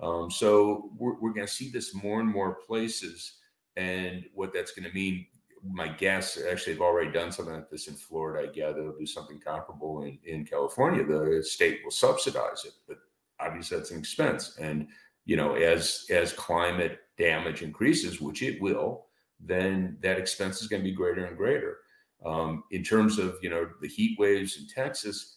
um, 0.00 0.30
so 0.30 0.90
we're, 0.96 1.18
we're 1.20 1.32
going 1.32 1.46
to 1.46 1.52
see 1.52 1.70
this 1.70 1.94
more 1.94 2.20
and 2.20 2.28
more 2.28 2.54
places. 2.66 3.38
And 3.76 4.24
what 4.34 4.52
that's 4.52 4.72
going 4.72 4.88
to 4.88 4.94
mean, 4.94 5.26
my 5.62 5.88
guess, 5.88 6.38
actually, 6.50 6.72
they've 6.72 6.82
already 6.82 7.12
done 7.12 7.30
something 7.30 7.54
like 7.54 7.70
this 7.70 7.86
in 7.88 7.94
Florida. 7.94 8.48
I 8.48 8.52
gather 8.52 8.82
they'll 8.82 8.98
do 8.98 9.06
something 9.06 9.38
comparable 9.38 10.02
in, 10.02 10.18
in 10.24 10.44
California. 10.44 11.04
The 11.04 11.42
state 11.42 11.80
will 11.84 11.90
subsidize 11.90 12.64
it, 12.64 12.72
but 12.88 12.98
obviously 13.38 13.76
that's 13.76 13.90
an 13.90 13.98
expense. 13.98 14.56
And, 14.58 14.88
you 15.26 15.36
know, 15.36 15.54
as 15.54 16.06
as 16.10 16.32
climate 16.32 17.00
damage 17.18 17.62
increases, 17.62 18.20
which 18.20 18.42
it 18.42 18.60
will, 18.60 19.06
then 19.38 19.98
that 20.02 20.18
expense 20.18 20.60
is 20.62 20.68
going 20.68 20.82
to 20.82 20.88
be 20.88 20.94
greater 20.94 21.26
and 21.26 21.36
greater. 21.36 21.78
Um, 22.24 22.64
in 22.70 22.82
terms 22.82 23.18
of, 23.18 23.36
you 23.42 23.50
know, 23.50 23.68
the 23.80 23.88
heat 23.88 24.18
waves 24.18 24.58
in 24.58 24.66
Texas, 24.66 25.36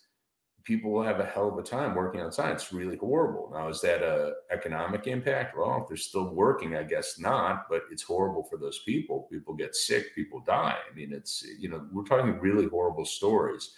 people 0.63 0.91
will 0.91 1.03
have 1.03 1.19
a 1.19 1.25
hell 1.25 1.49
of 1.49 1.57
a 1.57 1.63
time 1.63 1.93
working 1.93 2.21
outside. 2.21 2.51
It's 2.53 2.71
really 2.71 2.95
horrible. 2.95 3.49
Now, 3.53 3.67
is 3.67 3.81
that 3.81 4.01
a 4.01 4.33
economic 4.51 5.07
impact? 5.07 5.57
Well, 5.57 5.81
if 5.81 5.89
they're 5.89 5.97
still 5.97 6.29
working, 6.29 6.75
I 6.75 6.83
guess 6.83 7.19
not, 7.19 7.67
but 7.69 7.83
it's 7.91 8.03
horrible 8.03 8.43
for 8.43 8.57
those 8.57 8.79
people. 8.79 9.27
People 9.29 9.53
get 9.53 9.75
sick, 9.75 10.15
people 10.15 10.41
die. 10.45 10.77
I 10.89 10.95
mean, 10.95 11.11
it's, 11.11 11.45
you 11.59 11.69
know, 11.69 11.85
we're 11.91 12.03
talking 12.03 12.39
really 12.39 12.67
horrible 12.67 13.05
stories. 13.05 13.71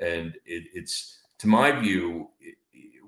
And 0.00 0.34
it, 0.44 0.64
it's, 0.74 1.18
to 1.38 1.46
my 1.46 1.70
view, 1.70 2.30
it, 2.40 2.56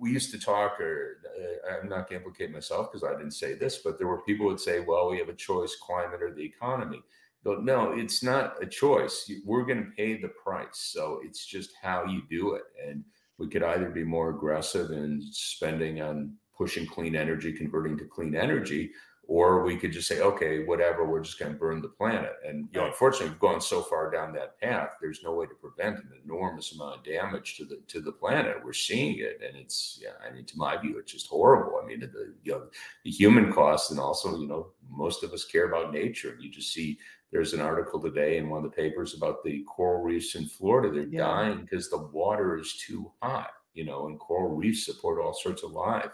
we 0.00 0.12
used 0.12 0.30
to 0.32 0.38
talk, 0.38 0.78
or 0.80 1.18
uh, 1.26 1.80
I'm 1.80 1.88
not 1.88 2.08
going 2.08 2.20
to 2.20 2.26
implicate 2.26 2.52
myself 2.52 2.92
because 2.92 3.04
I 3.04 3.16
didn't 3.16 3.32
say 3.32 3.54
this, 3.54 3.78
but 3.78 3.98
there 3.98 4.06
were 4.06 4.22
people 4.22 4.46
would 4.46 4.60
say, 4.60 4.80
well, 4.80 5.10
we 5.10 5.18
have 5.18 5.28
a 5.28 5.34
choice, 5.34 5.76
climate 5.80 6.22
or 6.22 6.32
the 6.32 6.44
economy. 6.44 7.02
But 7.42 7.64
no, 7.64 7.92
it's 7.92 8.22
not 8.22 8.62
a 8.62 8.66
choice. 8.66 9.30
We're 9.44 9.64
going 9.64 9.84
to 9.84 9.90
pay 9.96 10.20
the 10.20 10.28
price. 10.28 10.78
So 10.78 11.20
it's 11.24 11.44
just 11.44 11.72
how 11.82 12.04
you 12.06 12.22
do 12.30 12.54
it. 12.54 12.62
And 12.86 13.04
we 13.38 13.48
could 13.48 13.62
either 13.62 13.90
be 13.90 14.04
more 14.04 14.30
aggressive 14.30 14.90
in 14.90 15.22
spending 15.32 16.00
on 16.00 16.34
pushing 16.56 16.86
clean 16.86 17.16
energy, 17.16 17.52
converting 17.52 17.98
to 17.98 18.04
clean 18.04 18.36
energy, 18.36 18.92
or 19.26 19.62
we 19.62 19.76
could 19.76 19.92
just 19.92 20.06
say, 20.06 20.20
okay, 20.20 20.64
whatever, 20.64 21.06
we're 21.06 21.20
just 21.20 21.38
going 21.38 21.52
to 21.52 21.58
burn 21.58 21.80
the 21.80 21.88
planet. 21.88 22.34
And 22.46 22.68
you 22.72 22.80
know, 22.80 22.86
unfortunately, 22.86 23.30
we've 23.30 23.38
gone 23.38 23.60
so 23.60 23.80
far 23.82 24.10
down 24.10 24.32
that 24.34 24.60
path. 24.60 24.96
There's 25.00 25.22
no 25.22 25.32
way 25.32 25.46
to 25.46 25.54
prevent 25.54 25.96
an 25.96 26.10
enormous 26.24 26.74
amount 26.74 26.98
of 26.98 27.04
damage 27.04 27.56
to 27.56 27.64
the 27.64 27.80
to 27.88 28.00
the 28.00 28.12
planet. 28.12 28.56
We're 28.62 28.72
seeing 28.72 29.18
it, 29.18 29.40
and 29.46 29.56
it's 29.56 29.98
yeah. 30.02 30.10
I 30.26 30.32
mean, 30.34 30.44
to 30.46 30.58
my 30.58 30.76
view, 30.76 30.98
it's 30.98 31.12
just 31.12 31.28
horrible. 31.28 31.80
I 31.82 31.86
mean, 31.86 32.00
the 32.00 32.34
you 32.42 32.52
know, 32.52 32.64
the 33.04 33.10
human 33.10 33.52
cost, 33.52 33.90
and 33.90 34.00
also 34.00 34.38
you 34.38 34.46
know, 34.46 34.68
most 34.90 35.24
of 35.24 35.32
us 35.32 35.44
care 35.44 35.66
about 35.66 35.92
nature. 35.92 36.32
And 36.32 36.42
you 36.42 36.50
just 36.50 36.72
see 36.72 36.98
there's 37.34 37.52
an 37.52 37.60
article 37.60 38.00
today 38.00 38.36
in 38.36 38.48
one 38.48 38.64
of 38.64 38.70
the 38.70 38.76
papers 38.76 39.14
about 39.14 39.42
the 39.42 39.64
coral 39.64 40.00
reefs 40.04 40.36
in 40.36 40.46
Florida. 40.46 40.94
They're 40.94 41.08
yeah. 41.08 41.26
dying 41.26 41.62
because 41.62 41.90
the 41.90 41.98
water 41.98 42.56
is 42.56 42.76
too 42.76 43.10
hot, 43.20 43.50
you 43.74 43.84
know, 43.84 44.06
and 44.06 44.20
coral 44.20 44.54
reefs 44.54 44.86
support 44.86 45.20
all 45.20 45.34
sorts 45.34 45.64
of 45.64 45.72
life. 45.72 46.12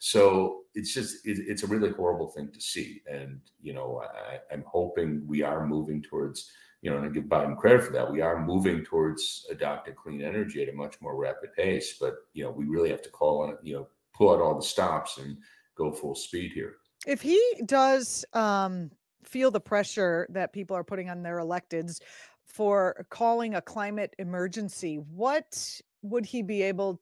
So 0.00 0.62
it's 0.74 0.92
just 0.92 1.24
it, 1.24 1.38
it's 1.46 1.62
a 1.62 1.68
really 1.68 1.90
horrible 1.90 2.30
thing 2.30 2.50
to 2.50 2.60
see, 2.60 3.00
and 3.08 3.40
you 3.62 3.74
know 3.74 4.02
I, 4.02 4.40
I'm 4.52 4.64
hoping 4.66 5.22
we 5.24 5.42
are 5.42 5.64
moving 5.64 6.02
towards 6.02 6.50
you 6.82 6.90
know, 6.90 6.98
and 6.98 7.06
I 7.06 7.08
give 7.10 7.24
Biden 7.24 7.56
credit 7.56 7.84
for 7.84 7.92
that. 7.92 8.12
We 8.12 8.20
are 8.20 8.44
moving 8.44 8.84
towards 8.84 9.46
adopting 9.50 9.94
clean 9.94 10.20
energy 10.20 10.62
at 10.62 10.68
a 10.68 10.72
much 10.72 11.00
more 11.00 11.16
rapid 11.16 11.54
pace, 11.54 11.96
but 11.98 12.16
you 12.34 12.42
know, 12.42 12.50
we 12.50 12.64
really 12.64 12.90
have 12.90 13.02
to 13.02 13.08
call 13.08 13.42
on 13.42 13.50
it, 13.50 13.58
you 13.62 13.74
know, 13.74 13.88
pull 14.14 14.32
out 14.32 14.40
all 14.40 14.56
the 14.56 14.66
stops 14.66 15.18
and 15.18 15.38
go 15.76 15.92
full 15.92 16.14
speed 16.16 16.52
here. 16.52 16.74
If 17.06 17.22
he 17.22 17.40
does 17.64 18.24
um, 18.34 18.90
feel 19.24 19.50
the 19.50 19.60
pressure 19.60 20.26
that 20.30 20.52
people 20.52 20.76
are 20.76 20.84
putting 20.84 21.10
on 21.10 21.22
their 21.22 21.38
electeds 21.38 22.00
for 22.46 23.06
calling 23.10 23.54
a 23.54 23.60
climate 23.60 24.14
emergency, 24.18 24.96
what 24.96 25.80
would 26.02 26.26
he 26.26 26.42
be 26.42 26.62
able 26.62 27.00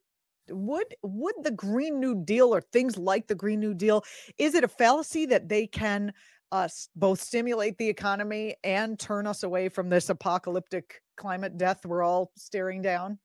would 0.51 0.95
would 1.03 1.35
the 1.43 1.51
green 1.51 1.99
new 2.01 2.15
deal 2.15 2.55
or 2.55 2.61
things 2.61 2.99
like 2.99 3.27
the 3.27 3.35
green 3.35 3.61
new 3.61 3.73
deal 3.73 4.05
is 4.37 4.55
it 4.55 4.63
a 4.63 4.69
fallacy 4.69 5.25
that 5.25 5.49
they 5.49 5.67
can 5.67 6.13
uh, 6.53 6.65
us 6.65 6.89
both 6.95 7.21
stimulate 7.21 7.77
the 7.79 7.89
economy 7.89 8.55
and 8.63 8.99
turn 8.99 9.27
us 9.27 9.43
away 9.43 9.69
from 9.69 9.89
this 9.89 10.09
apocalyptic 10.09 11.03
climate 11.17 11.59
death 11.59 11.85
we're 11.85 12.03
all 12.03 12.31
staring 12.37 12.81
down? 12.81 13.19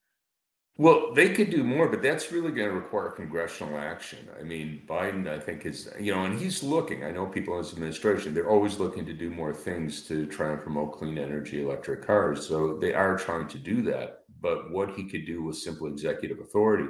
Well, 0.80 1.12
they 1.12 1.34
could 1.34 1.50
do 1.50 1.62
more, 1.62 1.88
but 1.88 2.00
that's 2.00 2.32
really 2.32 2.52
going 2.52 2.70
to 2.70 2.74
require 2.74 3.10
congressional 3.10 3.78
action. 3.78 4.26
I 4.40 4.42
mean, 4.42 4.80
Biden, 4.88 5.28
I 5.28 5.38
think, 5.38 5.66
is, 5.66 5.90
you 6.00 6.10
know, 6.10 6.24
and 6.24 6.40
he's 6.40 6.62
looking. 6.62 7.04
I 7.04 7.10
know 7.10 7.26
people 7.26 7.52
in 7.58 7.62
his 7.62 7.74
administration, 7.74 8.32
they're 8.32 8.48
always 8.48 8.78
looking 8.78 9.04
to 9.04 9.12
do 9.12 9.28
more 9.28 9.52
things 9.52 10.08
to 10.08 10.24
try 10.24 10.52
and 10.52 10.58
promote 10.58 10.94
clean 10.94 11.18
energy, 11.18 11.62
electric 11.62 12.06
cars. 12.06 12.48
So 12.48 12.78
they 12.78 12.94
are 12.94 13.18
trying 13.18 13.46
to 13.48 13.58
do 13.58 13.82
that. 13.82 14.20
But 14.40 14.70
what 14.70 14.92
he 14.92 15.04
could 15.04 15.26
do 15.26 15.42
with 15.42 15.58
simple 15.58 15.86
executive 15.86 16.40
authority, 16.40 16.88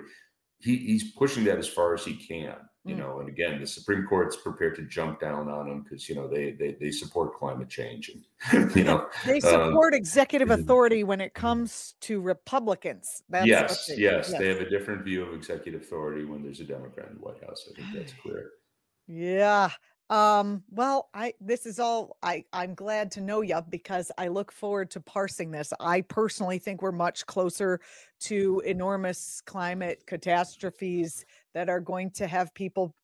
he, 0.60 0.76
he's 0.76 1.10
pushing 1.10 1.42
that 1.46 1.58
as 1.58 1.66
far 1.66 1.92
as 1.92 2.04
he 2.04 2.14
can 2.14 2.58
you 2.84 2.94
mm. 2.94 2.98
know 2.98 3.20
and 3.20 3.28
again 3.28 3.60
the 3.60 3.66
supreme 3.66 4.06
court's 4.06 4.36
prepared 4.36 4.74
to 4.74 4.82
jump 4.82 5.20
down 5.20 5.48
on 5.48 5.68
them 5.68 5.82
because 5.82 6.08
you 6.08 6.14
know 6.14 6.26
they, 6.26 6.52
they 6.52 6.72
they 6.80 6.90
support 6.90 7.34
climate 7.34 7.68
change 7.68 8.10
and 8.52 8.74
you 8.76 8.84
know 8.84 9.06
they 9.26 9.40
um, 9.40 9.40
support 9.40 9.92
um, 9.92 9.98
executive 9.98 10.50
authority 10.50 11.04
when 11.04 11.20
it 11.20 11.34
comes 11.34 11.94
to 12.00 12.20
republicans. 12.20 13.22
That's 13.28 13.46
yes, 13.46 13.86
they, 13.86 13.96
yes 13.96 14.28
yes 14.28 14.38
they 14.38 14.48
have 14.48 14.60
a 14.60 14.68
different 14.68 15.04
view 15.04 15.22
of 15.22 15.34
executive 15.34 15.82
authority 15.82 16.24
when 16.24 16.42
there's 16.42 16.60
a 16.60 16.64
democrat 16.64 17.08
in 17.10 17.16
the 17.16 17.20
white 17.20 17.42
house. 17.44 17.68
I 17.70 17.74
think 17.74 17.94
that's 17.94 18.14
clear. 18.14 18.50
Yeah 19.06 19.70
um 20.10 20.62
well 20.70 21.08
i 21.14 21.32
this 21.40 21.66
is 21.66 21.78
all 21.78 22.16
i 22.22 22.44
i'm 22.52 22.74
glad 22.74 23.10
to 23.10 23.20
know 23.20 23.40
you 23.40 23.60
because 23.70 24.10
i 24.18 24.26
look 24.28 24.50
forward 24.52 24.90
to 24.90 25.00
parsing 25.00 25.50
this. 25.50 25.72
I 25.80 26.02
personally 26.02 26.58
think 26.58 26.82
we're 26.82 26.92
much 26.92 27.26
closer 27.26 27.80
to 28.20 28.62
enormous 28.66 29.40
climate 29.44 30.04
catastrophes 30.06 31.24
that 31.54 31.68
are 31.68 31.80
going 31.80 32.10
to 32.12 32.26
have 32.26 32.54
people, 32.54 32.94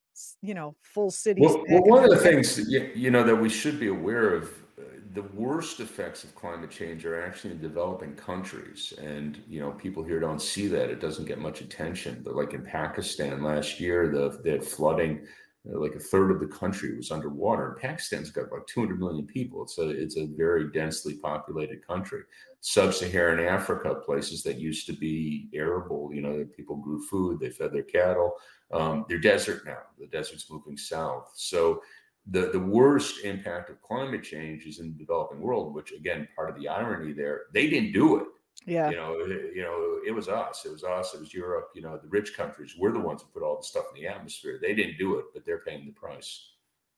you 0.42 0.54
know, 0.54 0.76
full 0.82 1.10
cities. 1.10 1.44
Well, 1.44 1.64
well 1.68 1.82
one 1.82 2.04
of 2.04 2.10
the 2.10 2.18
things 2.18 2.58
you, 2.68 2.90
you 2.94 3.10
know 3.10 3.24
that 3.24 3.36
we 3.36 3.48
should 3.48 3.80
be 3.80 3.88
aware 3.88 4.34
of 4.34 4.44
uh, 4.78 4.82
the 5.14 5.22
worst 5.22 5.80
effects 5.80 6.24
of 6.24 6.34
climate 6.34 6.70
change 6.70 7.06
are 7.06 7.22
actually 7.22 7.52
in 7.52 7.60
developing 7.60 8.14
countries. 8.14 8.92
And 9.00 9.42
you 9.48 9.60
know 9.60 9.72
people 9.72 10.02
here 10.02 10.20
don't 10.20 10.42
see 10.42 10.66
that. 10.68 10.90
It 10.90 11.00
doesn't 11.00 11.26
get 11.26 11.38
much 11.38 11.60
attention. 11.60 12.22
But 12.24 12.36
like 12.36 12.52
in 12.52 12.62
pakistan 12.62 13.42
last 13.42 13.80
year 13.80 14.08
the, 14.08 14.40
the 14.42 14.60
flooding 14.60 15.26
like 15.72 15.94
a 15.94 16.00
third 16.00 16.30
of 16.30 16.40
the 16.40 16.46
country 16.46 16.96
was 16.96 17.10
underwater. 17.10 17.72
And 17.72 17.80
Pakistan's 17.80 18.30
got 18.30 18.44
about 18.44 18.66
200 18.68 19.00
million 19.00 19.26
people. 19.26 19.62
It's 19.62 19.78
a 19.78 19.88
it's 19.88 20.16
a 20.16 20.26
very 20.26 20.70
densely 20.70 21.14
populated 21.14 21.86
country. 21.86 22.22
Sub-Saharan 22.60 23.44
Africa, 23.44 23.94
places 23.94 24.42
that 24.42 24.58
used 24.58 24.86
to 24.86 24.92
be 24.92 25.48
arable, 25.52 26.10
you 26.12 26.20
know, 26.20 26.46
people 26.56 26.76
grew 26.76 27.00
food, 27.06 27.38
they 27.38 27.50
fed 27.50 27.72
their 27.72 27.82
cattle. 27.82 28.34
Um, 28.72 29.06
they're 29.08 29.18
desert 29.18 29.64
now. 29.64 29.78
The 29.98 30.06
desert's 30.06 30.50
moving 30.50 30.76
south. 30.76 31.32
So 31.34 31.80
the 32.28 32.50
the 32.52 32.60
worst 32.60 33.24
impact 33.24 33.70
of 33.70 33.82
climate 33.82 34.22
change 34.22 34.66
is 34.66 34.78
in 34.78 34.92
the 34.92 34.98
developing 34.98 35.40
world, 35.40 35.74
which 35.74 35.92
again, 35.92 36.28
part 36.36 36.50
of 36.50 36.60
the 36.60 36.68
irony 36.68 37.12
there, 37.12 37.42
they 37.52 37.68
didn't 37.68 37.92
do 37.92 38.16
it. 38.16 38.26
Yeah. 38.66 38.90
You 38.90 38.96
know, 38.96 39.16
it, 39.20 39.54
you 39.54 39.62
know, 39.62 40.00
it 40.04 40.10
was 40.10 40.28
us. 40.28 40.64
It 40.66 40.72
was 40.72 40.82
us. 40.82 41.14
It 41.14 41.20
was 41.20 41.32
Europe. 41.32 41.70
You 41.74 41.82
know, 41.82 41.96
the 41.96 42.08
rich 42.08 42.36
countries. 42.36 42.74
We're 42.78 42.92
the 42.92 43.00
ones 43.00 43.22
who 43.22 43.28
put 43.28 43.46
all 43.46 43.56
the 43.56 43.62
stuff 43.62 43.84
in 43.94 44.02
the 44.02 44.08
atmosphere. 44.08 44.58
They 44.60 44.74
didn't 44.74 44.98
do 44.98 45.18
it, 45.18 45.26
but 45.32 45.46
they're 45.46 45.60
paying 45.60 45.86
the 45.86 45.92
price. 45.92 46.50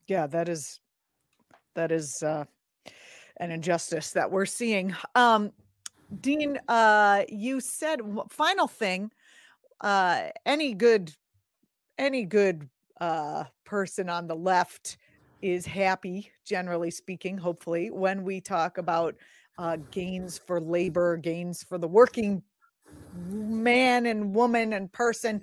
Yeah, 0.07 0.27
that 0.29 0.49
is 0.49 0.81
that 1.75 1.93
is 1.93 2.23
uh, 2.23 2.45
an 3.37 3.51
injustice 3.51 4.13
that 4.13 4.31
we're 4.31 4.47
seeing. 4.47 4.95
Um, 5.15 5.53
Dean, 6.21 6.59
uh, 6.69 7.25
you 7.29 7.61
said 7.61 8.01
final 8.31 8.67
thing. 8.67 9.11
Uh, 9.81 10.31
any 10.47 10.75
good, 10.75 11.15
any 11.99 12.25
good 12.25 12.69
uh, 13.01 13.45
person 13.65 14.09
on 14.09 14.27
the 14.27 14.35
left 14.35 14.97
is 15.43 15.67
happy, 15.67 16.31
generally 16.45 16.91
speaking. 16.91 17.39
Hopefully, 17.39 17.91
when 17.91 18.25
we 18.25 18.41
talk 18.41 18.79
about 18.79 19.15
uh, 19.59 19.77
gains 19.91 20.39
for 20.39 20.61
labor, 20.61 21.17
gains 21.17 21.63
for 21.63 21.79
the 21.79 21.89
working 21.89 22.43
man 23.15 24.07
and 24.07 24.35
woman 24.35 24.73
and 24.73 24.93
person. 24.93 25.43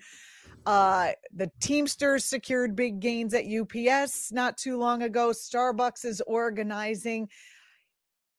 Uh, 0.66 1.11
the 1.36 1.51
Teamsters 1.59 2.26
secured 2.26 2.76
big 2.76 2.99
gains 2.99 3.34
at 3.34 3.45
UPS 3.45 4.32
not 4.32 4.57
too 4.57 4.78
long 4.78 5.03
ago. 5.03 5.30
Starbucks 5.30 6.05
is 6.05 6.22
organizing. 6.26 7.30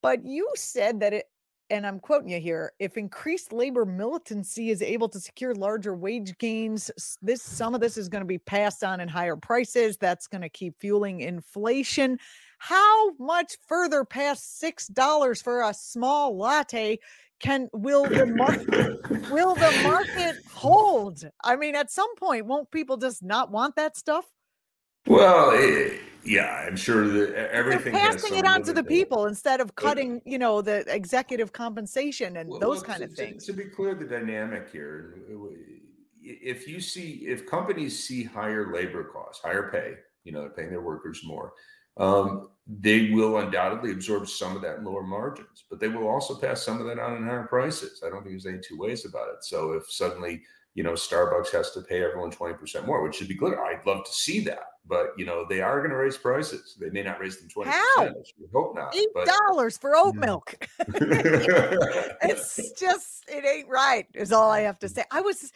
But 0.03 0.25
you 0.25 0.51
said 0.57 1.01
that 1.01 1.13
it, 1.13 1.27
and 1.71 1.87
I'm 1.87 1.99
quoting 1.99 2.31
you 2.31 2.41
here, 2.41 2.73
if 2.79 2.97
increased 2.97 3.53
labor 3.53 3.85
militancy 3.85 4.71
is 4.71 4.83
able 4.83 5.09
to 5.11 5.21
secure 5.21 5.55
larger 5.55 5.95
wage 5.95 6.37
gains, 6.39 6.91
this 7.23 7.43
some 7.43 7.75
of 7.75 7.81
this 7.81 7.97
is 7.97 8.09
going 8.09 8.23
to 8.23 8.27
be 8.27 8.39
passed 8.39 8.85
on 8.85 9.01
in 9.01 9.09
higher 9.09 9.37
prices. 9.37 9.97
That's 9.97 10.27
going 10.27 10.43
to 10.43 10.49
keep 10.49 10.79
fueling 10.81 11.21
inflation. 11.21 12.19
How 12.59 13.15
much 13.19 13.57
further 13.67 14.05
past 14.05 14.59
six 14.59 14.87
dollars 14.87 15.43
for 15.43 15.63
a 15.63 15.75
small 15.75 16.37
latte 16.37 16.99
can 17.39 17.69
will 17.73 18.05
the 18.05 18.27
market 18.27 19.31
will 19.31 19.55
the 19.55 19.81
market 19.83 20.37
hold? 20.53 21.23
I 21.45 21.57
mean, 21.57 21.75
at 21.75 21.91
some 21.91 22.15
point, 22.17 22.47
won't 22.47 22.71
people 22.71 22.97
just 22.97 23.23
not 23.23 23.51
want 23.51 23.77
that 23.77 23.97
stuff? 23.97 24.25
Well, 25.07 25.51
it, 25.51 25.93
eh, 25.93 25.97
yeah, 26.25 26.65
I'm 26.67 26.77
sure 26.77 27.07
that 27.07 27.53
everything 27.53 27.93
They're 27.93 28.11
passing 28.11 28.37
it 28.37 28.45
on 28.45 28.63
to 28.65 28.73
the 28.73 28.83
people 28.83 29.27
instead 29.27 29.61
of 29.61 29.77
cutting, 29.77 30.21
you 30.25 30.39
know, 30.39 30.61
the 30.61 30.85
executive 30.93 31.53
compensation 31.53 32.39
and 32.39 32.51
well, 32.51 32.59
those 32.59 32.83
kind 32.83 33.03
of 33.03 33.13
things. 33.13 33.47
To, 33.47 33.53
to, 33.53 33.59
be 33.59 33.65
clear, 33.67 33.95
the 33.95 34.05
dynamic 34.05 34.69
here, 34.73 35.15
if 36.21 36.67
you 36.67 36.81
see 36.81 37.27
if 37.27 37.47
companies 37.47 38.05
see 38.05 38.25
higher 38.25 38.73
labor 38.73 39.05
costs, 39.05 39.43
higher 39.45 39.71
pay, 39.71 39.95
you 40.25 40.33
know, 40.33 40.41
they're 40.41 40.51
paying 40.51 40.71
their 40.71 40.81
workers 40.81 41.23
more, 41.25 41.53
um, 41.97 42.49
they 42.67 43.11
will 43.11 43.39
undoubtedly 43.39 43.93
absorb 43.93 44.29
some 44.29 44.57
of 44.57 44.63
that 44.63 44.79
in 44.79 44.85
lower 44.85 45.05
margins, 45.05 45.65
but 45.71 45.79
they 45.79 45.89
will 45.89 46.09
also 46.09 46.35
pass 46.35 46.65
some 46.65 46.81
of 46.81 46.87
that 46.87 46.99
on 46.99 47.17
in 47.17 47.25
higher 47.25 47.47
prices. 47.47 48.03
I 48.05 48.11
don't 48.11 48.23
think 48.23 48.33
there's 48.33 48.47
any 48.47 48.59
two 48.59 48.77
ways 48.77 49.05
about 49.05 49.29
it. 49.29 49.45
So 49.45 49.73
if 49.73 49.91
suddenly, 49.91 50.43
you 50.75 50.83
know, 50.83 50.93
Starbucks 50.93 51.53
has 51.53 51.71
to 51.73 51.83
pay 51.83 52.03
everyone 52.03 52.33
20% 52.33 52.85
more, 52.85 53.03
which 53.03 53.17
should 53.17 53.29
be 53.29 53.37
clear, 53.37 53.63
I'd 53.65 53.87
love 53.87 54.05
to 54.05 54.13
see 54.13 54.41
that. 54.41 54.65
But, 54.89 55.13
you 55.17 55.27
know, 55.27 55.47
they 55.49 55.61
are 55.61 55.79
going 55.79 55.91
to 55.91 55.97
raise 55.97 56.17
prices. 56.17 56.77
They 56.79 56.91
may 56.91 57.03
not 57.03 57.21
raise 57.21 57.39
them 57.39 57.49
20%. 57.49 57.67
How? 57.67 58.03
I 58.03 58.13
hope 58.53 58.75
not. 58.75 58.95
$8 58.95 59.81
for 59.81 59.97
oat 59.97 60.15
milk. 60.15 60.55
it's 60.79 62.73
just, 62.79 63.25
it 63.29 63.45
ain't 63.45 63.69
right, 63.69 64.07
is 64.15 64.33
all 64.33 64.51
I 64.51 64.61
have 64.61 64.79
to 64.81 64.89
say. 64.89 65.05
I 65.11 65.21
was 65.21 65.53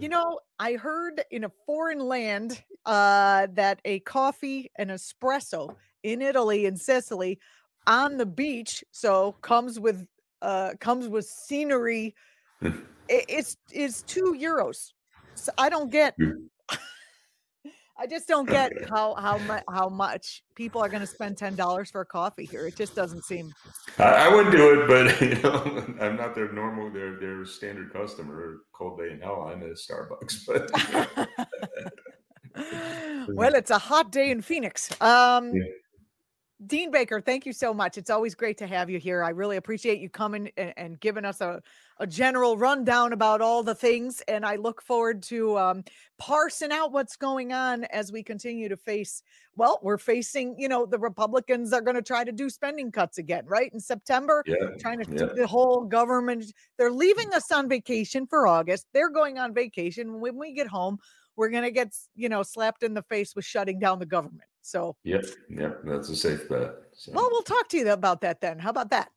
you 0.00 0.08
know, 0.08 0.40
I 0.58 0.74
heard 0.74 1.22
in 1.30 1.44
a 1.44 1.52
foreign 1.66 2.00
land 2.00 2.62
uh, 2.86 3.46
that 3.52 3.80
a 3.84 4.00
coffee, 4.00 4.70
an 4.78 4.88
espresso 4.88 5.74
in 6.02 6.22
Italy 6.22 6.66
in 6.66 6.76
Sicily 6.76 7.38
on 7.86 8.16
the 8.16 8.26
beach, 8.26 8.84
so 8.90 9.32
comes 9.40 9.78
with 9.78 10.06
uh, 10.42 10.72
comes 10.80 11.08
with 11.08 11.26
scenery. 11.26 12.14
it, 12.62 12.82
it's 13.08 13.56
it's 13.70 14.02
two 14.02 14.36
euros. 14.38 14.92
So 15.34 15.52
I 15.58 15.68
don't 15.68 15.90
get 15.90 16.14
I 17.98 18.06
just 18.06 18.26
don't 18.26 18.48
get 18.48 18.72
how 18.90 19.14
how 19.14 19.38
much 19.38 19.64
how 19.70 19.88
much 19.88 20.42
people 20.54 20.80
are 20.80 20.88
going 20.88 21.00
to 21.00 21.06
spend 21.06 21.36
ten 21.36 21.54
dollars 21.54 21.90
for 21.90 22.00
a 22.00 22.06
coffee 22.06 22.44
here. 22.44 22.66
It 22.66 22.76
just 22.76 22.94
doesn't 22.94 23.24
seem. 23.24 23.52
I, 23.98 24.26
I, 24.26 24.34
wouldn't 24.34 24.54
do 24.54 24.80
it, 24.80 24.88
but 24.88 25.20
you 25.20 25.34
know, 25.42 25.84
I'm 26.00 26.16
not 26.16 26.34
their 26.34 26.52
normal 26.52 26.90
their 26.90 27.18
their 27.18 27.44
standard 27.44 27.92
customer. 27.92 28.58
Cold 28.72 28.98
day 28.98 29.10
in 29.12 29.20
hell, 29.20 29.48
I'm 29.50 29.62
at 29.62 29.76
Starbucks, 29.76 30.46
but. 30.46 31.28
well, 33.28 33.54
it's 33.54 33.70
a 33.70 33.78
hot 33.78 34.12
day 34.12 34.30
in 34.30 34.40
Phoenix. 34.40 34.90
Um, 35.00 35.54
yeah. 35.54 35.62
Dean 36.66 36.92
Baker, 36.92 37.20
thank 37.20 37.44
you 37.46 37.52
so 37.52 37.74
much. 37.74 37.98
It's 37.98 38.10
always 38.10 38.34
great 38.36 38.56
to 38.58 38.66
have 38.66 38.88
you 38.88 38.98
here. 38.98 39.24
I 39.24 39.30
really 39.30 39.56
appreciate 39.56 39.98
you 39.98 40.08
coming 40.08 40.50
and, 40.56 40.72
and 40.76 41.00
giving 41.00 41.24
us 41.24 41.40
a, 41.40 41.60
a 41.98 42.06
general 42.06 42.56
rundown 42.56 43.12
about 43.12 43.40
all 43.40 43.64
the 43.64 43.74
things. 43.74 44.22
And 44.28 44.46
I 44.46 44.54
look 44.54 44.80
forward 44.80 45.22
to 45.24 45.58
um, 45.58 45.84
parsing 46.16 46.70
out 46.70 46.92
what's 46.92 47.16
going 47.16 47.52
on 47.52 47.84
as 47.84 48.12
we 48.12 48.22
continue 48.22 48.68
to 48.68 48.76
face. 48.76 49.22
Well, 49.56 49.80
we're 49.82 49.98
facing, 49.98 50.54
you 50.56 50.68
know, 50.68 50.86
the 50.86 50.98
Republicans 50.98 51.72
are 51.72 51.80
going 51.80 51.96
to 51.96 52.02
try 52.02 52.22
to 52.22 52.32
do 52.32 52.48
spending 52.48 52.92
cuts 52.92 53.18
again, 53.18 53.44
right? 53.46 53.72
In 53.72 53.80
September, 53.80 54.44
Yeah, 54.46 54.68
trying 54.78 55.02
to 55.02 55.10
yeah. 55.10 55.32
the 55.34 55.46
whole 55.48 55.82
government. 55.82 56.44
They're 56.78 56.92
leaving 56.92 57.34
us 57.34 57.50
on 57.50 57.68
vacation 57.68 58.28
for 58.28 58.46
August. 58.46 58.86
They're 58.94 59.10
going 59.10 59.38
on 59.38 59.54
vacation. 59.54 60.20
When 60.20 60.38
we 60.38 60.52
get 60.52 60.68
home, 60.68 60.98
we're 61.36 61.50
going 61.50 61.64
to 61.64 61.72
get, 61.72 61.92
you 62.14 62.28
know, 62.28 62.44
slapped 62.44 62.84
in 62.84 62.94
the 62.94 63.02
face 63.02 63.34
with 63.34 63.44
shutting 63.44 63.80
down 63.80 63.98
the 63.98 64.06
government. 64.06 64.48
So, 64.64 64.96
Yep, 65.04 65.26
yep, 65.50 65.80
that's 65.84 66.08
a 66.08 66.16
safe 66.16 66.48
bet. 66.48 66.70
So, 66.94 67.12
well, 67.12 67.28
we'll 67.30 67.42
talk 67.42 67.68
to 67.68 67.76
you 67.76 67.90
about 67.90 68.22
that 68.22 68.40
then. 68.40 68.58
How 68.58 68.70
about 68.70 68.90
that? 68.90 69.10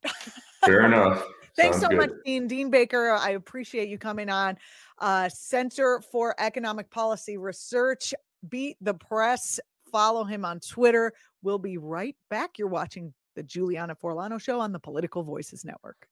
fair 0.65 0.81
enough. 0.85 1.23
Thanks 1.55 1.79
Sounds 1.79 1.93
so 1.93 1.97
much. 1.97 2.11
Dean. 2.25 2.47
Dean 2.47 2.69
Baker, 2.69 3.11
I 3.11 3.31
appreciate 3.31 3.87
you 3.87 3.97
coming 3.97 4.29
on. 4.29 4.57
Uh, 4.99 5.29
Center 5.29 6.01
for 6.11 6.35
Economic 6.37 6.91
Policy 6.91 7.37
Research, 7.37 8.13
Beat 8.49 8.75
the 8.81 8.93
Press. 8.93 9.59
Follow 9.89 10.25
him 10.25 10.43
on 10.43 10.59
Twitter. 10.59 11.13
We'll 11.41 11.59
be 11.59 11.77
right 11.77 12.15
back. 12.29 12.59
You're 12.59 12.67
watching 12.67 13.13
the 13.35 13.43
Juliana 13.43 13.95
Forlano 13.95 14.41
Show 14.41 14.59
on 14.59 14.73
the 14.73 14.79
Political 14.79 15.23
Voices 15.23 15.63
Network. 15.63 16.07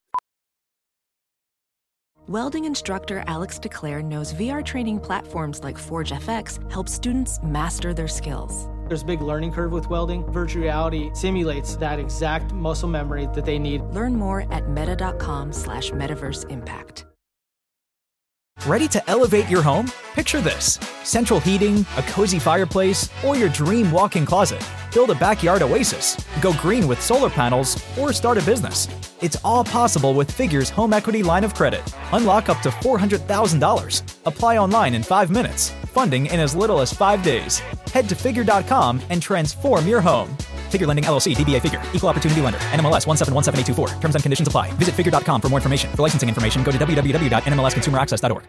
Welding 2.28 2.66
instructor 2.66 3.24
Alex 3.28 3.60
DeClaire 3.60 4.04
knows 4.04 4.34
VR 4.34 4.64
training 4.66 5.00
platforms 5.00 5.62
like 5.62 5.78
Forge 5.78 6.12
FX 6.12 6.72
help 6.72 6.88
students 6.88 7.40
master 7.44 7.94
their 7.94 8.08
skills. 8.08 8.68
There's 8.88 9.02
a 9.02 9.06
big 9.06 9.22
learning 9.22 9.52
curve 9.54 9.72
with 9.72 9.90
welding. 9.90 10.24
Virtual 10.32 10.64
reality 10.64 11.10
simulates 11.14 11.76
that 11.78 12.00
exact 12.00 12.54
muscle 12.54 12.90
memory 12.90 13.28
that 13.34 13.46
they 13.46 13.58
need. 13.58 13.82
Learn 13.86 14.16
more 14.16 14.52
at 14.54 14.70
meta.com 14.70 15.52
slash 15.54 15.92
metaverse 15.92 16.50
impact. 16.50 17.06
Ready 18.66 18.88
to 18.88 19.10
elevate 19.10 19.48
your 19.48 19.62
home? 19.62 19.92
Picture 20.16 20.42
this 20.42 20.80
central 21.04 21.40
heating, 21.40 21.86
a 21.98 22.02
cozy 22.04 22.40
fireplace, 22.40 23.10
or 23.24 23.36
your 23.36 23.50
dream 23.50 23.92
walk 23.92 24.16
in 24.16 24.26
closet. 24.26 24.66
Build 24.92 25.12
a 25.12 25.16
backyard 25.16 25.62
oasis, 25.62 26.18
go 26.42 26.52
green 26.54 26.88
with 26.88 27.00
solar 27.00 27.30
panels, 27.30 27.78
or 28.00 28.12
start 28.12 28.40
a 28.40 28.46
business. 28.46 28.88
It's 29.22 29.38
all 29.44 29.64
possible 29.64 30.16
with 30.16 30.32
Figure's 30.32 30.70
home 30.70 30.94
equity 30.94 31.22
line 31.22 31.44
of 31.44 31.54
credit. 31.54 31.84
Unlock 32.14 32.50
up 32.50 32.62
to 32.62 32.70
$400,000. 32.70 34.02
Apply 34.26 34.58
online 34.58 34.96
in 34.96 35.04
five 35.04 35.30
minutes. 35.30 35.74
Funding 35.96 36.26
in 36.26 36.42
as 36.42 36.54
little 36.54 36.82
as 36.82 36.92
five 36.92 37.24
days. 37.24 37.60
Head 37.94 38.10
to 38.10 38.16
figure.com 38.16 39.02
and 39.10 39.22
transform 39.22 39.88
your 39.88 40.02
home. 40.02 40.28
Figure 40.70 40.86
Lending 40.88 41.06
LLC, 41.06 41.34
DBA 41.34 41.62
Figure, 41.62 41.82
Equal 41.94 42.10
Opportunity 42.10 42.42
Lender, 42.42 42.60
NMLS 42.74 43.06
1717824. 43.06 44.02
Terms 44.02 44.16
and 44.16 44.22
conditions 44.22 44.46
apply. 44.50 44.74
Visit 44.74 44.94
figure.com 44.94 45.40
for 45.40 45.48
more 45.48 45.58
information. 45.58 45.90
For 45.92 46.02
licensing 46.02 46.28
information, 46.28 46.64
go 46.64 46.72
to 46.74 46.78
www.nmlsconsumeraccess.org. 46.78 48.44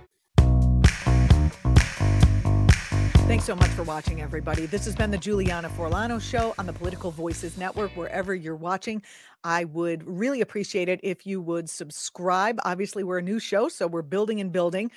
Thanks 3.28 3.44
so 3.44 3.54
much 3.54 3.70
for 3.70 3.84
watching, 3.84 4.22
everybody. 4.22 4.66
This 4.66 4.84
has 4.84 4.96
been 4.96 5.12
the 5.12 5.18
Juliana 5.18 5.68
Forlano 5.68 6.20
Show 6.20 6.52
on 6.58 6.66
the 6.66 6.72
Political 6.72 7.12
Voices 7.12 7.56
Network. 7.56 7.92
Wherever 7.96 8.34
you're 8.34 8.56
watching, 8.56 9.02
I 9.44 9.66
would 9.66 10.02
really 10.04 10.40
appreciate 10.40 10.88
it 10.88 10.98
if 11.04 11.24
you 11.26 11.40
would 11.40 11.70
subscribe. 11.70 12.58
Obviously, 12.64 13.04
we're 13.04 13.18
a 13.18 13.22
new 13.22 13.38
show, 13.38 13.68
so 13.68 13.86
we're 13.86 14.02
building 14.02 14.40
and 14.40 14.50
building. 14.50 14.90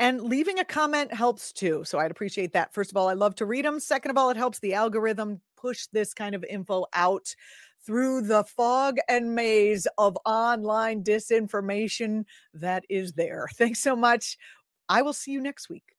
And 0.00 0.20
leaving 0.22 0.58
a 0.58 0.64
comment 0.64 1.14
helps 1.14 1.52
too. 1.52 1.82
So 1.84 1.98
I'd 1.98 2.10
appreciate 2.10 2.52
that. 2.52 2.74
First 2.74 2.90
of 2.90 2.96
all, 2.96 3.08
I 3.08 3.14
love 3.14 3.36
to 3.36 3.46
read 3.46 3.64
them. 3.64 3.78
Second 3.78 4.10
of 4.10 4.18
all, 4.18 4.30
it 4.30 4.36
helps 4.36 4.58
the 4.58 4.74
algorithm 4.74 5.40
push 5.56 5.86
this 5.92 6.12
kind 6.12 6.34
of 6.34 6.44
info 6.44 6.86
out 6.94 7.34
through 7.86 8.22
the 8.22 8.44
fog 8.44 8.96
and 9.08 9.34
maze 9.34 9.86
of 9.98 10.16
online 10.24 11.04
disinformation 11.04 12.24
that 12.54 12.84
is 12.88 13.12
there. 13.12 13.48
Thanks 13.54 13.80
so 13.80 13.94
much. 13.94 14.36
I 14.88 15.02
will 15.02 15.12
see 15.12 15.30
you 15.30 15.40
next 15.40 15.68
week. 15.68 15.93